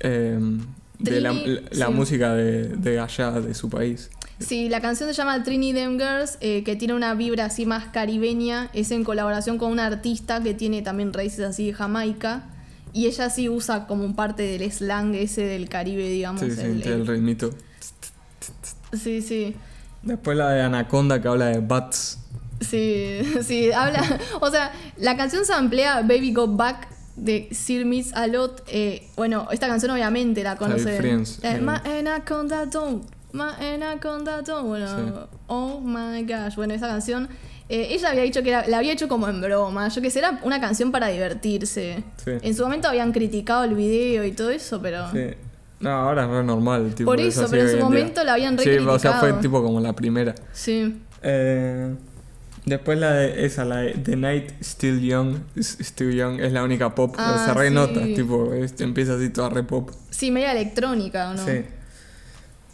eh, 0.00 0.38
de 0.98 1.20
la, 1.20 1.30
Trini, 1.30 1.60
la 1.72 1.86
sí. 1.86 1.92
música 1.92 2.34
de, 2.34 2.68
de 2.68 2.98
allá, 3.00 3.30
de 3.32 3.54
su 3.54 3.68
país. 3.70 4.10
Sí, 4.40 4.68
la 4.68 4.80
canción 4.80 5.08
se 5.08 5.14
llama 5.14 5.42
Trini 5.42 5.72
Them 5.72 5.98
Girls, 5.98 6.38
eh, 6.40 6.62
que 6.64 6.76
tiene 6.76 6.94
una 6.94 7.14
vibra 7.14 7.46
así 7.46 7.66
más 7.66 7.86
caribeña. 7.86 8.70
Es 8.72 8.90
en 8.92 9.02
colaboración 9.04 9.58
con 9.58 9.72
una 9.72 9.86
artista 9.86 10.42
que 10.42 10.54
tiene 10.54 10.82
también 10.82 11.12
raíces 11.12 11.40
así 11.40 11.66
de 11.66 11.72
Jamaica. 11.74 12.44
Y 12.92 13.06
ella 13.06 13.30
sí 13.30 13.48
usa 13.48 13.86
como 13.86 14.14
parte 14.14 14.42
del 14.44 14.70
slang 14.72 15.14
ese 15.14 15.42
del 15.42 15.68
Caribe, 15.68 16.08
digamos. 16.08 16.40
Sí, 16.40 16.50
sí, 16.52 16.60
el 16.62 16.82
el- 16.82 17.06
ritmito. 17.06 17.50
sí, 18.92 19.22
sí. 19.22 19.54
Después 20.02 20.36
la 20.38 20.50
de 20.50 20.62
Anaconda 20.62 21.20
que 21.20 21.28
habla 21.28 21.46
de 21.46 21.58
bats. 21.60 22.18
Sí, 22.60 23.20
sí, 23.42 23.70
habla. 23.72 24.02
O 24.40 24.50
sea, 24.50 24.72
la 24.96 25.16
canción 25.16 25.44
se 25.44 25.52
amplía 25.52 26.00
Baby 26.02 26.32
Go 26.32 26.46
Back 26.48 26.88
de 27.18 27.48
Sir 27.52 27.84
Miss 27.84 28.12
a 28.14 28.26
lot. 28.26 28.62
eh, 28.68 29.08
bueno, 29.16 29.48
esta 29.50 29.66
canción 29.68 29.90
obviamente 29.92 30.42
la 30.42 30.56
conocen. 30.56 31.24
Eh. 31.42 31.60
My 31.60 31.90
Anaconda 31.98 32.66
Don't. 32.66 33.04
My 33.32 33.50
Anaconda 33.74 34.42
Don't. 34.42 34.66
Bueno, 34.66 34.86
Sí. 34.88 35.12
oh 35.48 35.80
my 35.80 36.22
gosh. 36.24 36.56
Bueno, 36.56 36.74
esa 36.74 36.88
canción. 36.88 37.28
eh, 37.68 37.88
ella 37.90 38.10
había 38.10 38.22
dicho 38.22 38.42
que 38.42 38.50
la 38.50 38.78
había 38.78 38.92
hecho 38.92 39.08
como 39.08 39.28
en 39.28 39.40
broma. 39.42 39.88
Yo 39.88 40.00
que 40.00 40.10
sé, 40.10 40.20
era 40.20 40.40
una 40.42 40.58
canción 40.60 40.90
para 40.90 41.08
divertirse. 41.08 42.02
Sí. 42.24 42.30
En 42.40 42.54
su 42.54 42.62
momento 42.62 42.88
habían 42.88 43.12
criticado 43.12 43.64
el 43.64 43.74
video 43.74 44.24
y 44.24 44.32
todo 44.32 44.50
eso, 44.50 44.80
pero. 44.80 45.10
Sí. 45.12 45.26
No, 45.80 45.90
ahora 45.90 46.24
es 46.24 46.30
re 46.30 46.42
normal. 46.42 46.92
Tipo, 46.94 47.10
Por 47.10 47.20
es 47.20 47.36
eso, 47.36 47.46
pero 47.50 47.62
en 47.62 47.68
su 47.68 47.74
día. 47.76 47.84
momento 47.84 48.24
la 48.24 48.32
habían 48.32 48.56
re 48.58 48.64
Sí, 48.64 48.70
o 48.78 48.98
sea, 48.98 49.12
fue 49.20 49.32
tipo 49.34 49.62
como 49.62 49.78
la 49.80 49.92
primera. 49.92 50.34
Sí. 50.52 51.00
Eh, 51.22 51.94
Después 52.68 52.98
la 52.98 53.12
de 53.14 53.46
esa, 53.46 53.64
la 53.64 53.76
de 53.78 53.92
The 53.94 54.16
Night 54.16 54.52
Still 54.62 55.00
Young, 55.00 55.36
Still 55.58 56.12
Young, 56.14 56.40
es 56.40 56.52
la 56.52 56.62
única 56.62 56.94
pop, 56.94 57.14
Ah, 57.18 57.44
se 57.46 57.54
re 57.54 57.68
sí. 57.68 57.74
nota, 57.74 58.02
tipo, 58.02 58.52
es- 58.52 58.78
empieza 58.80 59.14
así 59.14 59.30
toda 59.30 59.48
re 59.48 59.62
pop. 59.62 59.90
Sí, 60.10 60.30
media 60.30 60.52
electrónica, 60.52 61.30
¿o 61.30 61.34
no? 61.34 61.44
Sí. 61.46 61.62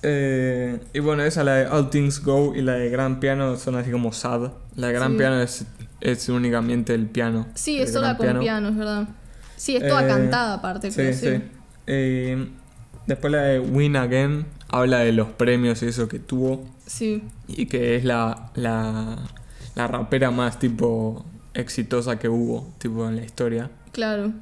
Eh, 0.02 0.80
y 0.92 0.98
bueno, 0.98 1.22
esa, 1.22 1.44
la 1.44 1.54
de 1.54 1.66
All 1.68 1.90
Things 1.90 2.22
Go 2.22 2.54
y 2.54 2.60
la 2.62 2.72
de 2.74 2.90
Gran 2.90 3.20
Piano 3.20 3.56
son 3.56 3.76
así 3.76 3.90
como 3.90 4.12
sad. 4.12 4.50
La 4.76 4.88
de 4.88 4.92
Gran 4.92 5.12
Sí. 5.12 5.18
Piano 5.18 5.40
es, 5.40 5.64
es 6.00 6.28
únicamente 6.28 6.92
el 6.94 7.06
piano. 7.06 7.46
Sí, 7.54 7.78
es 7.80 7.92
sola 7.92 8.16
con 8.16 8.38
piano. 8.40 8.68
es 8.68 8.76
verdad. 8.76 9.08
Sí, 9.56 9.76
es 9.76 9.86
toda 9.86 10.04
Eh, 10.04 10.08
cantada 10.08 10.54
aparte, 10.54 10.90
Sí, 10.90 10.96
creo, 10.96 11.14
sí. 11.14 11.42
Eh, 11.86 12.48
después 13.06 13.32
la 13.32 13.42
de 13.42 13.60
Win 13.60 13.96
Again 13.96 14.44
habla 14.68 14.98
de 14.98 15.12
los 15.12 15.28
premios 15.28 15.82
y 15.82 15.86
eso 15.86 16.08
que 16.08 16.18
tuvo. 16.18 16.68
Sí. 16.86 17.22
Y 17.48 17.66
que 17.66 17.96
es 17.96 18.04
la, 18.04 18.50
la, 18.56 19.16
la 19.74 19.86
rapera 19.86 20.30
más 20.30 20.58
tipo 20.58 21.24
exitosa 21.52 22.18
que 22.18 22.28
hubo, 22.28 22.66
tipo 22.78 23.08
en 23.08 23.16
la 23.16 23.24
historia. 23.24 23.70
Claro. 23.92 24.32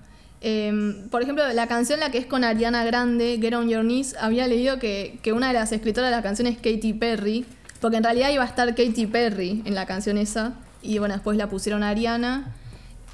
Eh, 0.40 1.06
por 1.10 1.22
ejemplo, 1.22 1.46
la 1.52 1.66
canción 1.68 2.00
la 2.00 2.10
que 2.10 2.18
es 2.18 2.26
con 2.26 2.42
Ariana 2.42 2.84
Grande, 2.84 3.38
Get 3.40 3.54
On 3.54 3.68
Your 3.68 3.82
Knees, 3.82 4.16
había 4.20 4.46
leído 4.48 4.78
que, 4.78 5.18
que 5.22 5.32
una 5.32 5.48
de 5.48 5.54
las 5.54 5.72
escritoras 5.72 6.10
de 6.10 6.16
la 6.16 6.22
canción 6.22 6.48
es 6.48 6.56
Katy 6.56 6.94
Perry, 6.94 7.44
porque 7.80 7.98
en 7.98 8.04
realidad 8.04 8.30
iba 8.30 8.42
a 8.42 8.46
estar 8.46 8.68
Katy 8.74 9.06
Perry 9.06 9.62
en 9.64 9.74
la 9.74 9.86
canción 9.86 10.18
esa, 10.18 10.54
y 10.82 10.98
bueno, 10.98 11.14
después 11.14 11.36
la 11.36 11.48
pusieron 11.48 11.82
a 11.82 11.90
Ariana. 11.90 12.52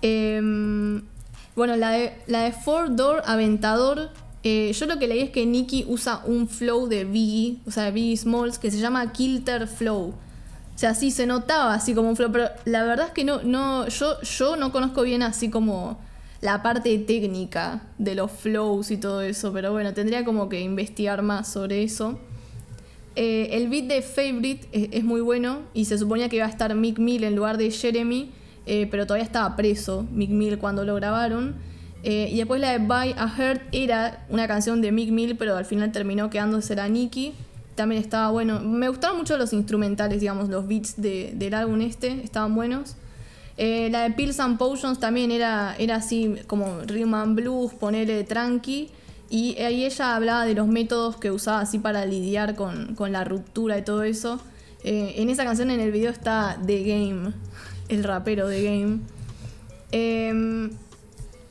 Eh, 0.01 0.41
bueno, 1.59 1.75
la 1.75 1.91
de, 1.91 2.13
la 2.29 2.45
de 2.45 2.53
Four 2.53 2.95
Door 2.95 3.23
Aventador, 3.27 4.11
eh, 4.45 4.73
yo 4.73 4.87
lo 4.87 5.01
que 5.01 5.09
leí 5.09 5.19
es 5.19 5.31
que 5.31 5.45
Nicki 5.45 5.85
usa 5.89 6.23
un 6.25 6.49
flow 6.49 6.87
de 6.87 7.05
Biggie, 7.05 7.59
o 7.67 7.73
sea, 7.73 7.83
de 7.87 7.91
Biggie 7.91 8.17
Smalls, 8.17 8.61
que 8.61 8.71
se 8.71 8.79
llama 8.79 9.13
Kilter 9.13 9.67
Flow. 9.67 10.15
O 10.79 10.81
sea, 10.81 10.95
sí 10.95 11.11
se 11.11 11.27
notaba 11.27 11.75
así 11.75 11.93
como 11.93 12.09
un 12.09 12.15
flow, 12.15 12.31
pero 12.31 12.51
la 12.65 12.85
verdad 12.85 13.07
es 13.07 13.13
que 13.13 13.25
no, 13.25 13.43
no, 13.43 13.89
yo, 13.89 14.23
yo 14.23 14.55
no 14.55 14.71
conozco 14.71 15.03
bien 15.03 15.25
así 15.25 15.51
como 15.51 15.99
la 16.41 16.63
parte 16.63 16.97
técnica 17.01 17.83
de 17.99 18.15
los 18.15 18.31
flows 18.31 18.93
y 18.93 18.97
todo 18.97 19.23
eso, 19.23 19.53
pero 19.53 19.73
bueno, 19.73 19.93
tendría 19.93 20.25
como 20.25 20.49
que 20.49 20.61
investigar 20.61 21.23
más 21.23 21.49
sobre 21.53 21.83
eso. 21.83 22.21
Eh, 23.17 23.49
el 23.57 23.69
beat 23.69 23.87
de 23.87 24.03
Favorite 24.03 24.69
es, 24.71 25.03
muy 25.03 25.21
bueno 25.21 25.63
y 25.75 25.87
se 25.87 25.99
suponía 25.99 26.29
que 26.29 26.37
iba 26.37 26.47
a 26.47 26.49
estar 26.49 26.73
Mick 26.77 27.01
Mill 27.01 27.25
en 27.25 27.35
lugar 27.35 27.59
de 27.59 27.73
Jeremy, 27.73 28.31
eh, 28.65 28.87
pero 28.89 29.05
todavía 29.05 29.25
estaba 29.25 29.57
preso 29.57 30.07
Mick 30.13 30.31
Mill 30.31 30.59
cuando 30.59 30.85
lo 30.85 30.95
grabaron. 30.95 31.57
Eh, 32.05 32.29
y 32.31 32.37
después 32.37 32.61
la 32.61 32.71
de 32.71 32.79
Buy 32.79 33.17
a 33.19 33.29
Heart 33.29 33.63
era 33.73 34.25
una 34.29 34.47
canción 34.47 34.81
de 34.81 34.93
Mick 34.93 35.11
Mill, 35.11 35.37
pero 35.37 35.57
al 35.57 35.65
final 35.65 35.91
terminó 35.91 36.31
quedándose 36.31 36.77
la 36.77 36.89
Nicki. 36.89 37.35
También 37.79 38.03
estaba 38.03 38.31
bueno. 38.33 38.59
Me 38.59 38.89
gustaron 38.89 39.19
mucho 39.19 39.37
los 39.39 39.53
instrumentales, 39.53 40.19
digamos, 40.21 40.49
los 40.49 40.67
beats 40.67 41.01
de- 41.01 41.31
del 41.37 41.55
álbum 41.55 41.81
este, 41.81 42.25
estaban 42.25 42.53
buenos. 42.57 42.97
Eh, 43.57 43.89
la 43.93 44.03
de 44.03 44.11
Pills 44.11 44.41
and 44.41 44.59
Potions 44.59 44.99
también 44.99 45.31
era, 45.31 45.77
era 45.79 45.95
así 45.97 46.35
como 46.49 46.81
rhythm 46.81 47.15
and 47.15 47.37
blues, 47.37 47.73
ponerle 47.75 48.25
tranqui. 48.25 48.91
Y 49.31 49.57
ahí 49.61 49.85
ella 49.85 50.17
hablaba 50.17 50.45
de 50.45 50.55
los 50.55 50.67
métodos 50.67 51.17
que 51.19 51.31
usaba 51.31 51.61
así 51.61 51.79
para 51.79 52.05
lidiar 52.05 52.57
con, 52.57 52.97
con 52.97 53.13
la 53.13 53.23
ruptura 53.23 53.79
y 53.79 53.83
todo 53.83 54.03
eso. 54.03 54.41
Eh, 54.83 55.15
en 55.19 55.31
esa 55.31 55.45
canción, 55.45 55.71
en 55.71 55.79
el 55.79 55.93
video, 55.93 56.11
está 56.11 56.59
The 56.67 56.83
Game, 56.83 57.33
el 57.89 58.03
rapero 58.03 58.49
The 58.49 58.63
Game. 58.65 58.99
Em, 59.93 60.71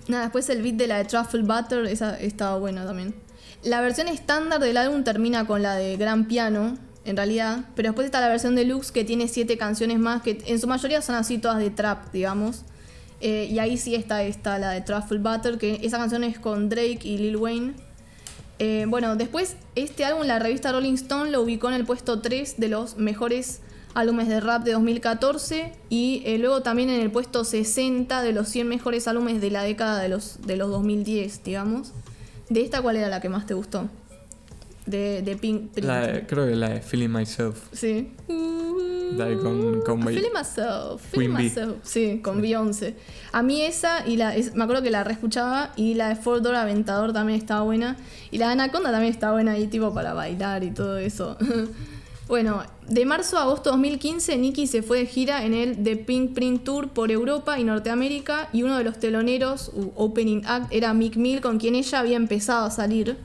nada, 0.09 0.23
después 0.23 0.49
el 0.49 0.61
beat 0.61 0.75
de 0.75 0.87
la 0.87 0.97
de 0.97 1.05
Truffle 1.05 1.43
Butter, 1.43 1.85
esa 1.85 2.19
estaba 2.19 2.57
buena 2.57 2.85
también. 2.85 3.15
La 3.63 3.81
versión 3.81 4.07
estándar 4.07 4.59
del 4.59 4.77
álbum 4.77 5.03
termina 5.03 5.45
con 5.47 5.61
la 5.61 5.75
de 5.75 5.97
Gran 5.97 6.27
Piano, 6.27 6.77
en 7.05 7.17
realidad, 7.17 7.65
pero 7.75 7.89
después 7.89 8.05
está 8.05 8.21
la 8.21 8.27
versión 8.27 8.55
deluxe 8.55 8.91
que 8.91 9.03
tiene 9.03 9.27
siete 9.27 9.57
canciones 9.57 9.97
más, 9.97 10.21
que 10.21 10.43
en 10.45 10.59
su 10.59 10.67
mayoría 10.67 11.01
son 11.01 11.15
así 11.15 11.37
todas 11.37 11.57
de 11.57 11.69
trap, 11.69 12.11
digamos. 12.11 12.63
Eh, 13.19 13.47
y 13.49 13.59
ahí 13.59 13.77
sí 13.77 13.95
está, 13.95 14.23
está 14.23 14.59
la 14.59 14.71
de 14.71 14.81
Truffle 14.81 15.19
Butter, 15.19 15.57
que 15.57 15.79
esa 15.81 15.97
canción 15.97 16.23
es 16.23 16.37
con 16.37 16.69
Drake 16.69 16.99
y 17.03 17.17
Lil 17.17 17.37
Wayne. 17.37 17.73
Eh, 18.59 18.85
bueno, 18.87 19.15
después 19.15 19.55
este 19.75 20.03
álbum 20.03 20.25
la 20.25 20.39
revista 20.39 20.71
Rolling 20.71 20.95
Stone 20.95 21.31
lo 21.31 21.41
ubicó 21.41 21.69
en 21.69 21.75
el 21.75 21.85
puesto 21.85 22.21
3 22.21 22.55
de 22.57 22.67
los 22.69 22.97
mejores 22.97 23.61
álbumes 23.93 24.27
de 24.27 24.39
rap 24.39 24.63
de 24.63 24.73
2014 24.73 25.73
y 25.89 26.23
eh, 26.25 26.37
luego 26.39 26.61
también 26.61 26.89
en 26.89 27.01
el 27.01 27.11
puesto 27.11 27.43
60 27.43 28.21
de 28.21 28.31
los 28.31 28.47
100 28.49 28.67
mejores 28.67 29.07
álbumes 29.07 29.41
de 29.41 29.51
la 29.51 29.63
década 29.63 29.99
de 30.01 30.09
los, 30.09 30.39
de 30.45 30.57
los 30.57 30.69
2010, 30.69 31.43
digamos. 31.43 31.93
¿De 32.49 32.61
esta 32.61 32.81
cuál 32.81 32.95
era 32.97 33.07
la 33.09 33.19
que 33.21 33.29
más 33.29 33.45
te 33.45 33.53
gustó? 33.53 33.89
De, 34.85 35.21
de 35.21 35.35
Pink 35.35 35.71
Print. 35.71 35.85
La 35.87 36.07
de- 36.07 36.25
creo 36.25 36.45
que 36.47 36.55
la 36.55 36.69
de 36.69 36.81
Feeling 36.81 37.09
Myself. 37.09 37.57
Sí. 37.73 38.11
La 39.17 39.25
de 39.25 39.37
con, 39.37 39.81
con 39.81 40.01
Bey- 40.05 40.15
Feeling 40.15 40.33
myself, 40.33 41.01
feeling 41.11 41.29
myself. 41.33 41.75
Sí, 41.83 42.19
con 42.21 42.41
Beyoncé. 42.41 42.95
A 43.31 43.41
mí 43.41 43.61
esa, 43.61 44.05
y 44.07 44.15
la, 44.17 44.35
es- 44.35 44.53
me 44.55 44.63
acuerdo 44.63 44.81
que 44.83 44.91
la 44.91 45.03
reescuchaba, 45.03 45.71
y 45.75 45.93
la 45.95 46.09
de 46.09 46.15
Four 46.15 46.41
Door 46.41 46.55
Aventador 46.55 47.13
también 47.13 47.39
estaba 47.39 47.61
buena. 47.63 47.97
Y 48.31 48.37
la 48.37 48.47
de 48.47 48.51
Anaconda 48.53 48.91
también 48.91 49.11
estaba 49.13 49.33
buena 49.33 49.53
ahí, 49.53 49.67
tipo 49.67 49.93
para 49.93 50.13
bailar 50.13 50.63
y 50.63 50.71
todo 50.71 50.97
eso. 50.97 51.37
bueno, 52.27 52.63
de 52.87 53.05
marzo 53.05 53.37
a 53.37 53.43
agosto 53.43 53.69
2015, 53.69 54.37
Nicky 54.37 54.67
se 54.67 54.81
fue 54.81 54.99
de 54.99 55.05
gira 55.05 55.45
en 55.45 55.53
el 55.53 55.81
The 55.81 55.95
Pink 55.95 56.33
Print 56.33 56.63
Tour 56.63 56.89
por 56.89 57.09
Europa 57.09 57.57
y 57.57 57.63
Norteamérica, 57.63 58.49
y 58.51 58.63
uno 58.63 58.77
de 58.77 58.83
los 58.83 58.99
teloneros, 58.99 59.71
u 59.73 59.91
opening 59.95 60.41
act, 60.45 60.67
era 60.73 60.93
Mick 60.93 61.15
Mill, 61.15 61.39
con 61.39 61.57
quien 61.57 61.75
ella 61.75 61.99
había 61.99 62.17
empezado 62.17 62.65
a 62.65 62.71
salir. 62.71 63.17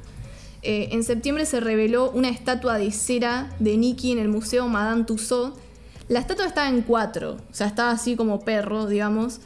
Eh, 0.63 0.91
en 0.93 1.03
septiembre 1.03 1.47
se 1.47 1.59
reveló 1.59 2.13
una 2.13 2.29
estatua 2.29 2.79
de 2.79 2.93
cera 2.93 3.51
de 3.59 3.77
Nicky 3.77 4.13
en 4.13 4.19
el 4.19 4.29
Museo 4.29 4.69
Madame 4.69 5.03
Tussauds. 5.03 5.59
La 6.09 6.21
estatua 6.21 6.47
estaba 6.47 6.69
en 6.69 6.83
cuatro, 6.83 7.39
o 7.51 7.55
sea, 7.55 7.67
estaba 7.67 7.91
así 7.91 8.15
como 8.15 8.41
perro, 8.41 8.87
digamos, 8.87 9.41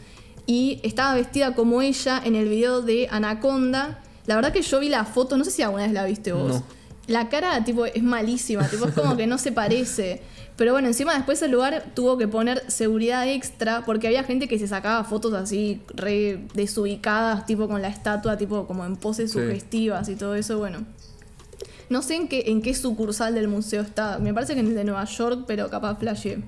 y 0.46 0.80
estaba 0.82 1.14
vestida 1.14 1.54
como 1.54 1.80
ella 1.80 2.20
en 2.22 2.34
el 2.34 2.48
video 2.48 2.82
de 2.82 3.08
Anaconda. 3.10 4.02
La 4.26 4.34
verdad 4.34 4.52
que 4.52 4.60
yo 4.60 4.80
vi 4.80 4.90
la 4.90 5.04
foto, 5.06 5.38
no 5.38 5.44
sé 5.44 5.50
si 5.50 5.62
alguna 5.62 5.84
vez 5.84 5.92
la 5.92 6.04
viste 6.04 6.32
vos. 6.32 6.48
No. 6.48 6.75
La 7.06 7.28
cara, 7.28 7.62
tipo, 7.64 7.86
es 7.86 8.02
malísima, 8.02 8.66
tipo, 8.68 8.86
es 8.86 8.94
como 8.94 9.16
que 9.16 9.26
no 9.26 9.38
se 9.38 9.52
parece. 9.52 10.22
Pero 10.56 10.72
bueno, 10.72 10.88
encima 10.88 11.14
después 11.14 11.40
el 11.42 11.50
lugar 11.52 11.84
tuvo 11.94 12.16
que 12.16 12.26
poner 12.28 12.64
seguridad 12.70 13.28
extra 13.28 13.84
porque 13.84 14.06
había 14.06 14.24
gente 14.24 14.48
que 14.48 14.58
se 14.58 14.66
sacaba 14.66 15.04
fotos 15.04 15.34
así 15.34 15.82
re 15.94 16.40
desubicadas, 16.54 17.44
tipo 17.46 17.68
con 17.68 17.82
la 17.82 17.88
estatua, 17.88 18.36
tipo 18.38 18.66
como 18.66 18.84
en 18.84 18.96
poses 18.96 19.30
Sí. 19.32 19.38
sugestivas 19.38 20.08
y 20.08 20.16
todo 20.16 20.34
eso, 20.34 20.58
bueno. 20.58 20.78
No 21.88 22.02
sé 22.02 22.16
en 22.16 22.26
qué, 22.26 22.44
en 22.46 22.62
qué 22.62 22.74
sucursal 22.74 23.34
del 23.34 23.46
museo 23.48 23.82
está. 23.82 24.18
Me 24.18 24.34
parece 24.34 24.54
que 24.54 24.60
en 24.60 24.66
el 24.68 24.74
de 24.74 24.82
Nueva 24.84 25.04
York, 25.04 25.44
pero 25.46 25.68
capaz 25.70 25.98
flashé. 25.98 26.38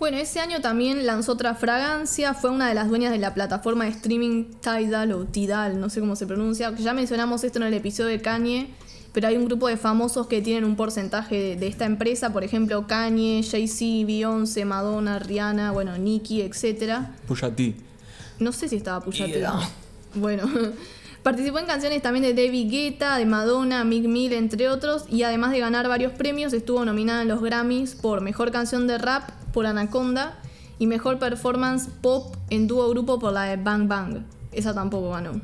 Bueno, 0.00 0.16
ese 0.16 0.40
año 0.40 0.60
también 0.60 1.06
lanzó 1.06 1.32
otra 1.32 1.54
fragancia. 1.54 2.32
Fue 2.34 2.50
una 2.50 2.68
de 2.68 2.74
las 2.74 2.88
dueñas 2.88 3.12
de 3.12 3.18
la 3.18 3.34
plataforma 3.34 3.84
de 3.84 3.90
streaming 3.90 4.44
Tidal 4.60 5.12
o 5.12 5.24
Tidal, 5.26 5.78
no 5.80 5.90
sé 5.90 6.00
cómo 6.00 6.16
se 6.16 6.26
pronuncia. 6.26 6.74
Ya 6.76 6.94
mencionamos 6.94 7.44
esto 7.44 7.58
en 7.58 7.64
el 7.64 7.74
episodio 7.74 8.08
de 8.10 8.20
Kanye. 8.22 8.68
Pero 9.12 9.28
hay 9.28 9.36
un 9.36 9.46
grupo 9.46 9.68
de 9.68 9.76
famosos 9.76 10.26
que 10.26 10.42
tienen 10.42 10.64
un 10.64 10.76
porcentaje 10.76 11.36
de, 11.36 11.56
de 11.56 11.66
esta 11.66 11.86
empresa. 11.86 12.32
Por 12.32 12.44
ejemplo, 12.44 12.86
Kanye, 12.86 13.42
Jay-Z, 13.42 14.06
Beyoncé, 14.06 14.64
Madonna, 14.64 15.18
Rihanna, 15.18 15.72
bueno, 15.72 15.96
Nicki, 15.96 16.42
etc. 16.42 17.06
Pusha 17.26 17.54
T. 17.54 17.74
No 18.38 18.52
sé 18.52 18.68
si 18.68 18.76
estaba 18.76 19.00
Pusha 19.00 19.24
T. 19.26 19.38
Yeah. 19.38 19.58
Bueno, 20.14 20.44
participó 21.22 21.58
en 21.58 21.66
canciones 21.66 22.02
también 22.02 22.22
de 22.22 22.34
David 22.34 22.70
Guetta, 22.70 23.16
de 23.16 23.26
Madonna, 23.26 23.84
Mick 23.84 24.06
Mill, 24.06 24.32
entre 24.32 24.68
otros, 24.68 25.04
y 25.10 25.22
además 25.22 25.52
de 25.52 25.60
ganar 25.60 25.88
varios 25.88 26.12
premios, 26.12 26.52
estuvo 26.52 26.84
nominada 26.84 27.22
en 27.22 27.28
los 27.28 27.42
Grammys 27.42 27.94
por 27.94 28.20
Mejor 28.20 28.50
Canción 28.50 28.86
de 28.86 28.98
Rap 28.98 29.30
por 29.52 29.66
Anaconda 29.66 30.38
y 30.78 30.86
Mejor 30.86 31.18
Performance 31.18 31.88
Pop 32.00 32.36
en 32.50 32.66
dúo 32.66 32.88
grupo 32.90 33.18
por 33.18 33.32
la 33.32 33.44
de 33.44 33.56
Bang 33.56 33.88
Bang. 33.88 34.22
Esa 34.52 34.74
tampoco 34.74 35.10
ganó. 35.10 35.40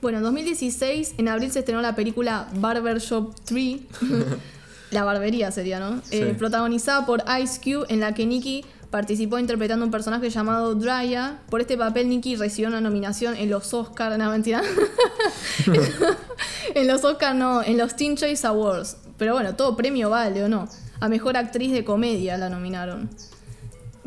Bueno, 0.00 0.18
en 0.18 0.24
2016, 0.24 1.14
en 1.18 1.28
abril 1.28 1.50
se 1.50 1.58
estrenó 1.58 1.82
la 1.82 1.96
película 1.96 2.48
Barbershop 2.54 3.34
3. 3.44 3.80
la 4.90 5.04
barbería 5.04 5.50
sería, 5.50 5.80
¿no? 5.80 6.00
Eh, 6.10 6.34
protagonizada 6.38 7.04
por 7.04 7.24
Ice 7.42 7.60
Cube, 7.60 7.86
en 7.88 8.00
la 8.00 8.14
que 8.14 8.24
Nicki 8.24 8.64
participó 8.90 9.38
interpretando 9.38 9.84
un 9.84 9.90
personaje 9.90 10.30
llamado 10.30 10.76
Drya. 10.76 11.40
Por 11.50 11.60
este 11.60 11.76
papel, 11.76 12.08
Nicki 12.08 12.36
recibió 12.36 12.68
una 12.68 12.80
nominación 12.80 13.36
en 13.36 13.50
los 13.50 13.74
Oscars, 13.74 14.16
no 14.18 14.30
mentira. 14.30 14.62
en 16.74 16.86
los 16.86 17.04
Oscars 17.04 17.36
no, 17.36 17.62
en 17.62 17.76
los 17.76 17.96
Teen 17.96 18.16
Choice 18.16 18.46
Awards. 18.46 18.98
Pero 19.16 19.34
bueno, 19.34 19.56
todo 19.56 19.76
premio 19.76 20.10
vale, 20.10 20.44
¿o 20.44 20.48
no? 20.48 20.68
A 21.00 21.08
mejor 21.08 21.36
actriz 21.36 21.72
de 21.72 21.84
comedia 21.84 22.38
la 22.38 22.48
nominaron. 22.48 23.10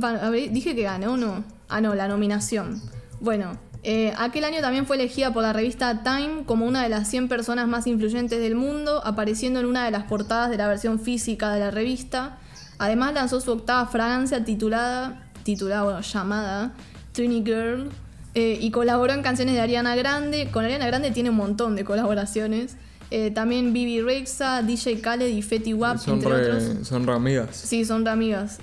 A 0.01 0.29
ver, 0.29 0.51
dije 0.51 0.73
que 0.73 0.83
ganó 0.83 1.13
o 1.13 1.17
no. 1.17 1.43
Ah, 1.67 1.81
no, 1.81 1.93
la 1.95 2.07
nominación. 2.07 2.81
Bueno, 3.19 3.57
eh, 3.83 4.13
aquel 4.17 4.43
año 4.43 4.61
también 4.61 4.85
fue 4.85 4.95
elegida 4.95 5.33
por 5.33 5.41
la 5.41 5.53
revista 5.53 6.03
Time 6.03 6.43
como 6.45 6.67
una 6.67 6.83
de 6.83 6.89
las 6.89 7.09
100 7.09 7.27
personas 7.27 7.67
más 7.67 7.87
influyentes 7.87 8.39
del 8.39 8.55
mundo, 8.55 9.01
apareciendo 9.03 9.59
en 9.59 9.65
una 9.65 9.85
de 9.85 9.91
las 9.91 10.03
portadas 10.03 10.51
de 10.51 10.57
la 10.57 10.67
versión 10.67 10.99
física 10.99 11.51
de 11.51 11.59
la 11.59 11.71
revista. 11.71 12.37
Además 12.77 13.13
lanzó 13.13 13.41
su 13.41 13.51
octava 13.51 13.87
fragancia 13.87 14.45
titulada, 14.45 15.23
titulada 15.43 15.83
bueno, 15.83 16.01
llamada 16.01 16.73
Trini 17.11 17.43
Girl, 17.43 17.89
eh, 18.35 18.57
y 18.61 18.69
colaboró 18.69 19.13
en 19.13 19.23
canciones 19.23 19.55
de 19.55 19.61
Ariana 19.61 19.95
Grande. 19.95 20.49
Con 20.51 20.63
Ariana 20.63 20.85
Grande 20.85 21.09
tiene 21.09 21.31
un 21.31 21.37
montón 21.37 21.75
de 21.75 21.83
colaboraciones. 21.83 22.75
Eh, 23.09 23.31
también 23.31 23.73
Bibi 23.73 24.01
Rexa, 24.01 24.61
DJ 24.61 25.01
Khaled 25.01 25.27
y 25.27 25.41
Fetty 25.41 25.73
Wap, 25.73 25.97
Son 25.97 26.15
entre 26.15 26.29
re, 26.29 26.51
otros. 26.51 26.87
son 26.87 27.05
re 27.05 27.13
amigas. 27.13 27.55
Sí, 27.55 27.83
son 27.83 28.05
re 28.05 28.11
amigas. 28.11 28.59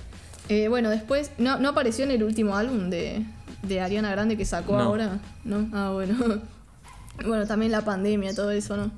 Bueno, 0.71 0.89
después, 0.89 1.31
no, 1.37 1.59
no 1.59 1.69
apareció 1.69 2.07
en 2.07 2.11
el 2.11 2.23
último 2.23 2.57
álbum 2.57 2.89
de, 2.89 3.23
de 3.63 3.81
Ariana 3.81 4.11
Grande 4.11 4.37
que 4.37 4.45
sacó 4.45 4.73
No. 4.77 4.81
ahora, 4.85 5.19
¿no? 5.45 5.69
Ah, 5.73 5.91
bueno. 5.93 6.15
bueno, 7.27 7.47
también 7.47 7.73
la 7.73 7.83
pandemia, 7.85 8.35
todo 8.35 8.51
eso, 8.51 8.77
¿no? 8.77 8.91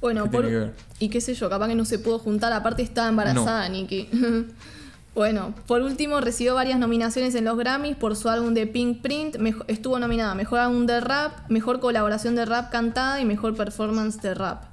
Bueno, 0.00 0.24
¿Qué 0.24 0.30
por, 0.30 0.44
que 0.46 0.70
y 0.98 1.08
qué 1.10 1.20
sé 1.20 1.34
yo, 1.34 1.48
capaz 1.48 1.68
que 1.68 1.74
no 1.76 1.84
se 1.84 1.98
pudo 1.98 2.18
juntar, 2.18 2.52
aparte 2.52 2.82
estaba 2.82 3.08
embarazada, 3.08 3.68
Nicki. 3.68 4.08
bueno, 5.14 5.54
por 5.66 5.82
último 5.82 6.20
recibió 6.20 6.54
varias 6.54 6.78
nominaciones 6.78 7.34
en 7.34 7.44
los 7.44 7.56
Grammys 7.56 7.96
por 7.96 8.16
su 8.16 8.28
álbum 8.28 8.54
de 8.54 8.66
Pink 8.66 9.00
Print, 9.02 9.36
mejo- 9.36 9.64
estuvo 9.68 9.98
nominada 9.98 10.34
Mejor 10.34 10.58
Álbum 10.60 10.86
de 10.86 11.00
Rap, 11.00 11.48
Mejor 11.50 11.78
Colaboración 11.80 12.34
de 12.34 12.44
Rap 12.46 12.70
Cantada 12.72 13.20
y 13.20 13.24
Mejor 13.24 13.54
Performance 13.54 14.20
de 14.22 14.34
Rap. 14.34 14.64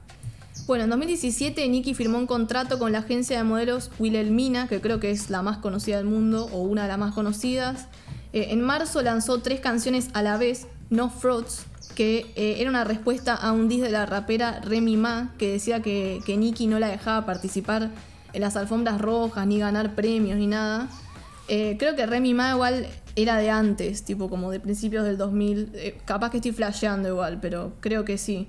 Bueno, 0.65 0.83
en 0.85 0.89
2017 0.91 1.67
Nicki 1.67 1.93
firmó 1.93 2.17
un 2.19 2.27
contrato 2.27 2.79
con 2.79 2.91
la 2.91 2.99
agencia 2.99 3.37
de 3.37 3.43
modelos 3.43 3.91
Wilhelmina, 3.99 4.67
que 4.67 4.81
creo 4.81 4.99
que 4.99 5.11
es 5.11 5.29
la 5.29 5.41
más 5.41 5.57
conocida 5.57 5.97
del 5.97 6.05
mundo 6.05 6.45
o 6.51 6.61
una 6.61 6.83
de 6.83 6.87
las 6.89 6.97
más 6.99 7.13
conocidas. 7.13 7.87
Eh, 8.33 8.47
en 8.51 8.61
marzo 8.61 9.01
lanzó 9.01 9.41
tres 9.41 9.59
canciones 9.59 10.09
a 10.13 10.21
la 10.21 10.37
vez, 10.37 10.67
No 10.89 11.09
Frauds, 11.09 11.65
que 11.99 12.31
eh, 12.37 12.55
era 12.59 12.69
una 12.69 12.85
respuesta 12.85 13.35
a 13.35 13.51
un 13.51 13.67
diss 13.67 13.81
de 13.81 13.89
la 13.89 14.05
rapera 14.05 14.61
Remy 14.61 14.95
Ma, 14.95 15.33
que 15.37 15.51
decía 15.51 15.81
que, 15.81 16.21
que 16.25 16.37
Nicki 16.37 16.67
no 16.67 16.79
la 16.79 16.87
dejaba 16.87 17.25
participar 17.25 17.91
en 18.31 18.41
las 18.41 18.55
alfombras 18.55 19.01
rojas, 19.01 19.45
ni 19.45 19.59
ganar 19.59 19.95
premios, 19.95 20.37
ni 20.37 20.47
nada. 20.47 20.87
Eh, 21.49 21.75
creo 21.77 21.97
que 21.97 22.05
Remy 22.05 22.33
Ma 22.33 22.51
igual 22.51 22.87
era 23.17 23.35
de 23.35 23.49
antes, 23.49 24.03
tipo 24.03 24.29
como 24.29 24.49
de 24.49 24.61
principios 24.61 25.03
del 25.03 25.17
2000. 25.17 25.71
Eh, 25.73 25.97
capaz 26.05 26.29
que 26.29 26.37
estoy 26.37 26.53
flasheando 26.53 27.09
igual, 27.09 27.39
pero 27.41 27.73
creo 27.81 28.05
que 28.05 28.17
sí. 28.17 28.47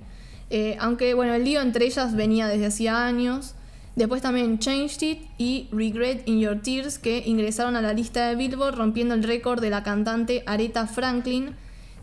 Aunque 0.78 1.14
bueno, 1.14 1.35
el 1.35 1.45
lío 1.45 1.61
entre 1.61 1.87
ellas 1.87 2.14
venía 2.14 2.47
desde 2.47 2.66
hacía 2.66 3.05
años. 3.05 3.55
Después 4.01 4.23
también 4.23 4.59
Changed 4.59 5.03
It 5.03 5.19
y 5.37 5.69
Regret 5.73 6.23
in 6.27 6.41
Your 6.41 6.63
Tears, 6.63 6.99
que 6.99 7.23
ingresaron 7.27 7.77
a 7.77 7.83
la 7.83 7.93
lista 7.93 8.29
de 8.29 8.35
Billboard 8.35 8.77
rompiendo 8.77 9.15
el 9.15 9.23
récord 9.23 9.61
de 9.61 9.69
la 9.69 9.83
cantante 9.83 10.43
Aretha 10.47 10.87
Franklin 10.87 11.55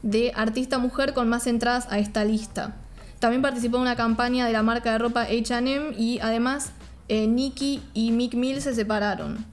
de 0.04 0.32
artista 0.36 0.78
mujer 0.78 1.16
con 1.16 1.28
más 1.28 1.48
entradas 1.48 1.88
a 1.90 1.98
esta 1.98 2.24
lista. 2.24 2.76
También 3.18 3.42
participó 3.42 3.78
en 3.78 3.82
una 3.82 3.96
campaña 3.96 4.46
de 4.46 4.54
la 4.54 4.62
marca 4.62 4.92
de 4.92 5.00
ropa 5.00 5.26
HM 5.26 5.96
y 5.98 6.20
además 6.22 6.72
eh, 7.08 7.26
Nicki 7.26 7.82
y 7.96 8.12
Mick 8.12 8.36
Mill 8.36 8.62
se 8.62 8.76
separaron. 8.76 9.44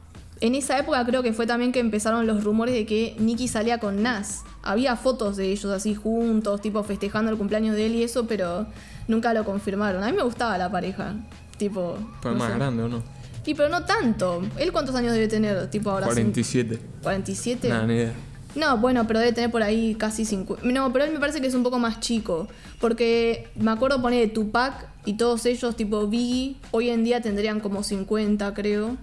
En 0.42 0.54
esa 0.54 0.78
época 0.78 1.02
creo 1.06 1.22
que 1.22 1.32
fue 1.32 1.46
también 1.46 1.72
que 1.72 1.80
empezaron 1.80 2.26
los 2.26 2.44
rumores 2.44 2.74
de 2.74 2.84
que 2.84 3.16
Nicki 3.18 3.48
salía 3.48 3.78
con 3.78 4.02
Nas. 4.02 4.42
Había 4.62 4.96
fotos 4.96 5.38
de 5.38 5.50
ellos 5.50 5.72
así 5.72 5.94
juntos, 5.94 6.60
tipo 6.60 6.82
festejando 6.82 7.30
el 7.30 7.38
cumpleaños 7.38 7.74
de 7.74 7.86
él 7.86 7.94
y 7.94 8.02
eso, 8.02 8.26
pero 8.26 8.66
nunca 9.08 9.32
lo 9.32 9.46
confirmaron. 9.46 10.04
A 10.04 10.10
mí 10.10 10.12
me 10.12 10.24
gustaba 10.24 10.58
la 10.58 10.70
pareja. 10.70 11.14
Tipo. 11.58 11.96
No 12.24 12.34
más 12.34 12.50
sé. 12.52 12.58
grande 12.58 12.82
o 12.82 12.88
no. 12.88 13.02
Y 13.46 13.54
pero 13.54 13.68
no 13.68 13.84
tanto. 13.84 14.42
¿Él 14.58 14.72
cuántos 14.72 14.94
años 14.94 15.12
debe 15.12 15.28
tener? 15.28 15.68
Tipo 15.70 15.90
ahora. 15.90 16.06
cin- 16.06 16.12
47. 16.32 16.78
47. 17.02 17.68
Nada, 17.68 17.86
ni 17.86 17.94
idea. 17.94 18.12
No, 18.54 18.78
bueno, 18.78 19.06
pero 19.06 19.18
debe 19.18 19.32
tener 19.32 19.50
por 19.50 19.62
ahí 19.62 19.96
casi 19.96 20.24
50. 20.24 20.64
No, 20.66 20.92
pero 20.92 21.04
él 21.04 21.12
me 21.12 21.18
parece 21.18 21.40
que 21.40 21.48
es 21.48 21.54
un 21.54 21.62
poco 21.64 21.78
más 21.78 22.00
chico. 22.00 22.46
Porque 22.80 23.48
me 23.56 23.70
acuerdo 23.70 24.00
poner 24.00 24.32
Tupac 24.32 24.86
y 25.04 25.14
todos 25.14 25.44
ellos, 25.46 25.76
tipo 25.76 26.06
Biggie, 26.06 26.56
hoy 26.70 26.88
en 26.90 27.02
día 27.04 27.20
tendrían 27.20 27.60
como 27.60 27.82
50, 27.82 28.54
creo. 28.54 28.96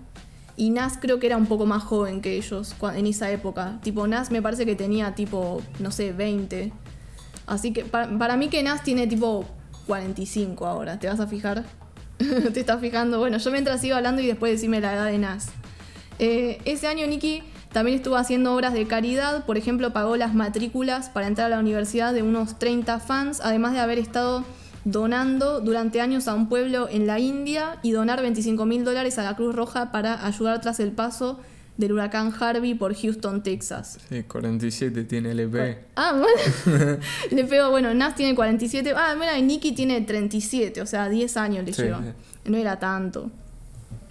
Y 0.58 0.70
Nas 0.70 0.98
creo 1.00 1.20
que 1.20 1.28
era 1.28 1.38
un 1.38 1.48
poco 1.48 1.66
más 1.66 1.84
joven 1.84 2.22
que 2.22 2.38
ellos 2.38 2.76
en 2.96 3.06
esa 3.08 3.30
época. 3.32 3.80
Tipo, 3.84 4.08
Nas 4.08 4.32
me 4.32 4.42
parece 4.42 4.66
que 4.66 4.76
tenía 4.76 5.16
tipo, 5.16 5.62
no 5.80 5.92
sé, 5.92 6.14
20. 6.14 6.72
Así 7.46 7.74
que 7.74 7.84
para, 7.84 8.18
para 8.18 8.38
mí 8.38 8.48
que 8.50 8.64
Nas 8.64 8.84
tiene 8.84 9.06
tipo 9.08 9.46
45 9.88 10.66
ahora. 10.66 10.98
¿Te 11.00 11.08
vas 11.08 11.20
a 11.20 11.28
fijar? 11.28 11.66
¿Te 12.54 12.60
estás 12.60 12.82
fijando? 12.82 13.20
Bueno, 13.20 13.38
yo 13.38 13.52
mientras 13.52 13.82
sigo 13.82 13.96
hablando 13.96 14.22
y 14.22 14.28
después 14.28 14.52
decime 14.52 14.82
la 14.82 14.94
edad 14.94 15.06
de 15.06 15.18
Nas. 15.18 15.50
Eh, 16.20 16.60
ese 16.66 16.88
año 16.88 17.08
Nicky 17.08 17.44
también 17.72 17.98
estuvo 17.98 18.16
haciendo 18.16 18.54
obras 18.54 18.74
de 18.74 18.86
caridad, 18.86 19.46
por 19.46 19.58
ejemplo 19.58 19.94
pagó 19.94 20.18
las 20.18 20.34
matrículas 20.34 21.10
para 21.10 21.28
entrar 21.28 21.48
a 21.48 21.56
la 21.56 21.60
universidad 21.60 22.14
de 22.14 22.22
unos 22.22 22.60
30 22.60 23.00
fans, 23.00 23.42
además 23.44 23.74
de 23.74 23.80
haber 23.80 23.98
estado 23.98 24.44
donando 24.84 25.62
durante 25.62 26.02
años 26.02 26.28
a 26.28 26.34
un 26.34 26.50
pueblo 26.50 26.90
en 26.90 27.08
la 27.08 27.20
India 27.20 27.80
y 27.82 27.92
donar 27.92 28.22
25 28.22 28.66
mil 28.66 28.84
dólares 28.84 29.18
a 29.20 29.24
la 29.24 29.36
Cruz 29.36 29.56
Roja 29.56 29.92
para 29.92 30.26
ayudar 30.26 30.60
tras 30.62 30.80
el 30.80 30.92
paso 30.92 31.40
del 31.82 31.92
huracán 31.92 32.34
Harvey 32.40 32.76
por 32.76 32.96
Houston, 32.96 33.44
Texas. 33.44 33.98
Sí, 34.08 34.24
47 34.24 35.04
tiene 35.04 35.32
LP. 35.32 35.80
Ah, 35.96 36.14
bueno. 36.14 36.98
le 37.32 37.44
pego, 37.44 37.70
bueno, 37.72 37.94
Nas 37.94 38.16
tiene 38.16 38.34
47. 38.36 38.94
Ah, 38.96 39.16
mira, 39.20 39.38
y 39.38 39.42
Nicky 39.42 39.74
tiene 39.74 40.00
37, 40.00 40.82
o 40.82 40.86
sea, 40.86 41.10
10 41.10 41.38
años 41.38 41.66
le 41.66 41.74
Sí, 41.74 41.82
lleva. 41.82 42.02
No 42.46 42.58
era 42.58 42.80
tanto. 42.80 43.30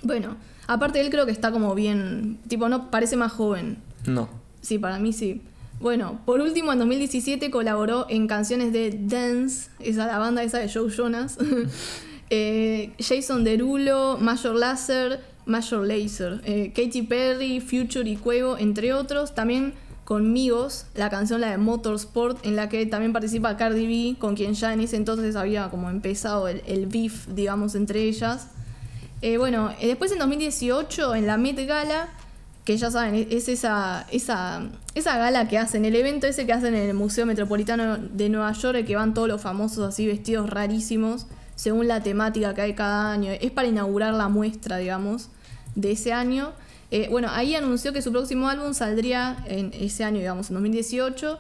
Bueno, 0.03 0.37
aparte 0.67 1.01
él 1.01 1.11
creo 1.11 1.25
que 1.25 1.33
está 1.33 1.53
como 1.53 1.75
bien, 1.75 2.39
tipo, 2.49 2.69
no 2.69 2.91
parece 2.91 3.17
más 3.17 3.33
joven. 3.33 3.79
No. 4.07 4.29
Sí, 4.61 4.79
para 4.79 4.99
mí 4.99 5.13
sí. 5.13 5.41
Bueno, 5.81 6.21
por 6.27 6.41
último, 6.41 6.73
en 6.73 6.79
2017 6.81 7.51
colaboró 7.51 8.07
en 8.11 8.27
canciones 8.27 8.73
de 8.73 8.99
Dance, 9.01 9.71
esa 9.79 10.07
la 10.07 10.19
banda 10.19 10.43
esa 10.43 10.59
de 10.59 10.71
Joe 10.71 10.91
Jonas, 10.91 11.39
eh, 12.31 12.93
Jason 12.99 13.45
Derulo, 13.45 14.19
Major 14.21 14.55
Lazer, 14.55 15.21
Major 15.51 15.87
Lazer, 15.87 16.41
eh, 16.45 16.73
Katy 16.75 17.03
Perry, 17.03 17.61
Future 17.61 18.09
y 18.09 18.17
Cuevo, 18.17 18.57
entre 18.57 18.95
otros. 18.95 19.35
También 19.35 19.75
con 20.05 20.33
Migos, 20.33 20.87
la 20.95 21.09
canción 21.11 21.41
la 21.41 21.51
de 21.51 21.59
Motorsport, 21.59 22.45
en 22.45 22.57
la 22.57 22.69
que 22.69 22.85
también 22.87 23.13
participa 23.13 23.57
Cardi 23.57 23.87
B, 23.87 24.19
con 24.19 24.35
quien 24.35 24.55
ya 24.55 24.73
en 24.73 24.81
ese 24.81 24.97
entonces 24.97 25.37
había 25.37 25.69
como 25.71 25.89
empezado 25.91 26.49
el, 26.49 26.63
el 26.67 26.87
beef, 26.87 27.29
digamos, 27.29 27.75
entre 27.75 28.03
ellas. 28.03 28.49
Eh, 29.23 29.37
bueno, 29.37 29.71
eh, 29.81 29.87
después 29.87 30.11
en 30.13 30.19
2018, 30.19 31.15
en 31.15 31.27
la 31.27 31.37
Met 31.37 31.65
Gala, 31.67 32.09
que 32.65 32.77
ya 32.77 32.91
saben, 32.91 33.15
e- 33.15 33.29
es 33.31 33.49
esa, 33.49 34.07
esa, 34.11 34.63
esa 34.95 35.17
gala 35.19 35.47
que 35.47 35.59
hacen, 35.59 35.85
el 35.85 35.95
evento 35.95 36.27
ese 36.27 36.45
que 36.47 36.53
hacen 36.53 36.75
en 36.75 36.89
el 36.89 36.95
Museo 36.95 37.25
Metropolitano 37.27 37.99
de 37.99 38.29
Nueva 38.31 38.53
York, 38.53 38.85
que 38.87 38.97
van 38.97 39.15
todos 39.15 39.29
los 39.29 39.41
famosos 39.41 39.87
así 39.87 40.07
vestidos 40.07 40.51
rarísimos, 40.51 41.27
según 41.55 41.87
la 41.87 42.03
temática 42.03 42.53
que 42.55 42.63
hay 42.63 42.75
cada 42.75 43.13
año. 43.13 43.31
Es 43.41 43.51
para 43.53 43.69
inaugurar 43.69 44.15
la 44.15 44.29
muestra, 44.29 44.79
digamos, 44.79 45.29
de 45.75 45.93
ese 45.93 46.13
año. 46.13 46.53
Eh, 46.91 47.09
bueno, 47.11 47.29
ahí 47.31 47.55
anunció 47.55 47.93
que 47.93 48.03
su 48.03 48.11
próximo 48.11 48.49
álbum 48.49 48.75
saldría 48.75 49.45
en 49.47 49.73
ese 49.75 50.05
año, 50.05 50.19
digamos, 50.19 50.51
en 50.51 50.55
2018. 50.55 51.39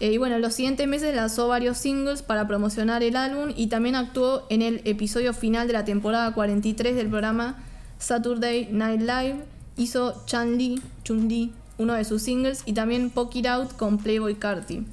Eh, 0.00 0.12
y 0.12 0.18
bueno, 0.18 0.36
en 0.36 0.42
los 0.42 0.54
siguientes 0.54 0.86
meses 0.88 1.14
lanzó 1.14 1.48
varios 1.48 1.78
singles 1.78 2.22
para 2.22 2.46
promocionar 2.48 3.02
el 3.02 3.16
álbum 3.16 3.52
y 3.56 3.68
también 3.68 3.94
actuó 3.94 4.46
en 4.50 4.62
el 4.62 4.80
episodio 4.84 5.32
final 5.34 5.66
de 5.66 5.74
la 5.74 5.84
temporada 5.84 6.32
43 6.32 6.96
del 6.96 7.08
programa 7.08 7.62
Saturday 7.98 8.68
Night 8.72 9.00
Live. 9.00 9.44
Hizo 9.76 10.22
Chan 10.26 10.58
Lee, 10.58 10.82
Chun 11.04 11.28
Li, 11.28 11.52
uno 11.78 11.94
de 11.94 12.04
sus 12.04 12.22
singles, 12.22 12.62
y 12.66 12.72
también 12.72 13.10
Poke 13.10 13.38
It 13.38 13.46
Out 13.46 13.76
con 13.76 13.98
Playboy 13.98 14.34
Carti. 14.34 14.84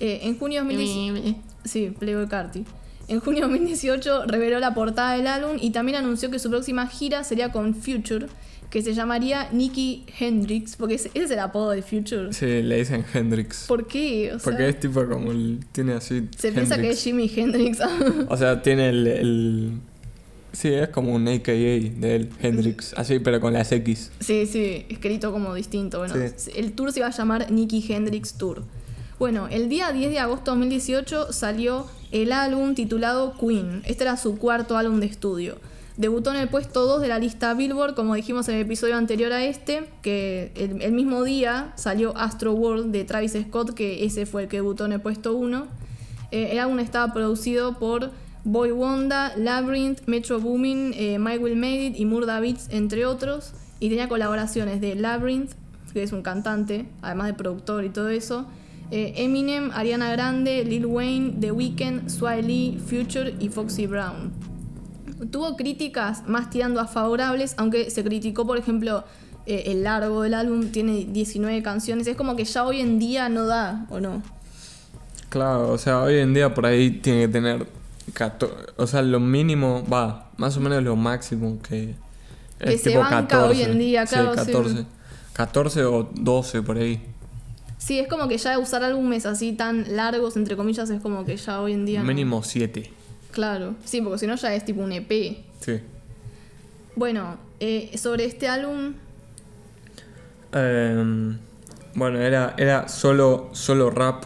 Eh, 0.00 0.20
en 0.22 0.38
junio 0.38 0.64
de 0.64 0.74
2018 0.74 1.36
Sí, 1.64 1.94
Playboy 1.98 2.26
Carti. 2.28 2.64
En 3.08 3.20
junio 3.20 3.46
de 3.46 3.52
2018 3.52 4.26
reveló 4.26 4.60
la 4.60 4.74
portada 4.74 5.14
del 5.16 5.26
álbum 5.26 5.56
y 5.60 5.70
también 5.70 5.96
anunció 5.98 6.30
que 6.30 6.38
su 6.38 6.50
próxima 6.50 6.86
gira 6.88 7.24
sería 7.24 7.50
con 7.50 7.74
Future, 7.74 8.26
que 8.68 8.82
se 8.82 8.92
llamaría 8.92 9.48
Nicky 9.50 10.04
Hendrix, 10.20 10.76
porque 10.76 10.94
ese 10.96 11.08
ese 11.14 11.24
es 11.24 11.30
el 11.30 11.38
apodo 11.38 11.70
de 11.70 11.80
Future. 11.82 12.32
Sí, 12.34 12.62
le 12.62 12.76
dicen 12.76 13.04
Hendrix. 13.14 13.64
¿Por 13.66 13.86
qué? 13.86 14.32
O 14.34 14.38
sea, 14.38 14.44
Porque 14.52 14.68
es 14.68 14.78
tipo 14.78 15.06
como 15.08 15.32
el. 15.32 15.60
Tiene 15.72 15.94
así. 15.94 16.28
se 16.36 16.52
piensa 16.52 16.76
que 16.78 16.90
es. 16.90 17.02
Jimi 17.02 17.30
Hendrix. 17.34 17.78
O 18.28 18.36
sea, 18.36 18.60
tiene 18.62 18.90
el, 18.90 19.06
el- 19.06 19.72
Sí, 20.52 20.68
es 20.68 20.88
como 20.88 21.14
un 21.14 21.28
AKA 21.28 21.52
de 21.52 22.16
él, 22.16 22.30
Hendrix. 22.42 22.92
Así, 22.96 23.18
pero 23.20 23.38
con 23.40 23.52
las 23.52 23.70
X. 23.70 24.10
sí, 24.18 24.44
sí, 24.46 24.86
escrito 24.88 25.30
como 25.30 25.54
distinto. 25.54 25.98
Bueno, 25.98 26.14
Sí. 26.36 26.50
el 26.56 26.72
tour 26.72 26.90
se 26.92 27.00
iba 27.00 27.08
a 27.08 27.10
llamar 27.12 27.50
Nicky 27.50 27.84
Hendrix 27.88 28.34
Tour. 28.34 28.64
Bueno, 29.18 29.46
el 29.48 29.68
día 29.68 29.92
10 29.92 30.10
de 30.10 30.18
agosto 30.18 30.50
de 30.52 30.56
2018 30.58 31.32
salió 31.32 31.86
el 32.10 32.32
álbum 32.32 32.74
titulado 32.74 33.34
Queen. 33.38 33.82
Este 33.84 34.04
era 34.04 34.16
su 34.16 34.38
cuarto 34.38 34.76
álbum 34.76 35.00
de 35.00 35.06
estudio. 35.06 35.58
Debutó 35.98 36.30
en 36.30 36.36
el 36.36 36.48
puesto 36.48 36.84
2 36.84 37.00
de 37.00 37.08
la 37.08 37.18
lista 37.18 37.54
Billboard, 37.54 37.96
como 37.96 38.14
dijimos 38.14 38.48
en 38.48 38.54
el 38.54 38.60
episodio 38.62 38.96
anterior 38.96 39.32
a 39.32 39.44
este, 39.44 39.88
que 40.00 40.52
el, 40.54 40.92
mismo 40.92 41.24
día 41.24 41.72
salió 41.74 42.16
Astro 42.16 42.52
World 42.52 42.92
de 42.92 43.04
Travis 43.04 43.32
Scott, 43.32 43.74
que 43.74 44.04
ese 44.04 44.24
fue 44.24 44.44
el 44.44 44.48
que 44.48 44.58
debutó 44.58 44.84
en 44.84 44.92
el 44.92 45.00
puesto 45.00 45.34
1. 45.34 45.66
Eh, 46.30 46.50
el 46.52 46.60
álbum 46.60 46.78
estaba 46.78 47.12
producido 47.12 47.80
por 47.80 48.12
Boy 48.44 48.70
Wonder, 48.70 49.32
Labyrinth, 49.38 50.06
Metro 50.06 50.38
Boomin, 50.38 50.92
eh, 50.94 51.18
Mike 51.18 51.38
Will 51.38 51.56
Made 51.56 51.86
It 51.86 51.96
y 51.98 52.06
Murda 52.06 52.38
Beats, 52.38 52.68
entre 52.70 53.04
otros. 53.04 53.52
Y 53.80 53.88
tenía 53.88 54.08
colaboraciones 54.08 54.80
de 54.80 54.94
Labyrinth, 54.94 55.50
que 55.92 56.04
es 56.04 56.12
un 56.12 56.22
cantante, 56.22 56.86
además 57.02 57.26
de 57.26 57.34
productor 57.34 57.84
y 57.84 57.90
todo 57.90 58.08
eso. 58.08 58.46
Eh, 58.90 59.12
Eminem, 59.16 59.70
Ariana 59.72 60.10
Grande, 60.12 60.64
Lil 60.64 60.86
Wayne, 60.86 61.36
The 61.40 61.52
Weeknd, 61.52 62.08
Sway 62.08 62.42
Lee, 62.42 62.78
Future 62.78 63.34
y 63.38 63.48
Foxy 63.48 63.86
Brown. 63.86 64.32
Tuvo 65.30 65.56
críticas 65.56 66.26
más 66.26 66.48
tirando 66.48 66.80
a 66.80 66.86
favorables, 66.86 67.54
aunque 67.58 67.90
se 67.90 68.02
criticó, 68.02 68.46
por 68.46 68.56
ejemplo, 68.56 69.04
eh, 69.46 69.64
el 69.66 69.84
largo 69.84 70.22
del 70.22 70.34
álbum, 70.34 70.68
tiene 70.68 71.04
19 71.04 71.62
canciones. 71.62 72.06
Es 72.06 72.16
como 72.16 72.36
que 72.36 72.44
ya 72.44 72.64
hoy 72.64 72.80
en 72.80 72.98
día 72.98 73.28
no 73.28 73.46
da, 73.46 73.86
¿o 73.90 74.00
no? 74.00 74.22
Claro, 75.28 75.72
o 75.72 75.78
sea, 75.78 76.00
hoy 76.00 76.18
en 76.18 76.32
día 76.32 76.54
por 76.54 76.66
ahí 76.66 76.90
tiene 76.90 77.22
que 77.22 77.28
tener. 77.28 77.66
14, 78.14 78.54
o 78.76 78.86
sea, 78.86 79.02
lo 79.02 79.20
mínimo, 79.20 79.84
va, 79.92 80.30
más 80.38 80.56
o 80.56 80.60
menos 80.60 80.82
lo 80.82 80.96
máximo 80.96 81.58
que. 81.62 81.94
Que 82.58 82.78
se 82.78 82.96
banca 82.96 83.44
hoy 83.44 83.62
en 83.62 83.78
día, 83.78 84.06
claro, 84.06 84.32
sí. 84.32 84.52
14. 84.52 84.86
14 85.34 85.84
o 85.84 86.10
12 86.14 86.62
por 86.62 86.78
ahí. 86.78 87.00
Sí, 87.78 87.98
es 87.98 88.08
como 88.08 88.28
que 88.28 88.36
ya 88.38 88.58
usar 88.58 88.82
álbumes 88.82 89.24
así 89.24 89.52
tan 89.52 89.96
largos, 89.96 90.36
entre 90.36 90.56
comillas, 90.56 90.90
es 90.90 91.00
como 91.00 91.24
que 91.24 91.36
ya 91.36 91.60
hoy 91.60 91.72
en 91.72 91.86
día. 91.86 92.00
no- 92.00 92.06
Mínimo 92.06 92.42
7. 92.42 92.90
Claro, 93.30 93.76
sí, 93.84 94.00
porque 94.02 94.18
si 94.18 94.26
no 94.26 94.34
ya 94.34 94.54
es 94.54 94.64
tipo 94.64 94.80
un 94.82 94.92
EP. 94.92 95.38
Sí. 95.60 95.80
Bueno, 96.96 97.38
eh, 97.60 97.96
sobre 97.96 98.24
este 98.24 98.48
álbum, 98.48 98.94
Em, 100.52 101.38
bueno, 101.94 102.18
era, 102.20 102.54
era 102.56 102.88
solo, 102.88 103.50
solo 103.52 103.90
rap. 103.90 104.24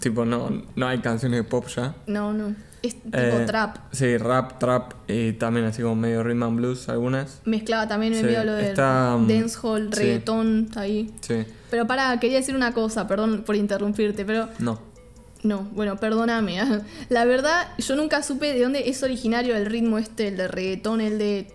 Tipo, 0.00 0.24
no, 0.24 0.62
no 0.76 0.86
hay 0.86 0.98
canciones 1.00 1.38
de 1.40 1.44
pop 1.44 1.66
ya. 1.68 1.94
no, 2.06 2.32
no. 2.32 2.54
Es 2.88 3.02
tipo 3.02 3.16
Eh, 3.16 3.44
trap. 3.46 3.76
Sí, 3.92 4.16
rap, 4.18 4.58
trap 4.58 4.92
y 5.08 5.32
también 5.34 5.66
así 5.66 5.82
como 5.82 5.94
medio 5.96 6.22
rhythm 6.22 6.42
and 6.42 6.56
blues 6.56 6.88
algunas. 6.88 7.40
Mezclaba 7.44 7.86
también 7.88 8.14
sí, 8.14 8.22
medio 8.22 8.44
lo 8.44 8.52
de 8.52 8.70
um, 8.72 9.26
dancehall, 9.28 9.90
sí. 9.92 10.00
reggaetón, 10.00 10.64
está 10.68 10.80
ahí. 10.80 11.10
Sí, 11.20 11.44
Pero 11.70 11.86
para, 11.86 12.18
quería 12.20 12.38
decir 12.38 12.54
una 12.56 12.72
cosa, 12.72 13.06
perdón 13.06 13.42
por 13.46 13.56
interrumpirte, 13.56 14.24
pero 14.24 14.48
no. 14.58 14.80
no, 15.42 15.62
bueno, 15.72 15.96
perdóname. 15.96 16.58
La 17.08 17.24
verdad, 17.24 17.68
yo 17.78 17.94
nunca 17.96 18.22
supe 18.22 18.52
de 18.54 18.62
dónde 18.62 18.88
es 18.88 19.02
originario 19.02 19.56
el 19.56 19.66
ritmo 19.66 19.98
este, 19.98 20.28
el 20.28 20.36
de 20.36 20.48
reggaetón, 20.48 21.00
el 21.00 21.18
de 21.18 21.48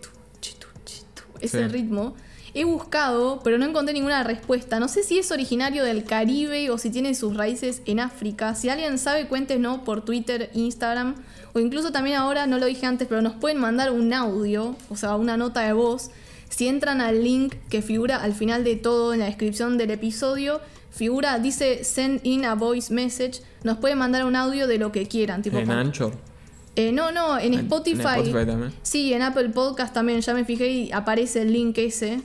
ese 1.42 1.64
Sí. 1.64 1.68
ritmo. 1.68 2.16
He 2.56 2.66
buscado, 2.66 3.42
pero 3.44 3.58
no 3.58 3.66
encontré 3.66 3.94
ninguna 3.94 4.24
respuesta. 4.24 4.80
No 4.80 4.88
sé 4.88 5.02
si 5.04 5.18
es 5.18 5.32
originario 5.32 5.84
del 5.84 6.04
Caribe 6.04 6.70
o 6.70 6.78
si 6.78 6.92
tiene 6.92 7.16
sus 7.16 7.36
raíces 7.36 7.82
en 7.86 8.00
África. 8.00 8.54
Si 8.54 8.70
alguien 8.70 9.00
sabe, 9.00 9.28
cuéntenos 9.28 9.80
por 9.80 10.06
Twitter, 10.06 10.52
Instagram 10.54 11.16
o 11.54 11.60
incluso 11.60 11.92
también 11.92 12.18
ahora, 12.18 12.46
no 12.48 12.60
lo 12.60 12.66
dije 12.68 12.86
antes, 12.86 13.08
pero 13.08 13.22
nos 13.22 13.34
pueden 13.34 13.60
mandar 13.60 13.92
un 13.92 14.14
audio, 14.14 14.76
o 14.90 14.96
sea, 14.96 15.16
una 15.16 15.38
nota 15.38 15.62
de 15.62 15.74
voz. 15.74 16.12
Si 16.50 16.68
entran 16.68 17.02
al 17.02 17.24
link 17.24 17.56
que 17.70 17.82
figura 17.82 18.18
al 18.18 18.34
final 18.34 18.64
de 18.64 18.76
todo 18.76 19.14
en 19.14 19.20
la 19.20 19.26
descripción 19.26 19.78
del 19.80 19.90
episodio, 19.92 20.62
figura, 20.92 21.40
dice 21.40 21.84
send 21.84 22.20
in 22.24 22.46
a 22.46 22.54
voice 22.54 22.94
message. 22.94 23.42
Nos 23.64 23.78
pueden 23.80 23.98
mandar 23.98 24.26
un 24.26 24.36
audio 24.36 24.68
de 24.68 24.78
lo 24.78 24.92
que 24.92 25.08
quieran. 25.08 25.42
Tipo, 25.42 25.58
En 25.58 25.72
Anchor. 25.72 26.14
eh, 26.76 26.92
no, 26.92 27.12
no, 27.12 27.40
en 27.40 27.56
Spotify. 27.56 28.02
Spotify 28.20 28.46
también. 28.46 28.74
Sí, 28.84 29.12
en 29.14 29.24
Apple 29.24 29.50
Podcast 29.50 29.94
también, 29.94 30.22
ya 30.22 30.36
me 30.36 30.46
fijé 30.46 30.70
y 30.70 30.92
aparece 30.92 31.42
el 31.42 31.54
link 31.54 31.78
ese. 31.80 32.22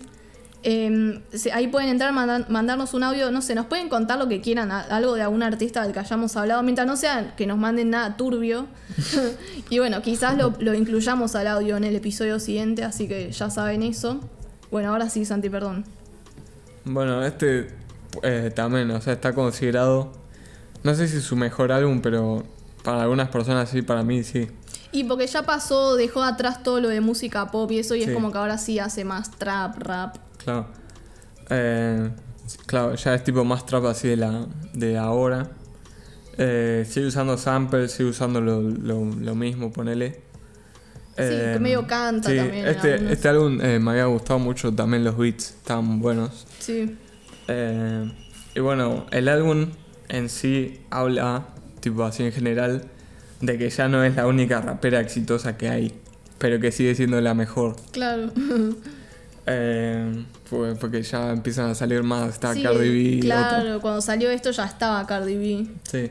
Eh, 0.65 1.23
se- 1.33 1.53
ahí 1.53 1.69
pueden 1.69 1.89
entrar, 1.91 2.13
mandan- 2.13 2.47
mandarnos 2.49 2.93
un 2.93 3.05
audio, 3.05 3.31
no 3.31 3.43
sé, 3.43 3.55
nos 3.55 3.67
pueden 3.67 3.89
contar 3.89 4.19
lo 4.19 4.27
que 4.29 4.41
quieran, 4.41 4.73
a- 4.73 4.81
algo 4.81 5.15
de 5.15 5.23
algún 5.23 5.43
artista 5.43 5.83
del 5.83 5.93
que 5.93 6.01
hayamos 6.01 6.37
hablado, 6.37 6.63
mientras 6.65 6.87
no 6.87 6.97
sea 6.97 7.37
que 7.37 7.47
nos 7.47 7.59
manden 7.59 7.91
nada 7.91 8.17
turbio. 8.17 8.67
y 9.71 9.79
bueno, 9.79 10.03
quizás 10.03 10.37
lo, 10.37 10.53
lo 10.59 10.75
incluyamos 10.75 11.35
al 11.37 11.47
audio 11.47 11.77
en 11.77 11.85
el 11.85 11.95
episodio 11.97 12.41
siguiente, 12.41 12.83
así 12.85 13.07
que 13.07 13.31
ya 13.31 13.51
saben 13.51 13.83
eso. 13.83 14.21
Bueno, 14.71 14.91
ahora 14.91 15.09
sí, 15.09 15.25
Santi, 15.25 15.49
perdón. 15.49 15.85
Bueno, 16.85 17.25
este 17.25 17.69
eh, 18.23 18.51
también, 18.55 18.91
o 18.91 19.01
sea, 19.01 19.13
está 19.13 19.35
considerado. 19.35 20.13
No 20.83 20.95
sé 20.95 21.09
si 21.09 21.21
su 21.21 21.37
mejor 21.37 21.73
álbum, 21.73 22.01
pero 22.01 22.45
para 22.83 23.03
algunas 23.03 23.29
personas 23.29 23.69
sí, 23.69 23.83
para 23.83 24.03
mí 24.03 24.23
sí. 24.25 24.49
Y 24.91 25.05
porque 25.05 25.27
ya 25.27 25.43
pasó, 25.43 25.97
dejó 25.97 26.23
atrás 26.23 26.63
todo 26.63 26.81
lo 26.81 26.89
de 26.89 27.01
música 27.01 27.51
pop 27.51 27.71
y 27.73 27.79
eso, 27.81 27.95
y 27.95 28.03
es 28.03 28.13
como 28.13 28.33
que 28.33 28.39
ahora 28.39 28.57
sí 28.59 28.79
hace 28.79 29.05
más 29.05 29.31
trap, 29.33 29.77
rap. 29.79 30.17
Claro. 30.49 30.67
Eh, 31.51 32.11
claro, 32.67 32.95
ya 32.95 33.15
es 33.15 33.25
tipo 33.25 33.45
más 33.45 33.67
trap 33.67 33.85
así 33.85 34.09
de 34.09 34.17
la 34.17 34.47
de 34.73 34.97
ahora. 34.97 35.51
Eh, 36.39 36.87
sigue 36.89 37.07
usando 37.07 37.37
samples, 37.37 37.93
sigue 37.93 38.09
usando 38.09 38.41
lo, 38.41 38.63
lo, 38.63 39.05
lo 39.05 39.35
mismo, 39.35 39.71
ponele. 39.73 40.21
Eh, 41.19 41.51
que 41.55 41.59
medio 41.59 41.85
canta 41.85 42.31
sí, 42.31 42.37
también 42.37 42.67
Este, 42.69 43.13
este 43.13 43.29
álbum 43.29 43.61
eh, 43.61 43.81
me 43.81 43.91
había 43.91 44.05
gustado 44.07 44.39
mucho 44.39 44.73
también 44.73 45.03
los 45.05 45.19
beats, 45.19 45.51
estaban 45.51 46.01
buenos. 46.01 46.47
Sí. 46.61 46.97
Eh, 47.49 48.13
y 48.55 48.61
bueno, 48.61 49.07
el 49.11 49.29
álbum 49.29 49.67
en 50.09 50.29
sí 50.29 50.81
habla, 50.91 51.49
tipo 51.81 52.05
así 52.05 52.23
en 52.23 52.33
general, 52.33 52.85
de 53.41 53.59
que 53.59 53.69
ya 53.69 53.89
no 53.89 54.03
es 54.05 54.17
la 54.17 54.27
única 54.27 54.61
rapera 54.61 55.01
exitosa 55.01 55.59
que 55.59 55.69
hay, 55.69 56.01
pero 56.39 56.61
que 56.61 56.73
sigue 56.73 56.95
siendo 56.95 57.21
la 57.21 57.35
mejor. 57.35 57.77
Claro. 57.91 58.31
Eh, 59.51 60.25
porque 60.81 61.03
ya 61.03 61.31
empiezan 61.33 61.71
a 61.71 61.75
salir 61.75 62.03
más, 62.03 62.29
está 62.31 62.55
Sí, 62.55 62.63
Cardi 62.63 63.15
B. 63.17 63.21
Claro, 63.21 63.59
otro. 63.69 63.81
cuando 63.81 64.01
salió 64.01 64.31
esto 64.31 64.51
ya 64.51 64.65
estaba 64.65 65.07
Cardi 65.07 65.37
B. 65.37 65.67
Sí. 65.91 66.11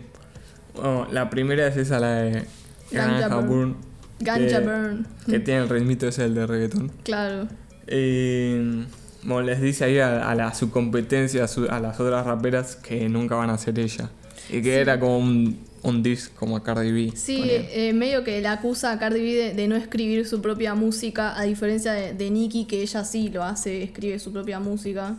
Bueno, 0.75 1.07
la 1.11 1.29
primera 1.29 1.67
es 1.67 1.77
esa, 1.77 1.99
la 1.99 2.11
de 2.15 2.45
Ganja 2.91 3.27
Burn. 3.27 3.47
Burn, 3.47 3.77
Ganja 4.19 4.59
que- 4.59 4.65
Burn. 4.67 5.07
que 5.27 5.39
tiene 5.39 5.61
el 5.61 5.69
ritmito 5.69 6.07
ese 6.07 6.25
el 6.25 6.35
de 6.35 6.45
reggaetón. 6.47 6.91
Claro. 7.03 7.47
Y 7.89 8.85
bueno, 9.23 9.41
les 9.41 9.61
dice 9.61 9.85
ahí 9.85 9.99
a, 9.99 10.29
a 10.29 10.35
la, 10.35 10.53
su 10.53 10.69
competencia, 10.71 11.43
a, 11.43 11.47
su- 11.47 11.67
a 11.69 11.79
las 11.79 11.99
otras 11.99 12.25
raperas, 12.25 12.75
que 12.75 13.07
nunca 13.09 13.35
van 13.35 13.49
a 13.49 13.57
ser 13.57 13.79
ella. 13.79 14.09
Y 14.49 14.61
que 14.61 14.79
era 14.79 14.99
como 14.99 15.17
un, 15.19 15.59
un 15.83 16.01
diss 16.03 16.29
como 16.29 16.57
a 16.57 16.63
Cardi 16.63 16.91
B. 16.91 17.13
Sí, 17.15 17.41
eh, 17.49 17.93
medio 17.93 18.23
que 18.23 18.41
la 18.41 18.53
acusa 18.53 18.91
a 18.91 18.99
Cardi 18.99 19.21
B 19.21 19.33
de, 19.35 19.53
de 19.53 19.67
no 19.67 19.75
escribir 19.75 20.27
su 20.27 20.41
propia 20.41 20.73
música, 20.75 21.37
a 21.39 21.43
diferencia 21.43 21.93
de, 21.93 22.13
de 22.13 22.29
Nicki, 22.31 22.65
que 22.65 22.81
ella 22.81 23.03
sí 23.05 23.29
lo 23.29 23.43
hace, 23.43 23.83
escribe 23.83 24.19
su 24.19 24.31
propia 24.33 24.59
música. 24.59 25.15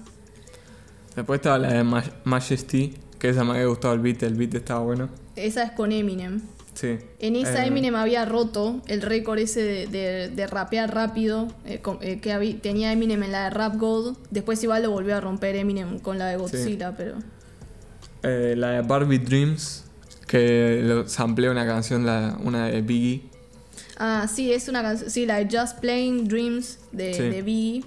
Después 1.17 1.39
estaba 1.39 1.59
la 1.59 1.73
de 1.73 1.85
Ma- 1.85 2.05
Majesty, 2.25 2.95
que 3.19 3.29
esa 3.31 3.45
me 3.45 3.53
había 3.53 3.67
gustado 3.67 3.95
el 3.95 4.01
beat, 4.01 4.23
el 4.23 4.35
beat 4.35 4.55
estaba 4.55 4.81
bueno. 4.81 5.09
Esa 5.37 5.63
es 5.65 5.73
con 5.73 5.91
Eminem. 5.93 6.41
Sí. 6.75 6.97
En 7.19 7.35
esa 7.35 7.65
Eh, 7.65 7.69
Eminem 7.69 7.97
había 7.97 8.25
roto 8.25 8.81
el 8.87 9.03
récord 9.03 9.39
ese 9.41 9.63
de, 9.65 9.87
de- 9.89 10.29
de 10.29 10.47
rapear 10.47 10.95
rápido 10.95 11.49
eh, 11.67 11.79
con- 11.81 11.99
eh, 12.03 12.21
que 12.21 12.59
tenía 12.63 12.93
Eminem 12.93 13.21
en 13.25 13.33
la 13.33 13.45
de 13.45 13.51
Rap 13.51 13.77
God. 13.79 14.17
Después 14.31 14.63
igual 14.63 14.83
lo 14.85 14.91
volvió 14.93 15.17
a 15.17 15.21
romper 15.21 15.57
Eminem 15.57 15.99
con 15.99 16.19
la 16.19 16.27
de 16.27 16.37
Godzilla, 16.37 16.95
pero... 16.97 17.17
la 18.23 18.71
de 18.71 18.83
Barbie 18.83 19.19
Dreams, 19.19 19.85
que 20.29 20.81
lo 20.85 21.09
samplea 21.09 21.51
una 21.51 21.67
canción, 21.67 22.07
la, 22.07 22.39
una 22.45 22.69
de 22.69 22.83
Biggie. 22.83 23.23
Ah, 23.97 24.29
sí, 24.33 24.53
es 24.53 24.69
una 24.69 24.83
canción. 24.83 25.11
Sí, 25.11 25.27
la 25.27 25.43
de 25.45 25.49
Just 25.59 25.81
Plain 25.81 26.29
Dreams 26.29 26.79
de, 26.93 27.15
Sí. 27.15 27.23
de 27.23 27.43
Biggie. 27.43 27.85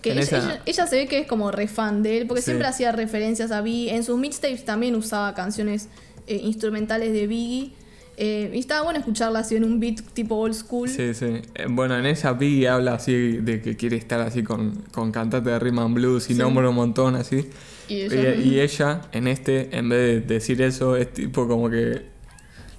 Que 0.00 0.12
ella, 0.12 0.22
esa- 0.22 0.38
ella- 0.38 0.62
ella 0.64 0.86
se 0.86 0.96
ve 0.96 1.06
que 1.06 1.18
es 1.18 1.26
como 1.26 1.50
re 1.50 1.68
fan 1.68 2.02
de 2.02 2.16
él, 2.18 2.26
porque 2.26 2.40
Sí. 2.40 2.46
siempre 2.46 2.66
hacía 2.66 2.90
referencias 2.92 3.50
a 3.50 3.60
Biggie. 3.60 3.94
En 3.94 4.02
sus 4.04 4.18
mixtapes 4.18 4.64
también 4.64 4.94
usaba 4.94 5.34
canciones 5.34 5.88
eh, 6.26 6.40
instrumentales 6.44 7.12
de 7.12 7.26
Biggie. 7.26 7.72
Eh, 8.16 8.50
y 8.54 8.58
estaba 8.60 8.82
bueno 8.82 8.98
escucharla 9.00 9.40
así 9.40 9.56
en 9.56 9.64
un 9.64 9.80
beat 9.80 10.00
tipo 10.14 10.36
old 10.36 10.54
school. 10.54 10.88
Sí, 10.88 11.12
sí. 11.14 11.26
Eh, 11.54 11.66
Bueno, 11.68 11.96
en 11.98 12.06
esa 12.06 12.34
Biggie 12.34 12.68
habla 12.68 12.94
así 12.94 13.12
de 13.38 13.60
que 13.60 13.76
quiere 13.76 13.96
estar 13.96 14.20
así 14.20 14.42
con, 14.44 14.76
con 14.92 15.10
cantante 15.10 15.50
de 15.50 15.58
rhythm 15.58 15.78
and 15.80 15.94
blues 15.94 16.30
y 16.30 16.34
Sí. 16.34 16.38
nombra 16.38 16.68
un 16.68 16.74
montón 16.76 17.16
así. 17.16 17.48
Y 17.90 18.02
Y, 18.02 18.02
ella- 18.04 18.34
y 18.36 18.60
ella, 18.60 19.02
en 19.12 19.26
este, 19.26 19.76
en 19.76 19.88
vez 19.88 20.26
de 20.26 20.34
decir 20.34 20.62
eso, 20.62 20.96
es 20.96 21.12
tipo 21.12 21.48
como 21.48 21.68
que 21.70 22.09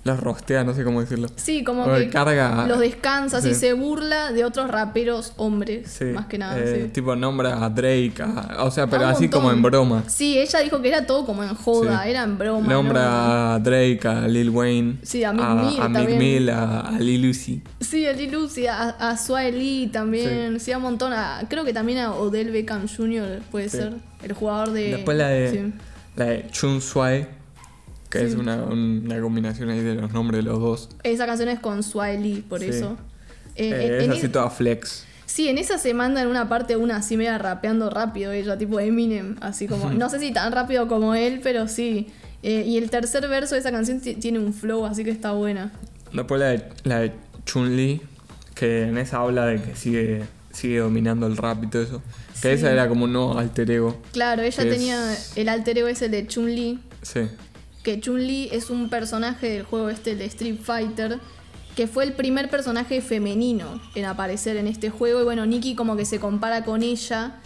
los 0.04 0.20
rostea, 0.20 0.64
no 0.64 0.74
sé 0.74 0.84
cómo 0.84 1.00
decirlo. 1.02 1.28
Sí, 1.36 1.64
como 1.64 1.84
O 1.84 1.94
que 1.96 2.10
carga- 2.10 2.66
los 2.68 2.80
descansa, 2.80 3.40
sí. 3.40 3.54
se 3.54 3.74
burla 3.74 4.32
de 4.32 4.44
otros 4.46 4.70
raperos 4.72 5.34
hombres, 5.38 5.92
Sí, 5.92 6.06
más 6.06 6.26
que 6.26 6.40
nada. 6.40 6.58
eh, 6.58 6.86
sí. 6.86 6.92
Tipo 6.92 7.16
nombra 7.16 7.64
a 7.64 7.70
Drake, 7.70 8.14
a- 8.20 8.64
o 8.64 8.72
sea, 8.72 8.88
pero 8.88 9.06
así 9.06 9.30
como 9.30 9.52
en 9.52 9.62
broma. 9.62 10.04
Sí, 10.08 10.40
ella 10.40 10.60
dijo 10.60 10.82
que 10.82 10.88
era 10.88 11.06
todo 11.06 11.26
como 11.26 11.44
en 11.44 11.54
joda, 11.54 12.08
era 12.08 12.24
en 12.24 12.38
broma. 12.38 12.68
¿no? 12.68 12.74
Nombra 12.74 13.54
a 13.56 13.60
Drake, 13.60 14.00
a 14.08 14.28
Lil 14.28 14.50
Wayne, 14.50 14.98
Sí, 15.04 15.24
a 15.24 15.34
Meek 15.34 15.46
a, 15.80 15.88
Mill 15.88 16.00
a. 16.14 16.18
Mill, 16.18 16.50
a, 16.50 16.80
a 16.82 17.00
Lil 17.00 17.30
Uzi. 17.30 17.62
Sí, 17.80 18.08
a 18.08 18.14
Lil 18.14 18.36
Uzi, 18.36 18.66
a, 18.66 18.90
a 18.90 19.18
Swae 19.18 19.52
Lee 19.52 19.88
también, 19.94 20.60
sí. 20.60 20.72
a 20.72 20.78
un 20.78 20.84
montón, 20.84 21.14
a- 21.14 21.44
creo 21.48 21.64
que 21.64 21.74
también 21.74 22.00
a 22.00 22.14
Odell 22.16 22.50
Beckham 22.50 22.88
Jr. 22.88 23.42
puede 23.52 23.70
ser, 23.70 23.94
el 24.24 24.34
jugador 24.34 24.72
de... 24.72 24.96
Después 24.96 25.16
la 25.16 25.28
de, 25.28 25.72
la 26.16 26.26
de 26.26 26.48
Chun 26.52 26.82
Swai, 26.82 27.28
que 28.12 28.20
Sí. 28.20 28.26
es 28.26 28.36
una, 28.36 28.58
una 28.58 29.20
combinación 29.22 29.70
ahí 29.70 29.80
de 29.80 29.96
los 29.96 30.12
nombres 30.12 30.44
de 30.44 30.52
los 30.52 30.60
dos. 30.60 30.90
Esa 31.04 31.26
canción 31.26 31.50
es 31.50 31.60
con 31.60 31.82
Swae 31.82 32.20
Lee, 32.20 32.46
por 32.48 32.60
Sí. 32.60 32.68
eso. 32.68 32.98
Eh, 33.56 33.70
Eh, 33.70 34.04
en- 34.04 34.12
es 34.12 34.18
así 34.18 34.26
es- 34.28 34.32
toda 34.32 34.50
flex. 34.52 35.06
Sí, 35.26 35.48
en 35.48 35.58
esa 35.58 35.78
se 35.78 35.94
manda 35.94 36.22
en 36.22 36.28
una 36.28 36.50
parte 36.50 36.76
una 36.76 36.98
así 36.98 37.16
media 37.16 37.38
rapeando 37.38 37.90
rápido 37.90 38.34
ella, 38.34 38.58
tipo 38.58 38.80
Eminem, 38.82 39.38
así 39.40 39.66
como, 39.66 39.90
no 39.92 40.10
sé 40.10 40.20
si 40.20 40.32
tan 40.34 40.52
rápido 40.52 40.88
como 40.90 41.16
él, 41.16 41.40
pero 41.42 41.68
sí. 41.70 42.08
Eh, 42.44 42.66
y 42.68 42.78
el 42.78 42.90
tercer 42.90 43.28
verso 43.30 43.56
de 43.56 43.62
esa 43.62 43.72
canción 43.72 44.02
ti- 44.02 44.16
tiene 44.16 44.40
un 44.40 44.54
flow, 44.54 44.86
así 44.86 45.04
que 45.06 45.12
está 45.12 45.32
buena. 45.32 45.72
Después 46.12 46.40
la 46.42 46.48
de, 46.48 46.64
la 46.84 47.00
de 47.00 47.14
Chun 47.46 47.78
Li, 47.78 48.02
que 48.56 48.84
en 48.90 48.98
esa 48.98 49.20
habla 49.22 49.46
de 49.46 49.62
que 49.62 49.76
sigue, 49.76 50.24
sigue 50.52 50.80
dominando 50.80 51.28
el 51.28 51.38
rap 51.38 51.64
y 51.64 51.68
todo 51.68 51.82
eso. 51.84 52.02
Que 52.42 52.50
Sí. 52.50 52.56
esa 52.56 52.72
era 52.72 52.90
como 52.90 53.06
un 53.06 53.14
nuevo 53.14 53.38
alter 53.38 53.70
ego. 53.72 54.02
Claro, 54.12 54.42
ella 54.42 54.64
es- 54.64 54.70
tenía 54.70 55.16
el 55.38 55.48
alter 55.50 55.78
ego 55.78 55.88
ese 55.88 56.10
de 56.10 56.28
Chun-Li, 56.28 56.80
Sí. 57.04 57.22
Que 57.84 58.00
Chun-Li 58.00 58.50
es 58.52 58.70
un 58.70 58.90
personaje 58.90 59.50
del 59.50 59.64
juego 59.64 59.90
este 59.90 60.16
de 60.16 60.26
Street 60.26 60.58
Fighter, 60.62 61.20
que 61.76 61.88
fue 61.88 62.04
el 62.04 62.14
primer 62.14 62.50
personaje 62.50 63.02
femenino 63.02 63.82
en 63.96 64.06
aparecer 64.06 64.58
en 64.58 64.68
este 64.68 64.90
juego. 64.90 65.22
Y 65.22 65.24
bueno, 65.24 65.46
Nikki 65.46 65.76
como 65.76 65.96
que 65.96 66.06
se 66.06 66.20
compara 66.20 66.64
con 66.64 66.84
ella, 66.84 67.40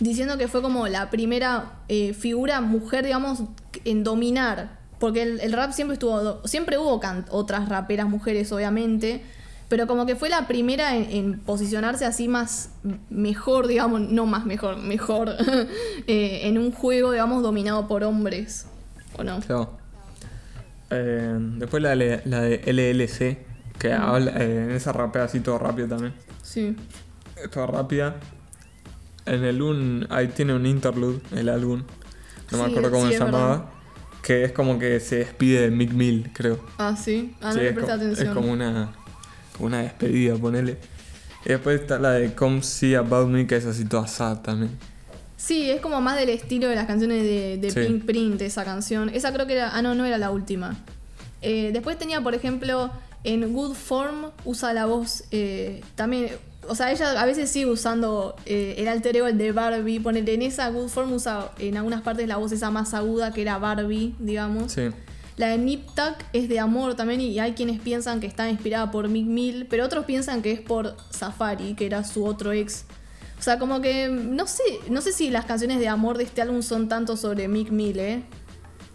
diciendo 0.00 0.38
que 0.38 0.48
fue 0.48 0.62
como 0.62 0.88
la 0.88 1.10
primera 1.10 1.80
eh, 1.88 2.14
figura 2.14 2.60
mujer, 2.60 3.04
digamos, 3.04 3.42
en 3.84 4.02
dominar. 4.02 4.78
Porque 4.98 5.22
el, 5.22 5.52
rap 5.52 5.72
siempre 5.72 5.94
estuvo, 5.94 6.46
siempre 6.46 6.78
hubo 6.78 7.00
otras 7.30 7.68
raperas 7.68 8.08
mujeres, 8.08 8.50
obviamente, 8.52 9.22
Pero 9.68 9.86
como 9.86 10.06
que 10.06 10.14
fue 10.14 10.28
la 10.28 10.46
primera 10.46 10.96
en, 10.96 11.10
en 11.10 11.40
posicionarse 11.40 12.06
así 12.06 12.28
más 12.28 12.70
mejor, 13.10 13.66
digamos, 13.66 14.00
no 14.00 14.24
más 14.24 14.46
mejor, 14.46 14.78
mejor, 14.78 15.36
eh, 16.06 16.40
en 16.44 16.56
un 16.56 16.72
juego, 16.72 17.10
digamos, 17.10 17.42
dominado 17.42 17.88
por 17.88 18.04
hombres. 18.04 18.66
¿O 19.18 19.24
no? 19.24 19.40
Claro. 19.40 19.76
Eh, 20.90 21.36
después 21.58 21.82
la, 21.82 21.96
de- 21.96 22.22
la 22.24 22.40
de 22.42 22.62
LLC, 22.66 23.38
que 23.78 23.92
habla, 23.92 24.32
eh, 24.36 24.64
en 24.64 24.70
esa 24.70 24.92
rapea 24.92 25.24
así 25.24 25.40
todo 25.40 25.58
rápido 25.58 25.88
también. 25.88 26.14
Sí. 26.42 26.76
Toda 27.52 27.66
rápida. 27.66 28.16
En 29.26 29.44
el 29.44 29.60
un 29.60 30.06
ahí 30.10 30.28
tiene 30.28 30.54
un 30.54 30.64
interlude, 30.66 31.20
el 31.34 31.48
álbum. 31.48 31.82
No 32.52 32.58
me 32.58 32.64
acuerdo 32.70 32.90
cómo 32.92 33.06
sí, 33.06 33.14
se 33.14 33.18
llamaba. 33.18 33.48
verdad. 33.48 33.64
Que 34.22 34.44
es 34.44 34.52
como 34.52 34.78
que 34.78 35.00
se 35.00 35.16
despide 35.16 35.62
de 35.62 35.70
Mick 35.70 35.92
Mill, 35.92 36.30
creo. 36.32 36.60
Ah, 36.78 36.96
sí. 36.96 37.34
Ah, 37.40 37.48
no 37.48 37.52
Sí, 37.54 37.60
es, 37.60 37.72
presté 37.72 37.92
atención. 37.92 38.28
es 38.28 38.34
como 38.34 38.52
una, 38.52 38.92
como 39.56 39.66
una 39.66 39.78
despedida, 39.82 40.36
ponele. 40.36 40.78
Y 41.44 41.50
después 41.50 41.80
está 41.80 41.98
la 41.98 42.12
de 42.12 42.34
Come 42.34 42.62
See 42.62 42.94
About 42.96 43.28
Me, 43.28 43.46
que 43.46 43.56
es 43.56 43.66
así 43.66 43.84
toda 43.84 44.06
sad 44.06 44.38
también. 44.42 44.72
Sí, 45.36 45.70
es 45.70 45.80
como 45.80 46.00
más 46.00 46.16
del 46.16 46.30
estilo 46.30 46.68
de 46.68 46.74
las 46.74 46.86
canciones 46.86 47.22
de, 47.22 47.58
de 47.58 47.70
Sí. 47.70 47.80
Pink 47.80 48.04
Print, 48.06 48.40
esa 48.42 48.64
canción. 48.64 49.10
Esa 49.10 49.32
creo 49.32 49.46
que 49.46 49.54
era. 49.54 49.70
Ah, 49.76 49.82
no, 49.82 49.94
no 49.94 50.04
era 50.04 50.18
la 50.18 50.30
última. 50.30 50.76
Eh, 51.42 51.70
después 51.72 51.98
tenía, 51.98 52.20
por 52.22 52.34
ejemplo, 52.34 52.90
en 53.24 53.52
Good 53.52 53.74
Form 53.74 54.30
usa 54.44 54.72
la 54.72 54.86
voz 54.86 55.24
eh, 55.30 55.82
también. 55.94 56.30
O 56.68 56.74
sea, 56.74 56.90
ella 56.90 57.20
a 57.20 57.26
veces 57.26 57.50
sigue 57.50 57.66
usando 57.66 58.34
eh, 58.46 58.74
el 58.78 58.88
alter 58.88 59.16
ego, 59.18 59.26
el 59.26 59.38
de 59.38 59.52
Barbie. 59.52 60.00
Ponele 60.00 60.34
en 60.34 60.42
esa 60.42 60.68
Good 60.70 60.88
Form 60.88 61.12
usa 61.12 61.52
en 61.58 61.76
algunas 61.76 62.02
partes 62.02 62.26
la 62.26 62.38
voz 62.38 62.50
esa 62.52 62.70
más 62.70 62.94
aguda 62.94 63.32
que 63.32 63.42
era 63.42 63.58
Barbie, 63.58 64.14
digamos. 64.18 64.72
Sí. 64.72 64.88
La 65.36 65.48
de 65.48 65.58
Nip 65.58 65.84
Tuck 65.94 66.16
es 66.32 66.48
de 66.48 66.58
amor 66.58 66.94
también 66.94 67.20
y 67.20 67.38
hay 67.38 67.52
quienes 67.52 67.78
piensan 67.78 68.20
que 68.20 68.26
está 68.26 68.48
inspirada 68.48 68.90
por 68.90 69.08
Mick 69.08 69.26
Mill, 69.26 69.66
pero 69.68 69.84
otros 69.84 70.06
piensan 70.06 70.40
que 70.40 70.50
es 70.50 70.60
por 70.60 70.96
Safari, 71.10 71.74
que 71.74 71.84
era 71.84 72.04
su 72.04 72.24
otro 72.24 72.52
ex. 72.52 72.86
O 73.38 73.42
sea, 73.42 73.58
como 73.58 73.80
que 73.80 74.08
no 74.08 74.46
sé, 74.46 74.62
no 74.90 75.00
sé 75.00 75.12
si 75.12 75.30
las 75.30 75.44
canciones 75.44 75.78
de 75.78 75.88
amor 75.88 76.16
de 76.18 76.24
este 76.24 76.42
álbum 76.42 76.62
son 76.62 76.88
tanto 76.88 77.16
sobre 77.16 77.48
Mick 77.48 77.70
Mill, 77.70 77.98
¿eh? 77.98 78.22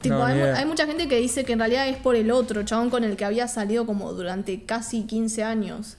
Tipo, 0.01 0.15
No, 0.15 0.25
hay, 0.25 0.65
mucha 0.65 0.87
gente 0.87 1.07
que 1.07 1.17
dice 1.19 1.43
que 1.45 1.53
en 1.53 1.59
realidad 1.59 1.87
es 1.87 1.97
por 1.97 2.15
el 2.15 2.31
otro 2.31 2.63
chabón 2.63 2.89
con 2.89 3.03
el 3.03 3.15
que 3.15 3.23
había 3.23 3.47
salido 3.47 3.85
como 3.85 4.11
durante 4.13 4.63
casi 4.63 5.03
15 5.03 5.43
años. 5.43 5.97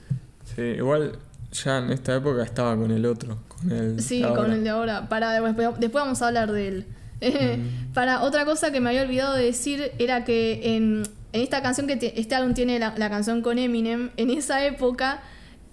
Sí, 0.55 0.61
igual 0.61 1.17
ya 1.53 1.77
en 1.77 1.91
esta 1.91 2.15
época 2.15 2.43
estaba 2.43 2.75
con 2.75 2.91
el 2.91 3.05
otro, 3.05 3.37
con 3.47 3.71
el 3.71 4.01
Sí, 4.01 4.21
de 4.21 4.27
con 4.27 4.51
el 4.51 4.63
de 4.63 4.69
ahora. 4.71 5.07
Para, 5.07 5.39
después, 5.39 5.69
después 5.79 6.03
vamos 6.03 6.21
a 6.21 6.27
hablar 6.27 6.51
de 6.51 6.67
él. 6.67 6.85
Mm. 7.23 7.93
Para 7.93 8.23
otra 8.23 8.43
cosa 8.43 8.73
que 8.73 8.81
me 8.81 8.89
había 8.89 9.03
olvidado 9.03 9.35
de 9.35 9.45
decir 9.45 9.93
era 9.97 10.25
que 10.25 10.75
en, 10.75 11.03
en 11.31 11.41
esta 11.41 11.61
canción 11.61 11.87
que 11.87 11.95
te- 11.95 12.19
este 12.19 12.35
álbum 12.35 12.53
tiene 12.53 12.77
la, 12.79 12.93
la 12.97 13.09
canción 13.09 13.41
con 13.41 13.57
Eminem, 13.59 14.09
en 14.17 14.29
esa 14.29 14.65
época, 14.65 15.21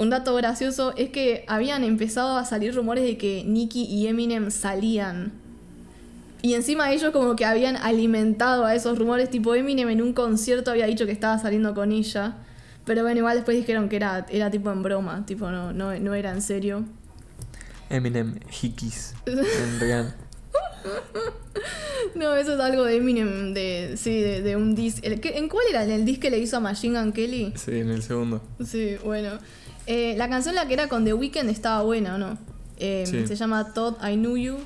un 0.01 0.09
dato 0.09 0.34
gracioso 0.34 0.94
es 0.96 1.11
que 1.11 1.44
habían 1.46 1.84
empezado 1.84 2.38
a 2.38 2.46
salir 2.46 2.74
rumores 2.74 3.05
de 3.05 3.18
que 3.18 3.44
Nicki 3.46 3.84
y 3.84 4.07
Eminem 4.07 4.51
salían. 4.51 5.30
Y 6.40 6.55
encima 6.55 6.90
ellos 6.90 7.11
como 7.11 7.36
que 7.36 7.44
habían 7.44 7.76
alimentado 7.76 8.64
a 8.64 8.74
esos 8.74 8.98
rumores, 8.98 9.28
tipo 9.28 9.55
Eminem 9.55 9.90
en 9.90 10.01
un 10.01 10.14
concierto 10.14 10.70
había 10.70 10.86
dicho 10.86 11.05
que 11.05 11.12
estaba 11.12 11.38
saliendo 11.38 11.74
con 11.74 11.92
ella. 11.92 12.36
Pero 12.86 13.03
bueno, 13.03 13.18
igual 13.18 13.36
después 13.36 13.59
dijeron 13.59 13.90
que 13.90 13.96
era, 13.96 14.24
era 14.30 14.51
tipo 14.51 14.72
en 14.72 14.82
broma, 14.82 15.26
tipo 15.26 15.51
no, 15.51 15.74
no, 15.74 15.94
no 15.98 16.14
era 16.14 16.32
en 16.32 16.40
serio. 16.40 16.86
Eminem 17.90 18.40
Hickeys 18.48 19.14
en 19.26 19.80
Rihanna. 19.80 20.16
No, 22.14 22.34
eso 22.34 22.55
es 22.55 22.61
algo 22.61 22.84
de 22.84 22.96
Eminem, 22.96 23.53
de, 23.53 23.94
sí, 23.96 24.20
de, 24.20 24.40
de 24.40 24.57
un 24.57 24.74
disc. 24.74 24.98
¿En 25.03 25.48
cuál 25.48 25.64
era? 25.68 25.84
¿En 25.84 25.90
el 25.90 26.05
disc 26.05 26.20
que 26.20 26.30
le 26.30 26.38
hizo 26.38 26.57
a 26.57 26.61
Machine 26.61 26.98
Gun 26.98 27.12
Kelly? 27.12 27.53
Sí, 27.55 27.72
en 27.72 27.90
el 27.90 28.03
segundo. 28.03 28.42
Sí, 28.64 28.96
bueno. 29.05 29.38
Eh, 29.93 30.14
la 30.16 30.28
canción 30.28 30.55
la 30.55 30.66
que 30.68 30.74
era 30.74 30.88
con 30.88 31.05
The 31.05 31.14
Weeknd 31.14 31.51
estaba 31.51 31.82
buena, 31.82 32.14
¿o 32.14 32.18
no? 32.18 32.38
Eh, 32.78 33.05
Sí. 33.09 33.26
Se 33.26 33.34
llama 33.34 33.72
Todd 33.74 33.95
I 34.09 34.14
Knew 34.14 34.36
You. 34.36 34.57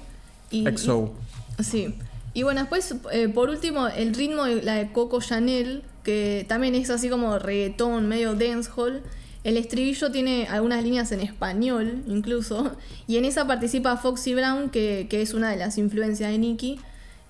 Y, 0.51 0.64
XO. 0.66 1.14
y- 1.59 1.64
sí. 1.64 1.95
Y 2.35 2.43
bueno, 2.43 2.61
después, 2.61 2.95
eh, 3.11 3.29
por 3.29 3.49
último, 3.49 3.89
el 3.89 4.14
ritmo 4.14 4.45
de 4.45 4.62
la 4.62 4.75
de 4.75 4.93
Coco 4.93 5.20
Chanel, 5.22 5.83
que 6.03 6.45
también 6.47 6.75
es 6.75 6.91
así 6.91 7.09
como 7.09 7.39
reggaetón, 7.39 8.07
medio 8.07 8.35
dancehall. 8.35 9.03
El 9.45 9.57
estribillo 9.57 10.11
tiene 10.12 10.47
algunas 10.49 10.83
líneas 10.83 11.11
en 11.12 11.20
español, 11.20 12.03
incluso. 12.07 12.72
Y 13.07 13.16
en 13.16 13.25
esa 13.25 13.47
participa 13.47 13.97
Foxy 13.97 14.35
Brown, 14.35 14.68
que, 14.68 15.07
que 15.09 15.22
es 15.22 15.33
una 15.33 15.51
de 15.51 15.57
las 15.57 15.79
influencias 15.79 16.31
de 16.31 16.37
Nicki. 16.39 16.79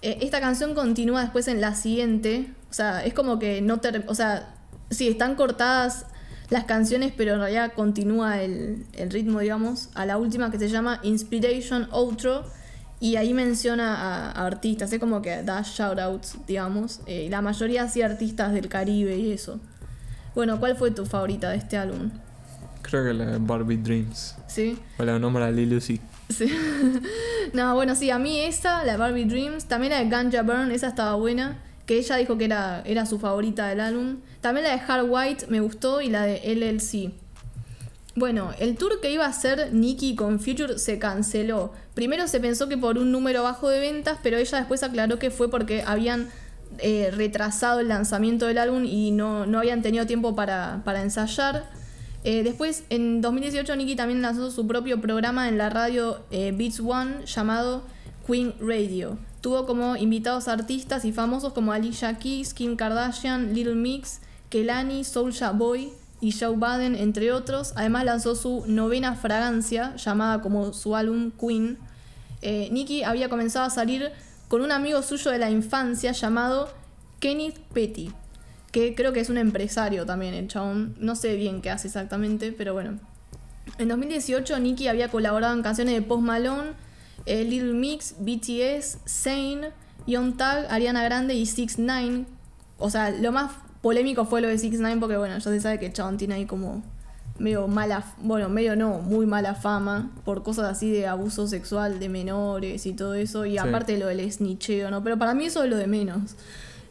Eh, 0.02 0.18
esta 0.22 0.40
canción 0.40 0.74
continúa 0.74 1.20
después 1.22 1.46
en 1.48 1.60
la 1.60 1.74
siguiente. 1.76 2.50
O 2.70 2.74
sea, 2.74 3.04
es 3.04 3.14
como 3.14 3.38
que 3.38 3.60
no 3.62 3.78
ter 3.78 4.04
O 4.08 4.14
sea, 4.16 4.52
sí, 4.90 5.06
están 5.08 5.34
cortadas 5.36 6.06
las 6.50 6.64
canciones, 6.64 7.12
pero 7.16 7.34
en 7.34 7.40
realidad 7.40 7.72
continúa 7.74 8.42
el, 8.42 8.84
el 8.92 9.10
ritmo, 9.10 9.40
digamos, 9.40 9.88
a 9.94 10.06
la 10.06 10.18
última 10.18 10.50
que 10.50 10.58
se 10.58 10.68
llama 10.68 11.00
Inspiration 11.02 11.88
Outro. 11.90 12.44
Y 13.00 13.16
ahí 13.16 13.34
menciona 13.34 13.94
a, 13.96 14.30
a 14.30 14.46
artistas, 14.46 14.92
es 14.92 14.98
como 15.00 15.20
que 15.20 15.42
da 15.42 15.62
shoutouts, 15.62 16.38
digamos. 16.46 17.00
eh, 17.06 17.24
y 17.24 17.28
la 17.28 17.42
mayoría 17.42 17.88
sí 17.88 18.00
artistas 18.02 18.52
del 18.52 18.68
Caribe 18.68 19.16
y 19.18 19.32
eso. 19.32 19.58
Bueno, 20.34 20.58
¿cuál 20.58 20.76
fue 20.76 20.90
tu 20.90 21.04
favorita 21.04 21.50
de 21.50 21.56
este 21.56 21.76
álbum? 21.76 22.10
Creo 22.82 23.04
que 23.04 23.12
la 23.12 23.26
de 23.26 23.38
Barbie 23.38 23.76
Dreams. 23.76 24.36
¿Sí? 24.46 24.78
O 24.98 25.04
la 25.04 25.18
nombra 25.18 25.50
Lil 25.50 25.74
Uzi. 25.74 26.00
Sí. 26.30 26.46
no, 27.52 27.74
bueno, 27.74 27.94
sí, 27.94 28.10
a 28.10 28.18
mí 28.18 28.40
esa, 28.40 28.84
la 28.84 28.92
de 28.92 28.98
Barbie 28.98 29.26
Dreams, 29.26 29.66
también 29.66 29.92
la 29.92 29.98
de 29.98 30.08
Ganja 30.08 30.42
Burn, 30.42 30.70
esa 30.70 30.88
estaba 30.88 31.14
buena, 31.14 31.58
que 31.86 31.98
ella 31.98 32.16
dijo 32.16 32.38
que 32.38 32.46
era, 32.46 32.82
era 32.84 33.06
su 33.06 33.18
favorita 33.18 33.68
del 33.68 33.80
álbum. 33.80 34.18
También 34.40 34.64
la 34.64 34.72
de 34.72 34.82
Hard 34.86 35.06
White 35.08 35.46
me 35.48 35.60
gustó 35.60 36.00
y 36.00 36.08
la 36.08 36.24
de 36.24 36.40
LLC. 36.54 37.12
Bueno, 38.16 38.52
el 38.60 38.76
tour 38.76 39.00
que 39.00 39.10
iba 39.10 39.26
a 39.26 39.28
hacer 39.28 39.72
Nicki 39.72 40.14
con 40.14 40.38
Future 40.38 40.78
se 40.78 40.98
canceló. 40.98 41.72
Primero 41.94 42.28
se 42.28 42.38
pensó 42.38 42.68
que 42.68 42.78
por 42.78 42.96
un 42.96 43.10
número 43.10 43.42
bajo 43.42 43.68
de 43.68 43.80
ventas, 43.80 44.18
pero 44.22 44.36
ella 44.36 44.58
después 44.58 44.82
aclaró 44.84 45.18
que 45.18 45.30
fue 45.30 45.50
porque 45.50 45.82
habían 45.84 46.28
eh, 46.78 47.10
retrasado 47.12 47.80
el 47.80 47.88
lanzamiento 47.88 48.46
del 48.46 48.58
álbum 48.58 48.84
y 48.84 49.10
no, 49.10 49.46
no 49.46 49.58
habían 49.58 49.82
tenido 49.82 50.06
tiempo 50.06 50.36
para, 50.36 50.82
para 50.84 51.02
ensayar. 51.02 51.68
Eh, 52.22 52.42
después, 52.44 52.84
en 52.88 53.20
2018, 53.20 53.74
Nicki 53.76 53.96
también 53.96 54.22
lanzó 54.22 54.50
su 54.50 54.66
propio 54.66 55.00
programa 55.00 55.48
en 55.48 55.58
la 55.58 55.68
radio 55.68 56.20
eh, 56.30 56.52
Beats 56.56 56.80
One 56.80 57.26
llamado 57.26 57.82
Queen 58.26 58.54
Radio. 58.60 59.18
Tuvo 59.44 59.66
como 59.66 59.94
invitados 59.94 60.48
artistas 60.48 61.04
y 61.04 61.12
famosos 61.12 61.52
como 61.52 61.72
Alicia 61.72 62.16
Keys, 62.18 62.54
Kim 62.54 62.76
Kardashian, 62.76 63.52
Little 63.52 63.74
Mix, 63.74 64.22
Kelani, 64.48 65.04
Soulja 65.04 65.50
Boy 65.50 65.92
y 66.22 66.32
Joe 66.32 66.56
Baden, 66.56 66.94
entre 66.94 67.30
otros. 67.30 67.74
Además 67.76 68.06
lanzó 68.06 68.36
su 68.36 68.64
novena 68.66 69.16
fragancia, 69.16 69.96
llamada 69.96 70.40
como 70.40 70.72
su 70.72 70.96
álbum 70.96 71.30
Queen. 71.30 71.76
Eh, 72.40 72.70
Nicki 72.72 73.02
había 73.02 73.28
comenzado 73.28 73.66
a 73.66 73.68
salir 73.68 74.12
con 74.48 74.62
un 74.62 74.72
amigo 74.72 75.02
suyo 75.02 75.30
de 75.30 75.36
la 75.36 75.50
infancia 75.50 76.12
llamado 76.12 76.70
Kenneth 77.20 77.58
Petty, 77.74 78.12
que 78.72 78.94
creo 78.94 79.12
que 79.12 79.20
es 79.20 79.28
un 79.28 79.36
empresario 79.36 80.06
también, 80.06 80.32
el 80.32 80.48
chabón. 80.48 80.94
No 80.98 81.16
sé 81.16 81.36
bien 81.36 81.60
qué 81.60 81.68
hace 81.68 81.88
exactamente, 81.88 82.50
pero 82.52 82.72
bueno. 82.72 82.98
En 83.76 83.88
2018 83.88 84.58
Nicki 84.60 84.88
había 84.88 85.10
colaborado 85.10 85.52
en 85.52 85.62
canciones 85.62 85.96
de 85.96 86.00
Post 86.00 86.22
Malone, 86.22 86.70
eh, 87.26 87.44
Little 87.44 87.72
Mix, 87.74 88.14
BTS, 88.18 88.98
Sane, 89.04 89.70
Young 90.06 90.36
Tag, 90.36 90.66
Ariana 90.70 91.02
Grande 91.04 91.34
y 91.34 91.46
6 91.46 91.78
9 91.78 92.26
O 92.78 92.90
sea, 92.90 93.10
lo 93.10 93.32
más 93.32 93.52
polémico 93.82 94.24
fue 94.24 94.40
lo 94.40 94.48
de 94.48 94.58
6 94.58 94.74
9 94.80 94.96
porque 95.00 95.16
bueno, 95.16 95.34
ya 95.34 95.40
se 95.40 95.60
sabe 95.60 95.78
que 95.78 95.92
chabón 95.92 96.16
tiene 96.18 96.34
ahí 96.34 96.46
como 96.46 96.82
medio 97.38 97.66
mala, 97.66 98.04
bueno, 98.18 98.48
medio 98.48 98.76
no, 98.76 99.00
muy 99.00 99.26
mala 99.26 99.54
fama 99.54 100.12
por 100.24 100.42
cosas 100.44 100.66
así 100.66 100.90
de 100.90 101.06
abuso 101.08 101.48
sexual 101.48 101.98
de 101.98 102.08
menores 102.08 102.86
y 102.86 102.92
todo 102.92 103.14
eso, 103.14 103.44
y 103.44 103.52
Sí. 103.52 103.58
aparte 103.58 103.98
lo 103.98 104.06
del 104.06 104.30
snitcheo, 104.30 104.90
¿no? 104.90 105.02
Pero 105.02 105.18
para 105.18 105.34
mí 105.34 105.46
eso 105.46 105.64
es 105.64 105.70
lo 105.70 105.76
de 105.76 105.88
menos. 105.88 106.36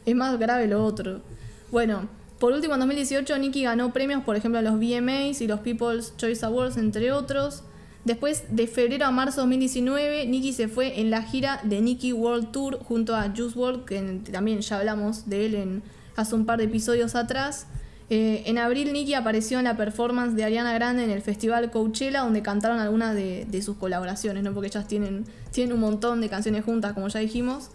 Es 0.04 0.14
más 0.14 0.38
grave 0.38 0.66
lo 0.66 0.84
otro. 0.84 1.22
Bueno, 1.70 2.08
por 2.38 2.52
último 2.52 2.74
en 2.74 2.80
2018 2.80 3.38
Nicki 3.38 3.62
ganó 3.62 3.90
premios, 3.94 4.22
por 4.22 4.36
ejemplo, 4.36 4.58
a 4.58 4.62
los 4.62 4.74
VMAs 4.78 5.40
y 5.40 5.46
los 5.46 5.60
People's 5.60 6.14
Choice 6.18 6.44
Awards, 6.44 6.76
entre 6.76 7.10
otros. 7.12 7.62
Después, 8.04 8.44
de 8.50 8.66
febrero 8.66 9.06
a 9.06 9.10
marzo 9.10 9.40
de 9.40 9.46
2019, 9.46 10.26
Nicki 10.26 10.52
se 10.52 10.68
fue 10.68 11.00
en 11.00 11.10
la 11.10 11.22
gira 11.22 11.60
de 11.64 11.80
Nicki 11.80 12.12
World 12.12 12.52
Tour 12.52 12.78
junto 12.84 13.16
a 13.16 13.32
Juice 13.34 13.58
WRLD, 13.58 13.84
que 13.84 14.20
también 14.30 14.60
ya 14.60 14.78
hablamos 14.78 15.28
de 15.28 15.46
él 15.46 15.54
en, 15.54 15.82
hace 16.14 16.34
un 16.34 16.44
par 16.44 16.58
de 16.58 16.64
episodios 16.64 17.14
atrás. 17.14 17.66
Eh, 18.10 18.42
en 18.44 18.58
abril, 18.58 18.92
Nicki 18.92 19.14
apareció 19.14 19.58
en 19.58 19.64
la 19.64 19.76
performance 19.78 20.36
de 20.36 20.44
Ariana 20.44 20.74
Grande 20.74 21.04
en 21.04 21.10
el 21.10 21.22
festival 21.22 21.70
Coachella, 21.70 22.20
donde 22.20 22.42
cantaron 22.42 22.78
algunas 22.78 23.14
de, 23.14 23.62
sus 23.62 23.76
colaboraciones, 23.78 24.42
¿no? 24.42 24.52
porque 24.52 24.66
ellas 24.66 24.86
tienen, 24.86 25.24
tienen 25.50 25.72
un 25.72 25.80
montón 25.80 26.20
de 26.20 26.28
canciones 26.28 26.62
juntas, 26.62 26.92
como 26.92 27.08
ya 27.08 27.20
dijimos. 27.20 27.70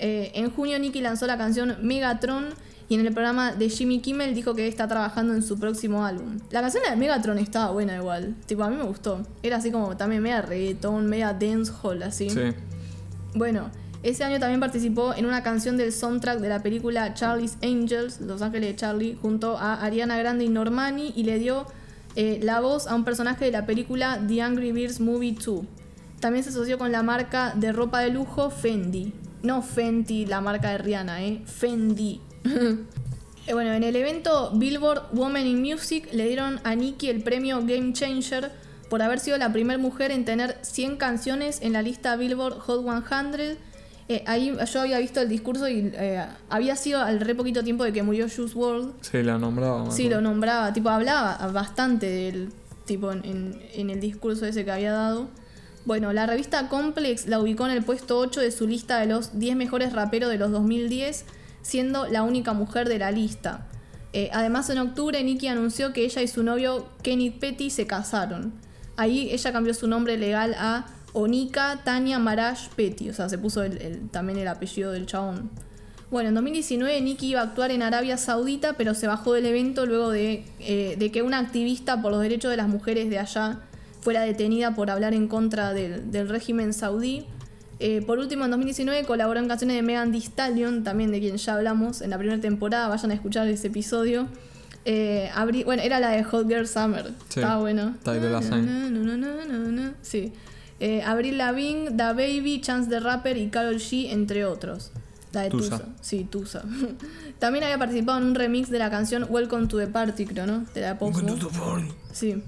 Eh, 0.00 0.32
en 0.34 0.50
junio, 0.50 0.78
Nicki 0.80 1.00
lanzó 1.00 1.26
la 1.28 1.38
canción 1.38 1.76
Megatron 1.82 2.46
y 2.88 2.94
en 2.94 3.06
el 3.06 3.12
programa 3.12 3.52
de 3.52 3.68
Jimmy 3.68 4.00
Kimmel 4.00 4.34
dijo 4.34 4.54
que 4.54 4.66
está 4.66 4.88
trabajando 4.88 5.34
en 5.34 5.42
su 5.42 5.58
próximo 5.58 6.04
álbum. 6.04 6.38
La 6.50 6.60
canción 6.62 6.82
de 6.88 6.96
Megatron 6.96 7.38
estaba 7.38 7.70
buena 7.70 7.96
igual, 7.96 8.34
tipo 8.46 8.64
a 8.64 8.70
mí 8.70 8.76
me 8.76 8.84
gustó. 8.84 9.22
Era 9.42 9.58
así 9.58 9.70
como 9.70 9.96
también 9.96 10.22
media 10.22 10.40
reggaeton, 10.42 11.06
media 11.06 11.32
dancehall 11.34 12.02
así. 12.02 12.30
Sí. 12.30 12.54
Bueno, 13.34 13.70
ese 14.02 14.24
año 14.24 14.38
también 14.38 14.60
participó 14.60 15.12
en 15.14 15.26
una 15.26 15.42
canción 15.42 15.76
del 15.76 15.92
soundtrack 15.92 16.38
de 16.38 16.48
la 16.48 16.62
película 16.62 17.14
Charlie's 17.14 17.58
Angels, 17.62 18.20
Los 18.20 18.42
Ángeles 18.42 18.70
de 18.70 18.76
Charlie, 18.76 19.18
junto 19.20 19.58
a 19.58 19.74
Ariana 19.74 20.16
Grande 20.16 20.44
y 20.44 20.48
Normani 20.48 21.12
y 21.14 21.24
le 21.24 21.38
dio 21.38 21.66
eh, 22.14 22.40
la 22.42 22.60
voz 22.60 22.86
a 22.86 22.94
un 22.94 23.04
personaje 23.04 23.44
de 23.44 23.50
la 23.50 23.66
película 23.66 24.20
The 24.26 24.40
Angry 24.40 24.72
Birds 24.72 25.00
Movie 25.00 25.32
2. 25.44 25.60
También 26.20 26.42
se 26.42 26.50
asoció 26.50 26.78
con 26.78 26.90
la 26.90 27.02
marca 27.02 27.52
de 27.54 27.72
ropa 27.72 28.00
de 28.00 28.10
lujo 28.10 28.50
Fendi. 28.50 29.12
No 29.42 29.62
Fenty, 29.62 30.26
la 30.26 30.40
marca 30.40 30.70
de 30.70 30.78
Rihanna, 30.78 31.22
¿eh? 31.22 31.42
Fendi. 31.44 32.20
Eh, 33.46 33.54
bueno, 33.54 33.72
en 33.72 33.82
el 33.82 33.96
evento 33.96 34.50
Billboard 34.56 35.04
Women 35.14 35.46
in 35.46 35.62
Music 35.62 36.06
le 36.12 36.26
dieron 36.28 36.60
a 36.64 36.74
Nicki 36.74 37.08
el 37.08 37.22
premio 37.22 37.60
Game 37.64 37.94
Changer 37.94 38.52
por 38.90 39.00
haber 39.00 39.20
sido 39.20 39.38
la 39.38 39.50
primera 39.54 39.78
mujer 39.78 40.10
en 40.10 40.26
tener 40.26 40.58
100 40.60 40.98
canciones 40.98 41.60
en 41.62 41.72
la 41.72 41.80
lista 41.80 42.14
Billboard 42.16 42.58
Hot 42.58 42.84
100. 42.84 43.56
Eh, 44.10 44.22
ahí 44.26 44.54
yo 44.70 44.80
había 44.82 44.98
visto 44.98 45.22
el 45.22 45.30
discurso 45.30 45.66
y 45.66 45.90
eh, 45.94 46.26
había 46.50 46.76
sido 46.76 47.00
al 47.00 47.20
re 47.20 47.34
poquito 47.34 47.64
tiempo 47.64 47.84
de 47.84 47.92
que 47.94 48.02
murió 48.02 48.26
Juice 48.28 48.52
WRLD. 48.54 48.90
Sí, 49.00 49.22
la 49.22 49.38
nombraba. 49.38 49.90
Sí, 49.92 50.10
lo 50.10 50.20
nombraba, 50.20 50.70
tipo 50.74 50.90
hablaba 50.90 51.38
bastante 51.50 52.04
del 52.04 52.50
tipo 52.84 53.12
en, 53.12 53.24
en- 53.24 53.62
en 53.72 53.88
el 53.88 53.98
discurso 54.00 54.44
ese 54.44 54.62
que 54.66 54.72
había 54.72 54.92
dado. 54.92 55.28
Bueno, 55.86 56.12
la 56.12 56.26
revista 56.26 56.68
Complex 56.68 57.26
la 57.28 57.40
ubicó 57.40 57.64
en 57.64 57.72
el 57.72 57.82
puesto 57.82 58.18
8 58.18 58.42
de 58.42 58.50
su 58.50 58.66
lista 58.66 58.98
de 58.98 59.06
los 59.06 59.38
10 59.38 59.56
mejores 59.56 59.94
raperos 59.94 60.28
de 60.30 60.36
los 60.36 60.50
2010, 60.50 61.24
siendo 61.62 62.06
la 62.06 62.22
única 62.22 62.52
mujer 62.52 62.88
de 62.88 62.98
la 62.98 63.10
lista. 63.10 63.66
Eh, 64.12 64.30
además, 64.32 64.70
en 64.70 64.78
octubre, 64.78 65.22
Nicki 65.22 65.48
anunció 65.48 65.92
que 65.92 66.04
ella 66.04 66.22
y 66.22 66.28
su 66.28 66.42
novio 66.42 66.86
Kenneth 67.02 67.38
Petty 67.38 67.70
se 67.70 67.86
casaron. 67.86 68.52
Ahí 68.96 69.30
ella 69.30 69.52
cambió 69.52 69.74
su 69.74 69.86
nombre 69.86 70.16
legal 70.16 70.54
a 70.58 70.86
Onika 71.12 71.80
Tania 71.84 72.18
Marash 72.18 72.68
Petty, 72.74 73.10
o 73.10 73.12
sea, 73.14 73.28
se 73.28 73.38
puso 73.38 73.62
el- 73.62 74.08
también 74.10 74.38
el 74.38 74.48
apellido 74.48 74.92
del 74.92 75.06
chabón. 75.06 75.50
Bueno, 76.10 76.30
en 76.30 76.34
2019 76.36 77.00
Nicki 77.02 77.28
iba 77.28 77.40
a 77.40 77.44
actuar 77.44 77.70
en 77.70 77.82
Arabia 77.82 78.16
Saudita, 78.16 78.72
pero 78.78 78.94
se 78.94 79.06
bajó 79.06 79.34
del 79.34 79.44
evento 79.44 79.84
luego 79.84 80.10
de, 80.10 80.44
eh, 80.60 80.96
de 80.98 81.12
que 81.12 81.20
una 81.22 81.38
activista 81.38 82.00
por 82.00 82.12
los 82.12 82.22
derechos 82.22 82.50
de 82.50 82.56
las 82.56 82.68
mujeres 82.68 83.10
de 83.10 83.18
allá 83.18 83.60
fuera 84.00 84.22
detenida 84.22 84.74
por 84.74 84.90
hablar 84.90 85.12
en 85.12 85.28
contra 85.28 85.74
del, 85.74 86.10
del 86.10 86.28
régimen 86.30 86.72
saudí. 86.72 87.26
Eh, 87.80 88.02
por 88.06 88.18
último, 88.18 88.44
en 88.44 88.50
2019 88.50 89.04
colaboró 89.04 89.38
en 89.40 89.46
canciones 89.48 89.76
de 89.76 89.82
Megan 89.82 90.10
Thee 90.12 90.20
Stallion, 90.20 90.82
también 90.84 91.10
de 91.12 91.20
quien 91.20 91.36
ya 91.36 91.54
hablamos 91.54 92.00
en 92.02 92.10
la 92.10 92.18
primera 92.18 92.40
temporada. 92.40 92.88
Vayan 92.88 93.10
a 93.10 93.14
escuchar 93.14 93.46
ese 93.48 93.68
episodio. 93.68 94.26
Eh, 94.84 95.30
abrí- 95.34 95.64
bueno, 95.64 95.82
era 95.82 96.00
la 96.00 96.10
de 96.10 96.24
Hot 96.24 96.48
Girl 96.48 96.66
Summer. 96.66 97.06
Sí, 97.28 97.40
Estaba 97.40 97.58
bueno. 97.58 97.94
Ty 98.02 98.18
Dolla 98.18 98.42
Sign. 98.42 98.66
Na, 98.66 98.90
na, 98.90 99.16
na, 99.16 99.44
na, 99.44 99.44
na, 99.46 99.58
na. 99.70 99.94
Sí. 100.02 100.32
Eh, 100.80 101.02
Avril 101.02 101.38
Lavigne, 101.38 101.90
Da 101.92 102.12
Baby, 102.12 102.60
Chance 102.60 102.88
the 102.88 103.00
Rapper 103.00 103.36
y 103.36 103.48
Carol 103.48 103.76
G, 103.76 104.10
entre 104.12 104.44
otros. 104.44 104.90
La 105.32 105.42
de 105.42 105.50
Tusa. 105.50 105.78
Tusa. 105.78 105.88
Sí, 106.00 106.24
Tusa. 106.24 106.62
También 107.38 107.64
había 107.64 107.78
participado 107.78 108.18
en 108.18 108.24
un 108.24 108.34
remix 108.34 108.70
de 108.70 108.78
la 108.78 108.88
canción 108.90 109.26
Welcome 109.28 109.66
to 109.66 109.76
the 109.78 109.86
Party, 109.88 110.24
creo, 110.24 110.46
¿no? 110.46 110.64
De 110.74 110.80
la 110.80 110.98
Pop. 110.98 111.12
Sí. 112.12 112.42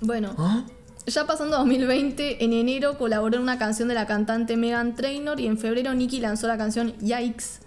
Bueno, 0.00 0.34
¿Ah? 0.36 0.64
Ya 1.06 1.26
pasando 1.26 1.56
2020, 1.58 2.44
en 2.44 2.52
enero 2.52 2.96
colaboró 2.98 3.36
en 3.36 3.42
una 3.42 3.58
canción 3.58 3.88
de 3.88 3.94
la 3.94 4.06
cantante 4.06 4.56
Megan 4.56 4.94
Trainor 4.94 5.40
y 5.40 5.46
en 5.46 5.58
febrero 5.58 5.92
Nicki 5.94 6.20
lanzó 6.20 6.46
la 6.46 6.56
canción 6.56 6.94
Yikes. 6.98 7.60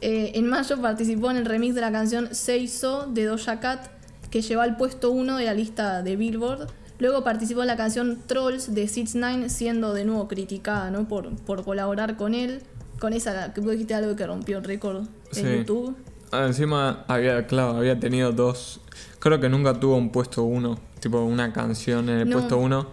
Eh, 0.00 0.32
en 0.34 0.48
mayo 0.48 0.80
participó 0.80 1.30
en 1.30 1.38
el 1.38 1.44
remix 1.46 1.74
de 1.74 1.80
la 1.80 1.92
canción 1.92 2.34
Say 2.34 2.68
So 2.68 3.06
de 3.06 3.24
Doja 3.24 3.60
Cat, 3.60 3.86
que 4.30 4.42
llevó 4.42 4.62
al 4.62 4.76
puesto 4.76 5.10
1 5.12 5.36
de 5.36 5.44
la 5.44 5.54
lista 5.54 6.02
de 6.02 6.16
Billboard. 6.16 6.68
Luego 6.98 7.24
participó 7.24 7.62
en 7.62 7.68
la 7.68 7.76
canción 7.76 8.20
Trolls 8.26 8.74
de 8.74 8.86
6 8.88 9.14
9 9.14 9.48
siendo 9.48 9.94
de 9.94 10.04
nuevo 10.04 10.28
criticada 10.28 10.90
¿no? 10.90 11.08
por, 11.08 11.34
por 11.36 11.64
colaborar 11.64 12.16
con 12.16 12.34
él. 12.34 12.62
Con 13.00 13.12
esa, 13.12 13.52
que 13.52 13.60
vos 13.60 13.72
dijiste 13.72 13.94
algo 13.94 14.14
que 14.16 14.26
rompió 14.26 14.58
el 14.58 14.64
récord 14.64 14.98
en 15.02 15.06
Sí. 15.32 15.42
YouTube. 15.58 15.96
Ah, 16.32 16.46
encima 16.46 17.04
había, 17.08 17.46
claro, 17.46 17.76
había 17.76 17.98
tenido 17.98 18.32
dos. 18.32 18.80
Creo 19.24 19.40
que 19.40 19.48
nunca 19.48 19.72
tuvo 19.80 19.96
un 19.96 20.10
puesto 20.12 20.42
uno, 20.44 20.78
tipo 21.00 21.18
una 21.22 21.50
canción 21.52 22.08
en 22.10 22.18
el 22.20 22.28
No. 22.28 22.36
puesto 22.36 22.58
uno. 22.58 22.88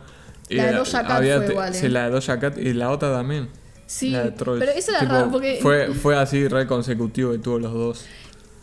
La 0.50 0.66
de 0.68 0.74
Doja 0.74 1.02
Cat 1.04 1.12
había 1.12 1.38
fue 1.42 1.52
igual, 1.52 1.74
¿eh? 1.74 1.78
Sí, 1.78 1.90
la 1.90 2.06
de 2.06 2.10
Doja 2.12 2.40
Cat 2.40 2.58
y 2.58 2.74
la 2.74 2.90
otra 2.90 3.12
también. 3.12 3.50
Sí, 3.86 4.12
la 4.12 4.24
de 4.24 4.32
Trolls. 4.32 4.60
pero 4.62 4.72
eso 4.72 4.92
era 4.92 5.02
raro 5.02 5.30
porque 5.30 5.60
Fue, 5.62 5.88
fue 5.94 6.16
así 6.18 6.48
re 6.48 6.66
consecutivo 6.68 7.34
y 7.34 7.40
tuvo 7.40 7.60
los 7.60 7.74
dos. 7.74 8.06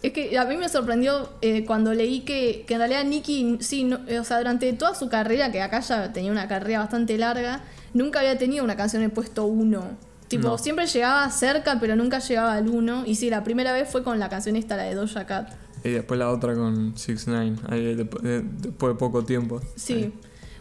Es 0.03 0.12
que 0.14 0.39
a 0.39 0.47
mí 0.47 0.57
me 0.57 0.69
sorprendió 0.71 1.29
eh, 1.43 1.64
cuando 1.66 1.93
leí 1.93 2.21
que, 2.21 2.64
que 2.66 2.75
en 2.75 2.81
realidad 2.81 3.05
Nicky, 3.05 3.59
sí, 3.61 3.85
no- 3.85 4.01
eh, 4.09 4.19
o 4.19 4.25
sea, 4.25 4.39
durante 4.39 4.73
toda 4.73 4.95
su 4.95 5.11
carrera, 5.11 5.53
que 5.53 5.61
acá 5.61 5.81
ya 5.81 6.11
tenía 6.12 6.33
una 6.33 6.49
carrera 6.49 6.79
bastante 6.79 7.19
larga, 7.19 7.61
nunca 7.93 8.21
había 8.21 8.39
tenido 8.39 8.64
una 8.64 8.77
canción 8.77 9.03
en 9.03 9.11
puesto 9.11 9.45
uno. 9.45 9.85
Tipo, 10.29 10.49
No. 10.49 10.59
siempre 10.59 10.87
llegaba 10.87 11.29
cerca, 11.31 11.79
pero 11.81 11.97
nunca 11.97 12.19
llegaba 12.21 12.55
al 12.55 12.69
uno. 12.69 13.03
Y 13.07 13.14
sí, 13.16 13.29
la 13.29 13.45
primera 13.45 13.73
vez 13.73 13.89
fue 13.91 14.03
con 14.03 14.19
la 14.19 14.29
canción 14.31 14.57
esta, 14.57 14.77
la 14.77 14.85
de 14.85 14.95
Doja 14.95 15.27
Cat. 15.27 15.51
Y 15.85 15.91
después 15.91 16.18
la 16.18 16.31
otra 16.31 16.55
con 16.55 16.93
6 16.97 17.24
9 17.26 17.57
ahí 17.68 17.95
después 17.95 18.22
de, 18.22 18.43
poco 18.72 19.24
tiempo. 19.24 19.61
Sí. 19.76 19.95
Ahí. 19.95 20.14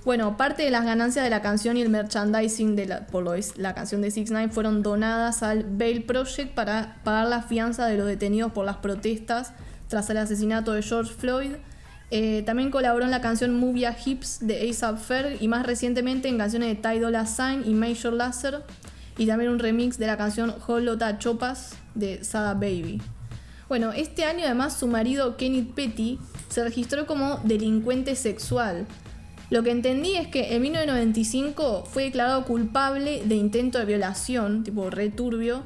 Bueno, 0.06 0.38
parte 0.38 0.64
de 0.64 0.72
las 0.72 0.86
ganancias 0.86 1.26
de 1.26 1.30
la 1.30 1.42
canción 1.42 1.76
y 1.76 1.82
el 1.82 1.90
merchandising 1.90 2.78
de 2.78 2.86
la, 2.86 3.08
por 3.08 3.24
lo 3.24 3.34
es 3.34 3.58
la 3.58 3.74
canción 3.74 4.02
de 4.02 4.10
6 4.10 4.32
9 4.32 4.54
fueron 4.54 4.82
donadas 4.82 5.44
al 5.44 5.66
Bail 5.66 6.04
Project 6.04 6.54
para 6.54 7.02
pagar 7.04 7.28
la 7.28 7.42
fianza 7.42 7.88
de 7.88 7.98
los 7.98 8.08
detenidos 8.08 8.54
por 8.54 8.66
las 8.66 8.78
protestas 8.78 9.52
tras 9.90 10.10
el 10.10 10.18
asesinato 10.18 10.72
de 10.72 10.82
George 10.82 11.14
Floyd. 11.14 11.52
Eh, 12.10 12.44
también 12.46 12.72
colaboró 12.72 13.04
en 13.04 13.12
la 13.12 13.20
canción 13.20 13.60
Movia 13.60 13.94
Hips 14.06 14.40
de 14.40 14.70
ASAP 14.70 14.98
Ferg 14.98 15.42
y 15.42 15.50
más 15.50 15.66
recientemente 15.66 16.30
en 16.30 16.38
canciones 16.38 16.70
de 16.70 16.76
Ty 16.76 17.00
Dolla 17.00 17.26
Sign 17.26 17.64
y 17.66 17.74
Major 17.74 18.14
Lazer 18.14 18.64
y 19.18 19.28
también 19.28 19.52
un 19.52 19.60
remix 19.60 19.98
de 19.98 20.08
la 20.08 20.16
canción 20.16 20.56
Holota 20.68 21.18
Chopas 21.20 21.76
de 21.96 22.24
Sada 22.24 22.54
Baby. 22.54 23.02
Bueno, 23.70 23.92
este 23.92 24.24
año 24.24 24.46
además 24.46 24.78
su 24.78 24.88
marido 24.88 25.36
Kenneth 25.36 25.74
Petty 25.74 26.20
se 26.50 26.64
registró 26.64 27.06
como 27.06 27.40
delincuente 27.44 28.16
sexual. 28.16 28.88
Lo 29.50 29.64
que 29.64 29.72
entendí 29.72 30.16
es 30.16 30.28
que 30.28 30.56
en 30.56 30.62
1995 30.62 31.86
fue 31.86 32.04
declarado 32.04 32.46
culpable 32.46 33.24
de 33.26 33.36
intento 33.36 33.78
de 33.80 33.86
violación, 33.86 34.64
tipo 34.64 34.90
returbio, 34.90 35.64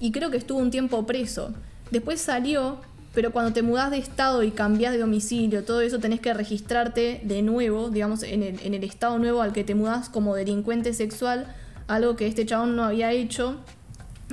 y 0.00 0.10
creo 0.10 0.30
que 0.30 0.36
estuvo 0.36 0.58
un 0.58 0.70
tiempo 0.70 1.06
preso. 1.06 1.52
Después 1.92 2.20
salió, 2.20 2.78
pero 3.12 3.32
cuando 3.32 3.52
te 3.52 3.62
mudás 3.62 3.90
de 3.92 3.98
estado 3.98 4.42
y 4.42 4.50
cambiás 4.50 4.92
de 4.92 4.98
domicilio, 4.98 5.64
todo 5.64 5.80
eso 5.80 6.00
tenés 6.00 6.20
que 6.20 6.34
registrarte 6.34 7.20
de 7.22 7.42
nuevo, 7.42 7.90
digamos, 7.90 8.24
en 8.24 8.42
el, 8.42 8.60
en 8.64 8.74
el 8.74 8.82
estado 8.82 9.18
nuevo 9.18 9.42
al 9.42 9.52
que 9.52 9.62
te 9.62 9.76
mudás 9.76 10.08
como 10.08 10.34
delincuente 10.34 10.92
sexual, 10.92 11.54
algo 11.86 12.16
que 12.16 12.26
este 12.26 12.46
chabón 12.46 12.74
no 12.74 12.84
había 12.84 13.12
hecho. 13.12 13.56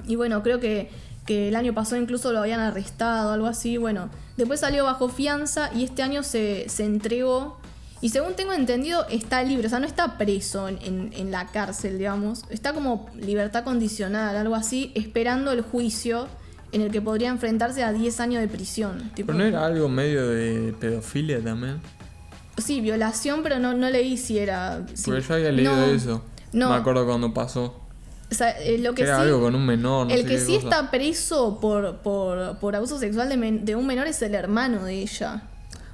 Y 0.07 0.15
bueno, 0.15 0.41
creo 0.41 0.59
que, 0.59 0.89
que 1.25 1.47
el 1.49 1.55
año 1.55 1.73
pasado 1.73 2.01
incluso 2.01 2.31
lo 2.31 2.39
habían 2.39 2.59
arrestado, 2.59 3.31
algo 3.31 3.47
así. 3.47 3.77
Bueno, 3.77 4.09
después 4.37 4.59
salió 4.59 4.85
bajo 4.85 5.09
fianza 5.09 5.69
y 5.73 5.83
este 5.83 6.01
año 6.03 6.23
se, 6.23 6.67
se 6.69 6.83
entregó. 6.85 7.59
Y 8.01 8.09
según 8.09 8.33
tengo 8.33 8.53
entendido, 8.53 9.05
está 9.09 9.43
libre, 9.43 9.67
o 9.67 9.69
sea, 9.69 9.79
no 9.79 9.85
está 9.85 10.17
preso 10.17 10.67
en, 10.67 10.79
en- 10.81 11.13
en 11.13 11.29
la 11.29 11.45
cárcel, 11.47 11.99
digamos. 11.99 12.45
Está 12.49 12.73
como 12.73 13.07
libertad 13.15 13.63
condicional, 13.63 14.35
algo 14.35 14.55
así, 14.55 14.91
esperando 14.95 15.51
el 15.51 15.61
juicio 15.61 16.27
en 16.71 16.81
el 16.81 16.89
que 16.91 16.99
podría 17.01 17.29
enfrentarse 17.29 17.83
a 17.83 17.91
10 17.93 18.19
años 18.21 18.41
de 18.41 18.47
prisión. 18.47 19.11
Tipo, 19.13 19.27
Pero 19.27 19.37
no 19.37 19.43
era 19.45 19.65
algo 19.65 19.87
medio 19.89 20.27
de 20.27 20.73
pedofilia 20.79 21.39
también. 21.43 21.79
Sí, 22.57 22.81
violación, 22.81 23.43
pero 23.43 23.59
no, 23.59 23.73
no 23.73 23.89
leí 23.89 24.17
si 24.17 24.39
era... 24.39 24.83
sí. 24.95 25.03
Porque 25.11 25.21
yo 25.21 25.33
había 25.35 25.51
leído 25.51 25.75
No, 25.75 25.85
eso. 25.85 26.23
No, 26.53 26.69
Me 26.69 26.75
acuerdo 26.75 27.05
cuando 27.05 27.33
pasó. 27.33 27.80
O 28.31 28.33
sea, 28.35 28.51
eh, 28.61 28.77
lo 28.77 28.93
que 28.95 29.03
era 29.03 29.17
sí... 29.17 29.21
algo 29.23 29.41
con 29.41 29.53
un 29.55 29.65
menor, 29.65 30.07
no 30.07 30.13
el 30.13 30.21
sé 30.21 30.27
que 30.27 30.39
sí 30.39 30.55
cosa. 30.55 30.67
está 30.67 30.91
preso 30.91 31.59
por, 31.59 31.97
por, 31.97 32.57
por 32.57 32.75
abuso 32.75 32.97
sexual 32.97 33.27
de, 33.29 33.37
men- 33.37 33.65
de 33.65 33.75
un 33.75 33.85
menor 33.85 34.07
es 34.07 34.21
el 34.21 34.33
hermano 34.35 34.85
de 34.85 34.93
ella. 35.01 35.43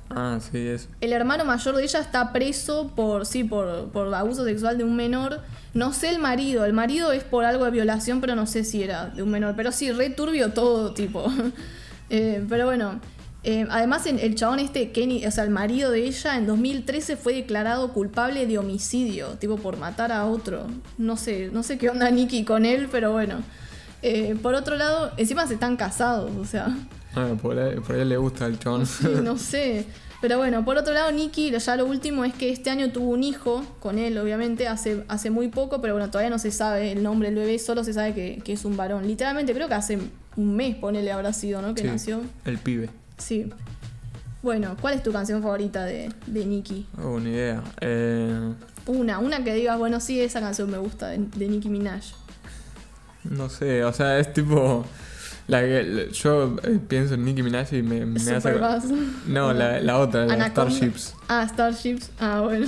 Ah, 0.09 0.39
sí, 0.39 0.57
es. 0.67 0.87
El 1.01 1.11
hermano 1.11 1.43
mayor 1.43 1.75
de 1.75 1.83
ella 1.83 1.99
está 1.99 2.31
preso 2.31 2.91
por, 2.95 3.25
sí, 3.25 3.43
por, 3.43 3.89
por 3.89 4.13
abuso 4.15 4.45
sexual 4.45 4.77
de 4.77 4.85
un 4.85 4.95
menor. 4.95 5.41
No 5.73 5.91
sé 5.91 6.09
el 6.09 6.19
marido. 6.19 6.63
El 6.63 6.71
marido 6.71 7.11
es 7.11 7.25
por 7.25 7.43
algo 7.43 7.65
de 7.65 7.71
violación, 7.71 8.21
pero 8.21 8.33
no 8.33 8.47
sé 8.47 8.63
si 8.63 8.81
era 8.83 9.07
de 9.07 9.21
un 9.21 9.29
menor. 9.29 9.55
Pero 9.57 9.73
sí, 9.73 9.91
re 9.91 10.09
turbio 10.09 10.53
todo, 10.53 10.93
tipo. 10.93 11.25
Eh, 12.09 12.41
pero 12.47 12.63
bueno. 12.65 13.01
Eh, 13.49 13.65
además, 13.69 14.05
el, 14.07 14.19
el 14.19 14.35
chabón 14.35 14.59
este, 14.59 14.91
Kenny, 14.91 15.25
o 15.25 15.31
sea, 15.31 15.45
el 15.45 15.51
marido 15.51 15.89
de 15.89 16.03
ella, 16.03 16.35
en 16.35 16.45
2013 16.47 17.15
fue 17.15 17.33
declarado 17.33 17.93
culpable 17.93 18.45
de 18.45 18.57
homicidio, 18.57 19.37
tipo 19.39 19.55
por 19.55 19.77
matar 19.77 20.11
a 20.11 20.25
otro. 20.25 20.67
No 20.97 21.15
sé, 21.15 21.49
no 21.53 21.63
sé 21.63 21.77
qué 21.77 21.89
onda 21.89 22.11
Nicky 22.11 22.43
con 22.43 22.65
él, 22.65 22.89
pero 22.91 23.13
bueno. 23.13 23.37
Eh, 24.01 24.35
por 24.41 24.53
otro 24.53 24.75
lado, 24.75 25.13
encima 25.15 25.47
se 25.47 25.53
están 25.53 25.77
casados, 25.77 26.29
o 26.35 26.43
sea. 26.43 26.77
Ah, 27.15 27.35
por, 27.41 27.57
ahí, 27.57 27.79
por 27.79 27.95
ahí 27.95 28.03
le 28.03 28.17
gusta 28.17 28.47
el 28.47 28.59
chabón. 28.59 28.85
Sí, 28.85 29.07
no 29.23 29.37
sé. 29.37 29.85
Pero 30.19 30.37
bueno, 30.39 30.65
por 30.65 30.75
otro 30.75 30.93
lado, 30.93 31.09
Nicky, 31.13 31.57
ya 31.57 31.75
lo 31.77 31.85
último 31.85 32.25
es 32.25 32.33
que 32.33 32.49
este 32.49 32.69
año 32.69 32.91
tuvo 32.91 33.11
un 33.11 33.23
hijo 33.23 33.63
con 33.79 33.97
él, 33.97 34.17
obviamente, 34.17 34.67
hace, 34.67 35.05
hace 35.07 35.29
muy 35.29 35.47
poco, 35.47 35.79
pero 35.79 35.93
bueno, 35.93 36.11
todavía 36.11 36.31
no 36.31 36.39
se 36.39 36.51
sabe 36.51 36.91
el 36.91 37.01
nombre 37.01 37.29
del 37.29 37.39
bebé, 37.39 37.59
solo 37.59 37.85
se 37.85 37.93
sabe 37.93 38.13
que, 38.13 38.41
que 38.43 38.51
es 38.51 38.65
un 38.65 38.75
varón. 38.75 39.07
Literalmente 39.07 39.53
creo 39.53 39.69
que 39.69 39.75
hace 39.75 39.99
un 40.35 40.55
mes, 40.57 40.75
ponele, 40.75 41.13
habrá 41.13 41.31
sido, 41.31 41.61
¿no? 41.61 41.73
Que 41.73 41.83
Sí, 41.83 41.87
nació. 41.87 42.21
El 42.43 42.57
pibe. 42.57 42.89
Sí. 43.17 43.49
Bueno, 44.43 44.77
¿cuál 44.79 44.95
es 44.95 45.03
tu 45.03 45.11
canción 45.11 45.41
favorita 45.41 45.83
de, 45.85 46.09
de 46.27 46.45
Nicki? 46.45 46.85
Oh, 47.03 47.19
ni 47.19 47.31
idea. 47.31 47.63
Eh, 47.81 48.53
Una, 48.85 49.19
una 49.19 49.43
que 49.43 49.53
digas, 49.53 49.77
bueno, 49.77 49.99
sí, 49.99 50.21
esa 50.21 50.39
canción 50.39 50.69
me 50.71 50.77
gusta, 50.77 51.07
de, 51.09 51.17
de 51.35 51.47
Nicki 51.47 51.69
Minaj. 51.69 52.03
no 53.23 53.49
sé, 53.49 53.83
o 53.83 53.91
sea, 53.93 54.19
es 54.19 54.31
tipo. 54.33 54.85
La 55.47 55.61
que- 55.61 56.09
yo 56.11 56.57
eh, 56.63 56.77
pienso 56.89 57.13
en 57.13 57.23
Nicki 57.23 57.41
Minaj 57.41 57.73
y 57.73 57.81
me, 57.81 58.05
me 58.05 58.19
hace. 58.19 58.53
No, 59.27 59.53
la, 59.53 59.79
la 59.81 59.97
otra, 59.97 60.21
la 60.25 60.27
de 60.27 60.33
Anaconda. 60.43 60.69
Starships. 60.71 61.13
Ah, 61.29 61.47
Starships. 61.49 62.11
Ah, 62.19 62.41
bueno. 62.43 62.67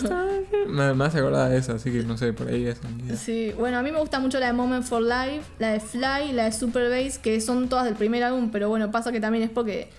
Me, 0.67 0.93
me 0.93 1.05
hace 1.05 1.19
acordar 1.19 1.49
de 1.51 1.57
eso, 1.57 1.73
así 1.73 1.91
que 1.91 2.03
no 2.03 2.17
sé, 2.17 2.31
por 2.33 2.47
ahí 2.47 2.65
es. 2.67 2.79
idea. 3.05 3.15
Sí, 3.17 3.53
bueno, 3.59 3.77
a 3.77 3.83
mí 3.83 3.91
me 3.91 3.99
gusta 3.99 4.19
mucho 4.19 4.39
la 4.39 4.47
de 4.47 4.53
Moment 4.53 4.85
for 4.85 5.01
Life, 5.01 5.41
la 5.59 5.73
de 5.73 5.81
Fly, 5.81 6.31
la 6.33 6.45
de 6.45 6.51
Super 6.53 6.89
Bass, 6.89 7.19
que 7.19 7.39
son 7.41 7.67
todas 7.67 7.83
del 7.85 7.95
primer 7.95 8.23
álbum, 8.23 8.49
pero 8.49 8.69
bueno, 8.69 8.89
pasa 8.91 9.11
que 9.11 9.19
también 9.19 9.43
es 9.43 9.49
porque. 9.49 9.89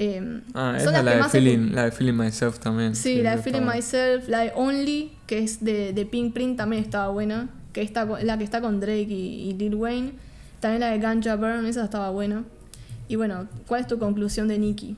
Eh, 0.00 0.40
Ah, 0.54 0.76
son 0.78 0.94
esa 0.94 1.02
las 1.02 1.04
la 1.04 1.10
que 1.10 1.16
de, 1.16 1.22
más 1.22 1.32
feeling, 1.32 1.72
la 1.72 1.84
de 1.84 1.92
Feeling 1.92 2.14
Myself 2.14 2.58
también. 2.58 2.96
Sí, 2.96 3.20
la 3.22 3.36
de 3.36 3.42
Feeling. 3.42 3.66
Myself, 3.66 4.28
la 4.28 4.40
de 4.40 4.52
Only, 4.54 5.12
que 5.26 5.38
es 5.38 5.62
de, 5.62 5.92
de 5.92 6.06
Pink 6.06 6.32
Print, 6.32 6.56
también 6.56 6.82
estaba 6.82 7.08
buena. 7.08 7.50
Que 7.72 7.82
está, 7.82 8.04
la 8.04 8.38
que 8.38 8.44
está 8.44 8.60
con 8.60 8.80
Drake 8.80 9.06
y, 9.10 9.50
y 9.50 9.52
Lil 9.52 9.74
Wayne. 9.74 10.12
También 10.60 10.80
la 10.80 10.90
de 10.90 10.98
Ganja 10.98 11.36
Burn, 11.36 11.66
esa 11.66 11.84
estaba 11.84 12.10
buena. 12.10 12.44
Y 13.08 13.16
bueno, 13.16 13.46
¿cuál 13.66 13.82
es 13.82 13.86
tu 13.86 13.98
conclusión 13.98 14.48
de 14.48 14.58
Nicki? 14.58 14.96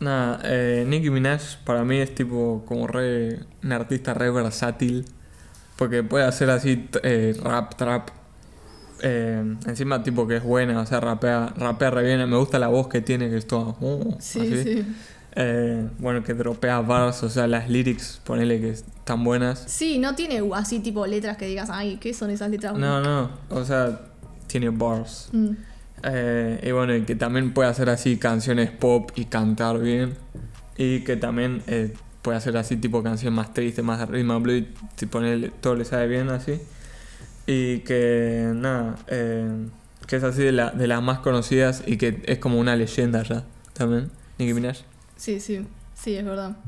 Nada, 0.00 0.40
eh, 0.44 0.84
Nicki 0.86 1.10
Minaj 1.10 1.58
para 1.64 1.84
mí 1.84 1.98
es 1.98 2.14
tipo 2.14 2.64
como 2.66 2.86
re, 2.86 3.40
un 3.62 3.72
artista 3.72 4.12
re 4.14 4.30
versátil. 4.30 5.04
Porque 5.76 6.02
puede 6.02 6.24
hacer 6.24 6.50
así 6.50 6.88
eh, 7.04 7.36
rap, 7.42 7.76
trap. 7.76 8.10
Eh, 9.02 9.56
encima 9.66 10.02
tipo 10.02 10.26
que 10.26 10.36
es 10.36 10.42
buena, 10.42 10.80
o 10.80 10.86
sea, 10.86 11.00
rapea, 11.00 11.52
rapea 11.56 11.90
re 11.90 12.02
bien. 12.02 12.28
Me 12.28 12.36
gusta 12.36 12.58
la 12.58 12.68
voz 12.68 12.88
que 12.88 13.00
tiene, 13.00 13.28
que 13.30 13.36
es 13.36 13.46
toda... 13.46 13.74
uh, 13.80 14.16
Sí, 14.20 14.40
así. 14.40 14.62
sí. 14.62 14.86
Eh, 15.40 15.88
bueno, 15.98 16.24
que 16.24 16.34
dropea 16.34 16.80
bars, 16.80 17.22
o 17.22 17.28
sea, 17.28 17.46
las 17.46 17.68
lyrics, 17.68 18.20
ponele 18.24 18.60
que 18.60 18.70
están 18.70 19.22
buenas. 19.22 19.64
Sí, 19.68 19.98
no 19.98 20.14
tiene 20.16 20.42
así 20.54 20.80
tipo 20.80 21.06
letras 21.06 21.36
que 21.36 21.46
digas, 21.46 21.68
ay, 21.70 21.98
¿qué 22.00 22.12
son 22.12 22.30
esas 22.30 22.50
letras? 22.50 22.76
No, 22.76 23.00
no, 23.00 23.30
o 23.50 23.64
sea, 23.64 24.00
tiene 24.48 24.70
bars. 24.70 25.28
Mm. 25.32 25.50
Eh, 26.02 26.60
y 26.62 26.72
bueno, 26.72 26.94
y 26.96 27.02
que 27.02 27.14
también 27.14 27.52
puede 27.52 27.68
hacer 27.68 27.88
así 27.90 28.16
canciones 28.16 28.70
pop 28.70 29.10
y 29.14 29.26
cantar 29.26 29.78
bien. 29.78 30.14
Y 30.76 31.00
que 31.00 31.16
también 31.16 31.62
eh, 31.66 31.92
puede 32.22 32.38
hacer 32.38 32.56
así 32.56 32.76
tipo 32.76 33.02
canciones 33.02 33.36
más 33.36 33.54
tristes, 33.54 33.84
más 33.84 34.00
and 34.00 34.42
blues, 34.42 34.64
y 35.00 35.06
ponerle, 35.06 35.52
todo 35.60 35.76
le 35.76 35.84
sabe 35.84 36.08
bien 36.08 36.30
así. 36.30 36.60
Y 37.50 37.78
que 37.78 38.52
nada, 38.54 38.96
eh, 39.06 39.68
que 40.06 40.16
es 40.16 40.22
así 40.22 40.42
de, 40.42 40.52
la, 40.52 40.70
de 40.70 40.86
las 40.86 41.02
más 41.02 41.20
conocidas 41.20 41.82
y 41.86 41.96
que 41.96 42.20
es 42.26 42.38
como 42.40 42.60
una 42.60 42.76
leyenda 42.76 43.22
ya 43.22 43.42
también, 43.72 44.10
Nicki 44.36 44.52
Minaj. 44.52 44.76
Sí, 45.16 45.40
sí, 45.40 45.66
sí, 45.94 46.14
es 46.14 46.26
verdad. 46.26 46.58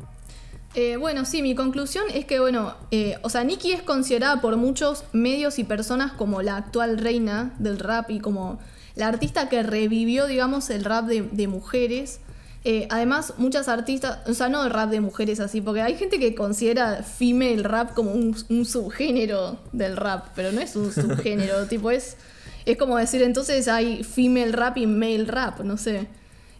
Eh, 0.74 0.97
bueno, 0.97 1.26
sí, 1.26 1.43
mi 1.43 1.55
conclusión 1.55 2.05
es 2.14 2.24
que, 2.24 2.41
bueno, 2.41 2.76
eh, 2.93 3.18
o 3.20 3.28
sea, 3.28 3.45
Nicki 3.45 3.72
es 3.72 3.83
considerada 3.83 4.41
por 4.41 4.57
muchos 4.57 5.05
medios 5.12 5.59
y 5.59 5.64
personas 5.64 6.12
como 6.12 6.41
la 6.41 6.57
actual 6.57 6.97
reina 6.97 7.53
del 7.59 7.78
rap 7.78 8.09
y 8.09 8.18
como 8.18 8.59
la 8.95 9.09
artista 9.09 9.51
que 9.51 9.62
revivió, 9.62 10.26
digamos, 10.28 10.70
el 10.70 10.85
rap 10.85 11.05
de, 11.05 11.28
de 11.31 11.47
mujeres. 11.47 12.20
Eh, 12.63 12.87
además, 12.91 13.35
muchas 13.39 13.69
artistas, 13.69 14.19
o 14.29 14.35
sea, 14.35 14.51
no 14.51 14.63
el 14.65 14.71
rap 14.71 14.91
de 14.91 15.01
mujeres 15.01 15.41
así, 15.41 15.63
porque 15.63 15.81
hay 15.81 15.97
gente 15.97 16.19
que 16.19 16.35
considera 16.35 17.03
female 17.03 17.63
rap 17.63 17.95
como 17.95 18.13
un, 18.13 18.37
un 18.51 18.67
subgénero 18.67 19.59
del 19.73 19.97
rap, 19.97 20.27
pero 20.35 20.53
no 20.53 20.61
es 20.61 20.77
un 20.77 20.93
subgénero, 20.93 21.67
tipo 21.69 21.91
es, 21.91 22.19
es 22.67 22.77
como 22.77 22.99
decir, 22.99 23.23
entonces 23.23 23.67
hay 23.67 24.05
female 24.05 24.53
rap 24.53 24.77
y 24.77 24.87
male 24.87 25.25
rap, 25.25 25.61
no 25.61 25.79
sé. 25.79 26.09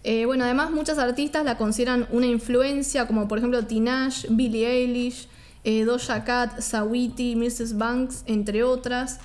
Eh, 0.03 0.25
bueno, 0.25 0.45
además 0.45 0.71
muchas 0.71 0.97
artistas 0.97 1.45
la 1.45 1.59
consideran 1.59 2.07
una 2.11 2.27
influencia, 2.27 3.07
como 3.07 3.29
por 3.29 3.37
ejemplo 3.37 3.67
Tinashe, 3.67 4.27
Billie 4.31 4.67
Eilish, 4.67 5.29
eh, 5.65 5.85
Doja 5.85 6.25
Cat, 6.25 6.61
Saweetie, 6.61 7.37
Mrs. 7.37 7.77
Banks, 7.77 8.23
entre 8.25 8.65
otras. 8.65 9.21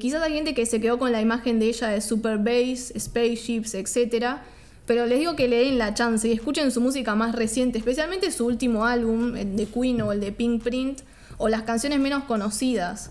Quizás 0.00 0.20
hay 0.24 0.32
gente 0.32 0.54
que 0.54 0.66
se 0.66 0.80
quedó 0.80 0.98
con 0.98 1.12
la 1.12 1.20
imagen 1.20 1.60
de 1.60 1.66
ella 1.66 1.86
de 1.86 2.00
Super 2.00 2.38
Bass, 2.38 2.92
Spaceships, 2.98 3.74
etc. 3.74 4.38
Pero 4.88 5.04
les 5.04 5.18
digo 5.18 5.36
que 5.36 5.48
le 5.48 5.58
den 5.58 5.76
la 5.76 5.92
chance 5.92 6.26
y 6.26 6.32
escuchen 6.32 6.70
su 6.70 6.80
música 6.80 7.14
más 7.14 7.34
reciente, 7.34 7.76
especialmente 7.76 8.30
su 8.30 8.46
último 8.46 8.86
álbum, 8.86 9.36
el 9.36 9.54
de 9.54 9.66
Queen 9.66 10.00
o 10.00 10.12
el 10.12 10.20
de 10.20 10.32
Pink 10.32 10.62
Print, 10.62 11.00
o 11.36 11.50
las 11.50 11.62
canciones 11.62 12.00
menos 12.00 12.24
conocidas. 12.24 13.10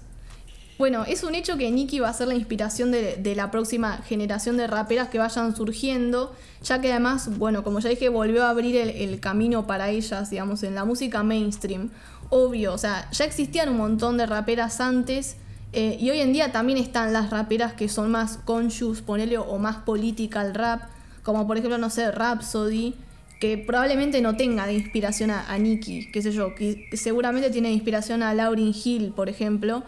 Bueno, 0.80 1.06
es 1.06 1.24
un 1.24 1.36
hecho 1.36 1.56
que 1.56 1.70
Nicki 1.70 2.00
va 2.00 2.10
a 2.10 2.14
ser 2.14 2.30
la 2.30 2.34
inspiración 2.34 2.92
de, 2.92 3.34
la 3.36 3.52
próxima 3.52 3.98
generación 3.98 4.58
de 4.58 4.66
raperas 4.66 5.10
que 5.10 5.20
vayan 5.20 5.56
surgiendo, 5.56 6.36
ya 6.64 6.82
que 6.82 6.90
además, 6.90 7.38
bueno, 7.38 7.64
como 7.64 7.80
ya 7.80 7.90
dije, 7.90 8.10
volvió 8.10 8.46
a 8.46 8.50
abrir 8.50 8.76
el, 8.76 9.20
camino 9.20 9.68
para 9.68 9.92
ellas, 9.92 10.32
digamos, 10.32 10.64
en 10.64 10.74
la 10.74 10.84
música 10.84 11.22
mainstream. 11.22 11.92
Obvio, 12.32 12.74
o 12.74 12.78
sea, 12.80 13.08
ya 13.12 13.26
existían 13.26 13.70
un 13.70 13.78
montón 13.78 14.18
de 14.18 14.26
raperas 14.26 14.82
antes, 14.82 15.38
eh, 15.74 15.96
y 16.00 16.10
hoy 16.10 16.22
en 16.22 16.34
día 16.34 16.52
también 16.52 16.80
están 16.80 17.14
las 17.14 17.30
raperas 17.30 17.74
que 17.74 17.88
son 17.88 18.10
más 18.10 18.40
conscious, 18.46 19.04
ponele, 19.04 19.38
o 19.38 19.60
más 19.60 19.78
political 19.78 20.56
rap, 20.56 20.97
como 21.28 21.46
por 21.46 21.58
ejemplo, 21.58 21.78
no 21.78 21.90
sé, 21.90 22.10
Rhapsody, 22.10 22.96
que 23.42 23.58
probablemente 23.58 24.22
no 24.22 24.38
tenga 24.38 24.66
de 24.66 24.76
inspiración 24.76 25.30
a, 25.30 25.52
a 25.52 25.58
Nicki, 25.58 26.10
qué 26.10 26.22
sé 26.22 26.32
yo, 26.32 26.56
que 26.56 26.88
seguramente 26.94 27.50
tiene 27.50 27.68
de 27.68 27.74
inspiración 27.74 28.24
a 28.24 28.34
Lauryn 28.34 28.74
Hill, 28.74 29.12
por 29.14 29.28
ejemplo, 29.28 29.84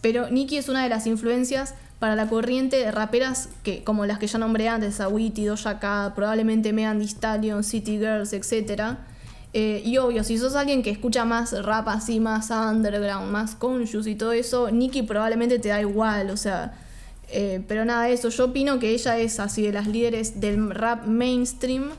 pero 0.00 0.30
Nicki 0.30 0.56
es 0.56 0.68
una 0.68 0.84
de 0.84 0.88
las 0.88 1.08
influencias 1.08 1.74
para 1.98 2.14
la 2.14 2.28
corriente 2.28 2.76
de 2.76 2.92
raperas 2.92 3.48
que, 3.64 3.82
como 3.82 4.06
las 4.06 4.20
que 4.20 4.28
ya 4.28 4.38
nombré 4.38 4.68
antes, 4.68 4.94
Saweetie, 4.94 5.48
Doja 5.48 5.80
Cat, 5.80 6.14
probablemente 6.14 6.72
Megan 6.72 7.00
Thee 7.00 7.08
Stallion, 7.08 7.64
City 7.64 7.98
Girls, 7.98 8.32
etc. 8.32 8.94
Eh, 9.52 9.82
y 9.84 9.98
obvio, 9.98 10.22
si 10.22 10.38
sos 10.38 10.54
alguien 10.54 10.84
que 10.84 10.90
escucha 10.90 11.24
más 11.24 11.60
rap 11.64 11.88
así, 11.88 12.20
más 12.20 12.50
underground, 12.50 13.32
más 13.32 13.56
conscious 13.56 14.06
y 14.06 14.14
todo 14.14 14.30
eso, 14.30 14.70
Nicki 14.70 15.02
probablemente 15.02 15.58
te 15.58 15.70
da 15.70 15.80
igual, 15.80 16.30
o 16.30 16.36
sea... 16.36 16.72
eh, 17.30 17.62
pero 17.66 17.84
nada, 17.84 18.08
eso, 18.08 18.28
yo 18.28 18.46
opino 18.46 18.78
que 18.78 18.90
ella 18.90 19.18
es 19.18 19.40
así 19.40 19.62
de 19.62 19.72
las 19.72 19.86
líderes 19.86 20.40
del 20.40 20.70
rap 20.70 21.06
mainstream. 21.06 21.90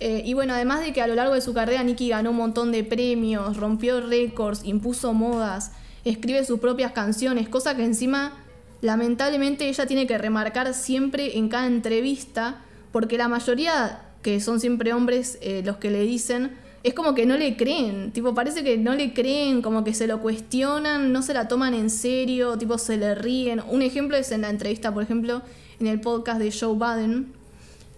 Eh, 0.00 0.22
y 0.24 0.34
bueno, 0.34 0.54
además 0.54 0.80
de 0.80 0.92
que 0.92 1.02
a 1.02 1.06
lo 1.06 1.14
largo 1.14 1.34
de 1.34 1.40
su 1.42 1.52
carrera 1.52 1.82
Nicki 1.82 2.08
ganó 2.08 2.30
un 2.30 2.36
montón 2.36 2.72
de 2.72 2.84
premios, 2.84 3.56
rompió 3.56 4.00
récords, 4.00 4.62
impuso 4.64 5.12
modas, 5.12 5.72
escribe 6.04 6.44
sus 6.44 6.58
propias 6.60 6.92
canciones, 6.92 7.48
cosa 7.48 7.76
que 7.76 7.84
encima 7.84 8.32
lamentablemente 8.80 9.68
ella 9.68 9.86
tiene 9.86 10.06
que 10.06 10.16
remarcar 10.16 10.72
siempre 10.72 11.36
en 11.36 11.48
cada 11.48 11.66
entrevista, 11.66 12.62
porque 12.92 13.18
la 13.18 13.28
mayoría, 13.28 14.00
que 14.22 14.40
son 14.40 14.58
siempre 14.58 14.94
hombres 14.94 15.38
eh, 15.42 15.62
los 15.64 15.76
que 15.76 15.90
le 15.90 16.02
dicen, 16.02 16.56
es 16.82 16.94
como 16.94 17.14
que 17.14 17.26
no 17.26 17.36
le 17.36 17.56
creen, 17.56 18.10
tipo 18.12 18.34
parece 18.34 18.64
que 18.64 18.78
no 18.78 18.94
le 18.94 19.12
creen, 19.12 19.60
como 19.62 19.84
que 19.84 19.92
se 19.94 20.06
lo 20.06 20.20
cuestionan, 20.20 21.12
no 21.12 21.22
se 21.22 21.34
la 21.34 21.46
toman 21.48 21.74
en 21.74 21.90
serio, 21.90 22.56
tipo 22.56 22.78
se 22.78 22.96
le 22.96 23.14
ríen. 23.14 23.60
Un 23.68 23.82
ejemplo 23.82 24.16
es 24.16 24.32
en 24.32 24.40
la 24.42 24.50
entrevista, 24.50 24.92
por 24.94 25.02
ejemplo, 25.02 25.42
en 25.78 25.86
el 25.86 26.00
podcast 26.00 26.40
de 26.40 26.50
Joe 26.52 26.74
Biden, 26.74 27.32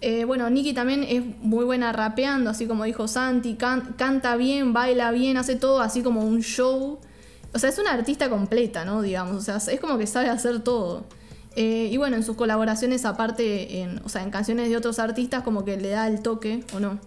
eh, 0.05 0.25
bueno, 0.25 0.51
Nicki 0.51 0.73
también 0.73 1.05
es 1.05 1.23
muy 1.43 1.65
buena 1.65 1.93
rapeando, 1.93 2.51
así 2.51 2.67
como 2.67 2.83
dijo 2.83 3.07
Santi, 3.07 3.55
can- 3.55 3.95
canta 3.97 4.35
bien, 4.35 4.73
baila 4.73 5.13
bien, 5.13 5.37
hace 5.37 5.55
todo 5.55 5.81
así 5.81 6.03
como 6.03 6.25
un 6.25 6.41
show. 6.43 6.99
O 7.55 7.59
sea, 7.61 7.69
es 7.71 7.79
una 7.79 7.93
artista 7.93 8.29
completa, 8.29 8.85
¿no? 8.85 9.01
Digamos, 9.01 9.37
o 9.37 9.41
sea, 9.41 9.59
es 9.73 9.79
como 9.79 9.99
que 9.99 10.09
sabe 10.09 10.29
hacer 10.29 10.59
todo. 10.65 11.05
Eh, 11.55 11.89
y 11.93 11.97
bueno, 11.99 12.17
en 12.17 12.25
sus 12.25 12.35
colaboraciones, 12.35 13.05
aparte, 13.05 13.83
en, 13.83 14.01
o 14.05 14.09
sea, 14.09 14.25
en 14.25 14.31
canciones 14.31 14.71
de 14.71 14.77
otros 14.77 14.99
artistas, 14.99 15.45
como 15.45 15.65
que 15.65 15.77
le 15.77 15.91
da 15.91 16.09
el 16.09 16.21
toque, 16.21 16.65
¿o 16.75 16.81
no? 16.81 16.99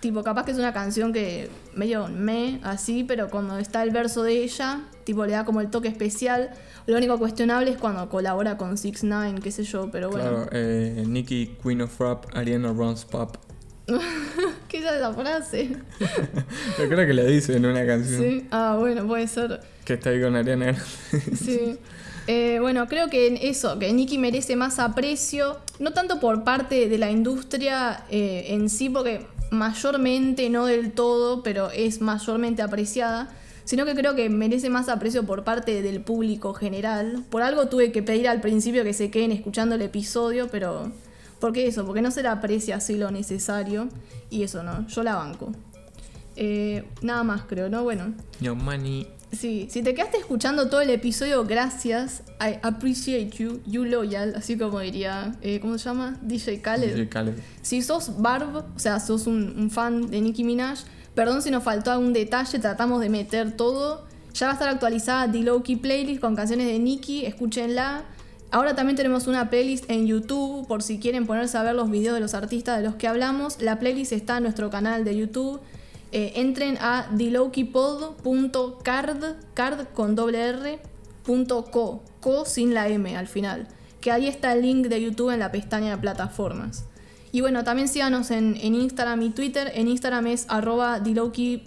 Tipo, 0.00 0.22
capaz 0.22 0.44
que 0.46 0.52
es 0.52 0.58
una 0.58 0.72
canción 0.72 1.12
que 1.12 1.50
medio 1.74 2.08
me, 2.08 2.58
así, 2.62 3.04
pero 3.04 3.28
cuando 3.28 3.58
está 3.58 3.82
el 3.82 3.90
verso 3.90 4.22
de 4.22 4.42
ella, 4.42 4.80
tipo, 5.04 5.26
le 5.26 5.32
da 5.32 5.44
como 5.44 5.60
el 5.60 5.68
toque 5.68 5.88
especial. 5.88 6.50
Lo 6.86 6.96
único 6.96 7.18
cuestionable 7.18 7.70
es 7.70 7.76
cuando 7.76 8.08
colabora 8.08 8.56
con 8.56 8.78
6 8.78 9.04
9 9.04 9.40
qué 9.42 9.50
sé 9.50 9.64
yo, 9.64 9.90
pero 9.92 10.10
bueno. 10.10 10.30
Claro, 10.30 10.48
eh, 10.52 11.04
Nicki, 11.06 11.56
Queen 11.62 11.82
of 11.82 12.00
Rap, 12.00 12.24
Ariana 12.34 12.72
runs 12.72 13.04
pop. 13.04 13.36
¿Qué 14.68 14.78
es 14.78 14.84
esa 14.84 15.12
frase? 15.12 15.76
Yo 16.78 16.88
creo 16.88 17.06
que 17.06 17.14
le 17.14 17.26
dice 17.26 17.56
en 17.56 17.66
una 17.66 17.84
canción 17.84 18.22
Sí. 18.22 18.46
Ah, 18.50 18.76
bueno, 18.78 19.06
puede 19.06 19.26
ser. 19.26 19.60
que 19.84 19.94
está 19.94 20.10
ahí 20.10 20.22
con 20.22 20.36
Ariana. 20.36 20.74
Sí. 21.36 21.78
Eh, 22.26 22.58
bueno, 22.60 22.86
creo 22.86 23.08
que 23.08 23.48
eso, 23.48 23.78
que 23.78 23.92
Nicki 23.92 24.16
merece 24.18 24.54
más 24.54 24.78
aprecio, 24.78 25.58
no 25.80 25.92
tanto 25.92 26.20
por 26.20 26.44
parte 26.44 26.88
de 26.88 26.98
la 26.98 27.10
industria 27.10 28.04
eh, 28.08 28.46
en 28.48 28.70
sí, 28.70 28.88
porque 28.88 29.26
mayormente, 29.50 30.48
no 30.50 30.66
del 30.66 30.92
todo, 30.92 31.42
pero 31.42 31.70
es 31.70 32.00
mayormente 32.00 32.62
apreciada, 32.62 33.28
sino 33.64 33.84
que 33.84 33.94
creo 33.94 34.14
que 34.14 34.28
merece 34.28 34.70
más 34.70 34.88
aprecio 34.88 35.24
por 35.24 35.44
parte 35.44 35.82
del 35.82 36.00
público 36.00 36.54
general. 36.54 37.24
Por 37.30 37.42
algo 37.42 37.68
tuve 37.68 37.92
que 37.92 38.02
pedir 38.02 38.28
al 38.28 38.40
principio 38.40 38.84
que 38.84 38.92
se 38.92 39.10
queden 39.10 39.32
escuchando 39.32 39.74
el 39.74 39.82
episodio, 39.82 40.48
pero 40.48 40.90
¿por 41.38 41.52
qué 41.52 41.66
eso? 41.66 41.84
Porque 41.84 42.02
no 42.02 42.10
se 42.10 42.22
la 42.22 42.32
aprecia 42.32 42.76
así 42.76 42.96
lo 42.96 43.10
necesario, 43.10 43.88
y 44.30 44.42
eso 44.42 44.62
no, 44.62 44.86
yo 44.88 45.02
la 45.02 45.16
banco. 45.16 45.52
Eh, 46.36 46.84
nada 47.02 47.22
más 47.22 47.42
creo, 47.42 47.68
¿no? 47.68 47.82
Bueno. 47.82 48.14
Yo 48.40 48.54
money. 48.54 49.06
Sí, 49.32 49.68
si 49.70 49.82
te 49.82 49.94
quedaste 49.94 50.18
escuchando 50.18 50.68
todo 50.68 50.80
el 50.80 50.90
episodio, 50.90 51.44
gracias. 51.44 52.22
I 52.40 52.58
appreciate 52.62 53.30
you, 53.38 53.60
you 53.64 53.84
loyal, 53.84 54.34
así 54.34 54.58
como 54.58 54.80
diría, 54.80 55.36
eh, 55.40 55.60
¿cómo 55.60 55.78
se 55.78 55.84
llama? 55.84 56.18
DJ 56.22 56.60
Khaled. 56.60 56.94
DJ 56.94 57.08
Khaled. 57.08 57.34
Si 57.62 57.80
sos 57.82 58.20
Barb, 58.20 58.64
o 58.74 58.78
sea, 58.78 58.98
sos 58.98 59.26
un, 59.26 59.54
un 59.56 59.70
fan 59.70 60.10
de 60.10 60.20
Nicki 60.20 60.42
Minaj, 60.42 60.80
perdón 61.14 61.42
si 61.42 61.50
nos 61.50 61.62
faltó 61.62 61.92
algún 61.92 62.12
detalle, 62.12 62.58
tratamos 62.58 63.00
de 63.00 63.08
meter 63.08 63.56
todo. 63.56 64.04
Ya 64.34 64.46
va 64.46 64.52
a 64.52 64.54
estar 64.54 64.68
actualizada 64.68 65.30
The 65.30 65.38
Low 65.40 65.62
Key 65.62 65.76
Playlist 65.76 66.20
con 66.20 66.34
canciones 66.34 66.66
de 66.66 66.78
Nicki, 66.78 67.24
escúchenla. 67.24 68.04
Ahora 68.52 68.74
también 68.74 68.96
tenemos 68.96 69.28
una 69.28 69.48
playlist 69.48 69.88
en 69.88 70.06
YouTube 70.06 70.66
por 70.66 70.82
si 70.82 70.98
quieren 70.98 71.24
ponerse 71.24 71.56
a 71.56 71.62
ver 71.62 71.76
los 71.76 71.88
videos 71.88 72.14
de 72.14 72.20
los 72.20 72.34
artistas 72.34 72.78
de 72.78 72.84
los 72.84 72.96
que 72.96 73.06
hablamos. 73.06 73.62
La 73.62 73.78
playlist 73.78 74.12
está 74.12 74.38
en 74.38 74.42
nuestro 74.42 74.70
canal 74.70 75.04
de 75.04 75.16
YouTube. 75.16 75.60
Eh, 76.12 76.32
entren 76.36 76.76
a 76.80 77.08
dilokipod.card, 77.12 79.24
card 79.54 79.86
con 79.94 80.16
co, 81.70 82.02
co 82.20 82.44
sin 82.44 82.74
la 82.74 82.88
M 82.88 83.16
al 83.16 83.28
final. 83.28 83.68
Que 84.00 84.10
ahí 84.10 84.26
está 84.26 84.52
el 84.54 84.62
link 84.62 84.88
de 84.88 85.00
YouTube 85.00 85.30
en 85.30 85.38
la 85.38 85.52
pestaña 85.52 85.92
de 85.92 85.98
plataformas. 85.98 86.86
Y 87.32 87.42
bueno, 87.42 87.62
también 87.62 87.86
síganos 87.86 88.32
en, 88.32 88.56
en 88.56 88.74
Instagram 88.74 89.22
y 89.22 89.30
Twitter. 89.30 89.70
En 89.74 89.86
Instagram 89.86 90.26
es 90.26 90.46
arroba 90.48 91.00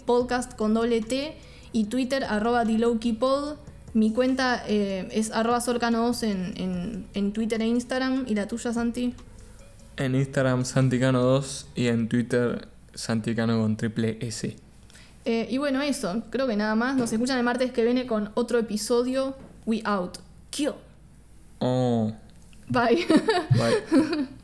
Podcast 0.04 0.54
con 0.54 0.74
doble 0.74 1.02
y 1.72 1.84
Twitter 1.84 2.24
arroba 2.24 2.64
dilokipod. 2.64 3.56
Mi 3.94 4.12
cuenta 4.12 4.62
eh, 4.68 5.08
es 5.12 5.30
arroba 5.30 5.60
solcano2 5.60 6.22
en, 6.24 6.52
en, 6.56 7.06
en 7.14 7.32
Twitter 7.32 7.62
e 7.62 7.66
Instagram. 7.66 8.24
¿Y 8.26 8.34
la 8.34 8.46
tuya, 8.46 8.74
Santi? 8.74 9.14
En 9.96 10.14
Instagram 10.14 10.64
Santicano2 10.64 11.66
y 11.76 11.86
en 11.86 12.08
Twitter 12.08 12.68
Santicano 12.94 13.60
con 13.60 13.76
triple 13.76 14.18
S. 14.20 14.56
Eh, 15.24 15.46
y 15.50 15.58
bueno, 15.58 15.82
eso. 15.82 16.22
Creo 16.30 16.46
que 16.46 16.56
nada 16.56 16.74
más. 16.74 16.96
Nos 16.96 17.12
escuchan 17.12 17.38
el 17.38 17.44
martes 17.44 17.72
que 17.72 17.84
viene 17.84 18.06
con 18.06 18.30
otro 18.34 18.58
episodio. 18.58 19.36
We 19.66 19.82
out. 19.84 20.18
Kill. 20.50 20.74
Oh. 21.60 22.12
Bye. 22.68 23.06
Bye. 23.50 24.28